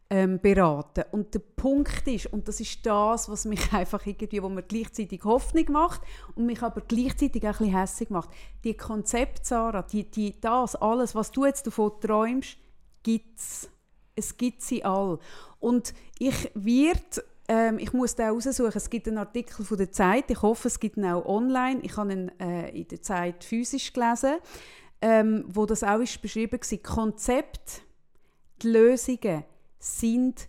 [0.10, 1.04] ähm, beraten.
[1.12, 5.24] Und der Punkt ist, und das ist das, was mich einfach irgendwie, wo mir gleichzeitig
[5.24, 6.02] Hoffnung macht
[6.36, 8.30] und mich aber gleichzeitig auch ein hässlich macht.
[8.64, 12.58] Die Konzepte, Sarah, die, die, das alles, was du jetzt davon träumst,
[13.04, 13.70] gibt es.
[14.16, 15.20] Es gibt sie all.
[15.60, 18.72] Und ich werde ähm, ich muss da raussuchen.
[18.76, 20.30] Es gibt einen Artikel von der Zeit.
[20.30, 21.80] Ich hoffe, es gibt ihn auch online.
[21.82, 24.36] Ich habe ihn äh, in der Zeit physisch gelesen,
[25.02, 26.78] ähm, wo das auch ist beschrieben war.
[26.96, 27.82] Konzept,
[28.62, 29.44] die Lösungen
[29.80, 30.48] sind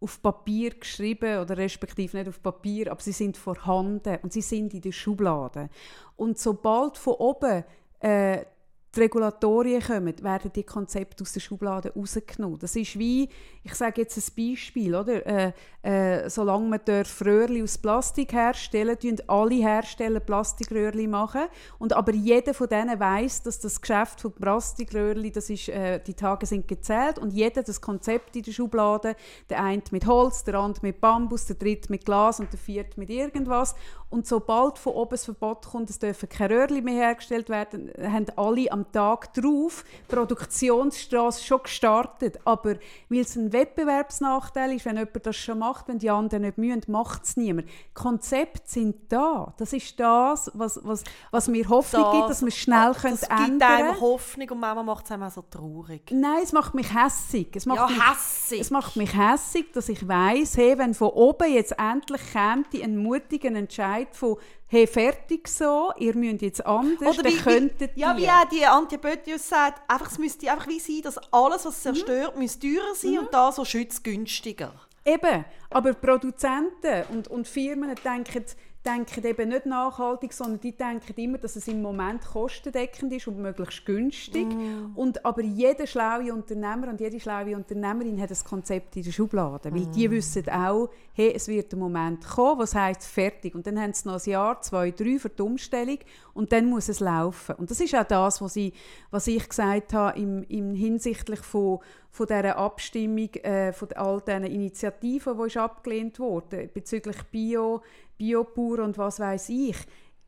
[0.00, 4.72] auf Papier geschrieben oder respektive nicht auf Papier, aber sie sind vorhanden und sie sind
[4.72, 5.68] in der Schublade.
[6.16, 7.62] Und sobald von oben
[8.00, 8.44] äh,
[8.94, 12.58] die Regulatorien kommen, werden die Konzepte aus der Schublade rausgenommen.
[12.58, 13.28] Das ist wie,
[13.62, 15.26] ich sage jetzt ein Beispiel, oder?
[15.26, 15.52] Äh,
[15.82, 21.42] äh, solange man Röhrchen aus Plastik herstellen tun alle Hersteller Plastikröhrchen machen.
[21.78, 26.14] Und aber jeder von denen weiß, dass das Geschäft von Plastikröhrchen, das ist, äh, die
[26.14, 29.16] Tage sind gezählt und jeder das Konzept in der Schublade,
[29.48, 33.00] der eine mit Holz, der andere mit Bambus, der dritte mit Glas und der vierte
[33.00, 33.74] mit irgendwas.
[34.10, 38.26] Und sobald von oben das Verbot kommt, es dürfen keine Röhrchen mehr hergestellt werden, haben
[38.36, 42.38] alle am Tag drauf die Produktionsstraße schon gestartet.
[42.44, 42.76] Aber
[43.08, 46.82] weil es ein Wettbewerbsnachteil ist, wenn jemand das schon macht, wenn die anderen nicht müssen,
[46.88, 47.68] macht es niemand.
[47.94, 49.54] Konzepte sind da.
[49.58, 53.28] Das ist das, was, was, was mir Hoffnung das, gibt, dass wir schnell können das
[53.28, 53.84] ändern können.
[53.84, 56.10] Es gibt Hoffnung und manchmal macht es einem auch so traurig.
[56.10, 57.54] Nein, es macht mich hässig.
[57.54, 58.60] Es macht ja, mich, hässig.
[58.60, 62.96] Es macht mich hässig, dass ich weiss, hey, wenn von oben jetzt endlich käme ein
[62.96, 64.36] mutiger Entscheid von
[64.72, 69.46] hey, fertig so, ihr müsst jetzt anders, Oder wie, könntet Ja, wie auch die Antibiotius
[69.46, 72.42] sagt, einfach, es müsste einfach wie sein, dass alles, was zerstört, mhm.
[72.42, 73.18] müsste teurer sein mhm.
[73.18, 74.72] und da so schützgünstiger.
[75.04, 78.46] Eben, aber Produzenten und, und Firmen denken,
[78.84, 83.38] denken eben nicht nachhaltig, sondern die denken immer, dass es im Moment kostendeckend ist und
[83.38, 84.46] möglichst günstig.
[84.46, 84.96] Mm.
[84.96, 89.70] Und, aber jeder schlaue Unternehmer und jede schlaue Unternehmerin hat ein Konzept in der Schublade,
[89.70, 89.74] mm.
[89.74, 90.10] weil die mm.
[90.10, 93.54] wissen auch, hey, es wird ein Moment kommen, was heißt fertig.
[93.54, 95.98] Und dann haben sie noch ein Jahr, zwei, drei für die Umstellung
[96.34, 97.54] und dann muss es laufen.
[97.56, 98.72] Und das ist auch das, was ich,
[99.10, 101.80] was ich gesagt habe im, im hinsichtlich von
[102.12, 107.80] von dieser Abstimmung, äh, von all diesen Initiativen, die ist abgelehnt wurde bezüglich Bio,
[108.18, 109.76] Biopur und was weiß ich.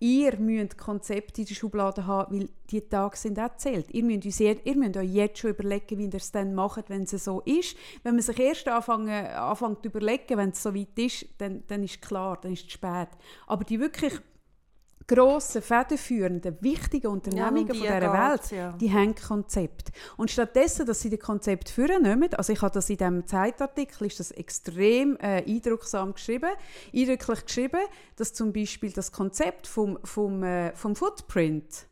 [0.01, 3.87] Ihr müsst Konzepte in der Schublade haben, weil die Tage sind erzählt.
[3.93, 7.13] Ihr müsst, ihr müsst euch jetzt schon überlegen, wie ihr es dann macht, wenn es
[7.13, 7.77] so ist.
[8.03, 11.85] Wenn man sich erst anfangen, anfängt zu überlegen, wenn es so weit ist, dann, dann
[11.85, 13.09] ist klar, dann ist es spät.
[13.47, 14.21] Aber die wirklich
[15.07, 18.73] grossen, federführenden, wichtigen Unternehmungen ja, von dieser Welt, ja.
[18.73, 19.91] die haben Konzept.
[20.17, 24.21] Und stattdessen, dass sie das Konzept vornehmen, also ich habe das in diesem Zeitartikel, ist
[24.21, 26.51] das extrem äh, eindrucksam geschrieben,
[26.95, 27.81] eindrücklich geschrieben,
[28.17, 31.87] dass zum Beispiel das Konzept vom, vom, äh, vom Footprint,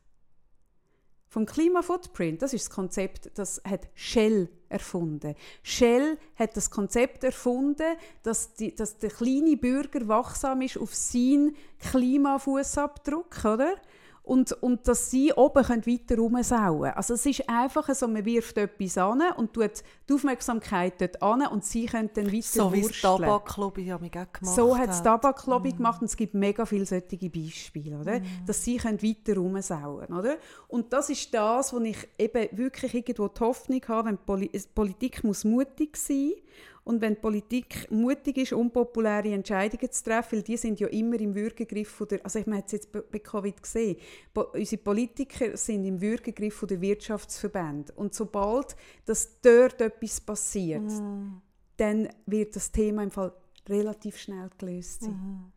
[1.33, 5.35] vom Klimafootprint, das ist das Konzept, das hat Shell erfunden.
[5.63, 11.57] Shell hat das Konzept erfunden, dass, die, dass der kleine Bürger wachsam ist auf seinen
[11.79, 13.77] Klimafußabdruck, oder?
[14.25, 18.57] Und, und dass sie oben können weiter rumsauen Also es ist einfach so, man wirft
[18.57, 22.83] etwas an und tut die Aufmerksamkeit dort an und sie können dann weiter So wie
[22.83, 25.77] das Tabaklobby ja gemacht So hat das Tabaklobby mm.
[25.77, 28.21] gemacht und es gibt mega viele solche Beispiele, oder?
[28.21, 28.47] Mm.
[28.47, 30.37] dass sie können weiter rumsauen oder?
[30.69, 35.25] Und das ist das, wo ich eben wirklich irgendwo die Hoffnung habe, wenn Poli Politik
[35.25, 36.43] muss mutig sein muss
[36.85, 41.19] und wenn die Politik mutig ist, unpopuläre Entscheidungen zu treffen, weil die sind ja immer
[41.21, 43.97] im Würgegriff von der, also ich meine jetzt bei Covid gesehen,
[44.35, 51.41] unsere Politiker sind im Würgegriff von der Wirtschaftsverbände und sobald dass dort etwas passiert, mm.
[51.77, 53.33] dann wird das Thema im Fall
[53.69, 55.13] relativ schnell gelöst sein.
[55.13, 55.53] Mm.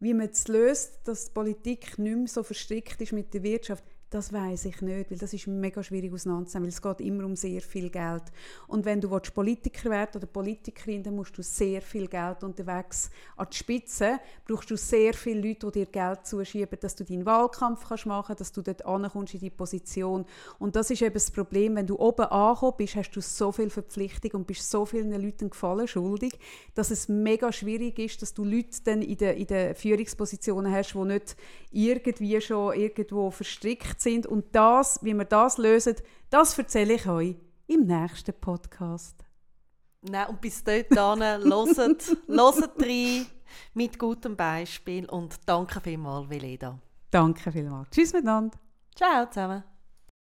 [0.00, 3.84] Wie man es löst, dass die Politik nicht mehr so verstrickt ist mit der Wirtschaft,
[4.16, 7.36] das weiß ich nicht, weil das ist mega schwierig auseinanderzunehmen, weil es geht immer um
[7.36, 8.22] sehr viel Geld.
[8.66, 13.46] Und wenn du Politiker werden oder Politikerin, dann musst du sehr viel Geld unterwegs an
[13.52, 17.86] die Spitze, brauchst du sehr viele Leute, die dir Geld zuschieben, dass du deinen Wahlkampf
[17.88, 20.24] kannst machen dass du dort ankommst in die Position.
[20.58, 23.70] Und das ist eben das Problem, wenn du oben angekommen bist, hast du so viel
[23.70, 26.38] Verpflichtung und bist so vielen Leuten Gefallen schuldig,
[26.74, 30.94] dass es mega schwierig ist, dass du Leute dann in den, in den Führungspositionen hast,
[30.94, 31.36] die nicht
[31.72, 34.26] irgendwie schon irgendwo verstrickt Geschichte sind.
[34.26, 35.96] Und das, wie wir das lösen,
[36.30, 39.24] das erzähle ich euch im nächsten Podcast.
[40.02, 41.20] Nein, und bis dort hört,
[42.28, 43.26] hört rein
[43.74, 46.78] mit gutem Beispiel und danke vielmals, Veleda.
[47.10, 47.90] Danke vielmals.
[47.90, 48.56] Tschüss miteinander.
[48.94, 49.75] Ciao zusammen.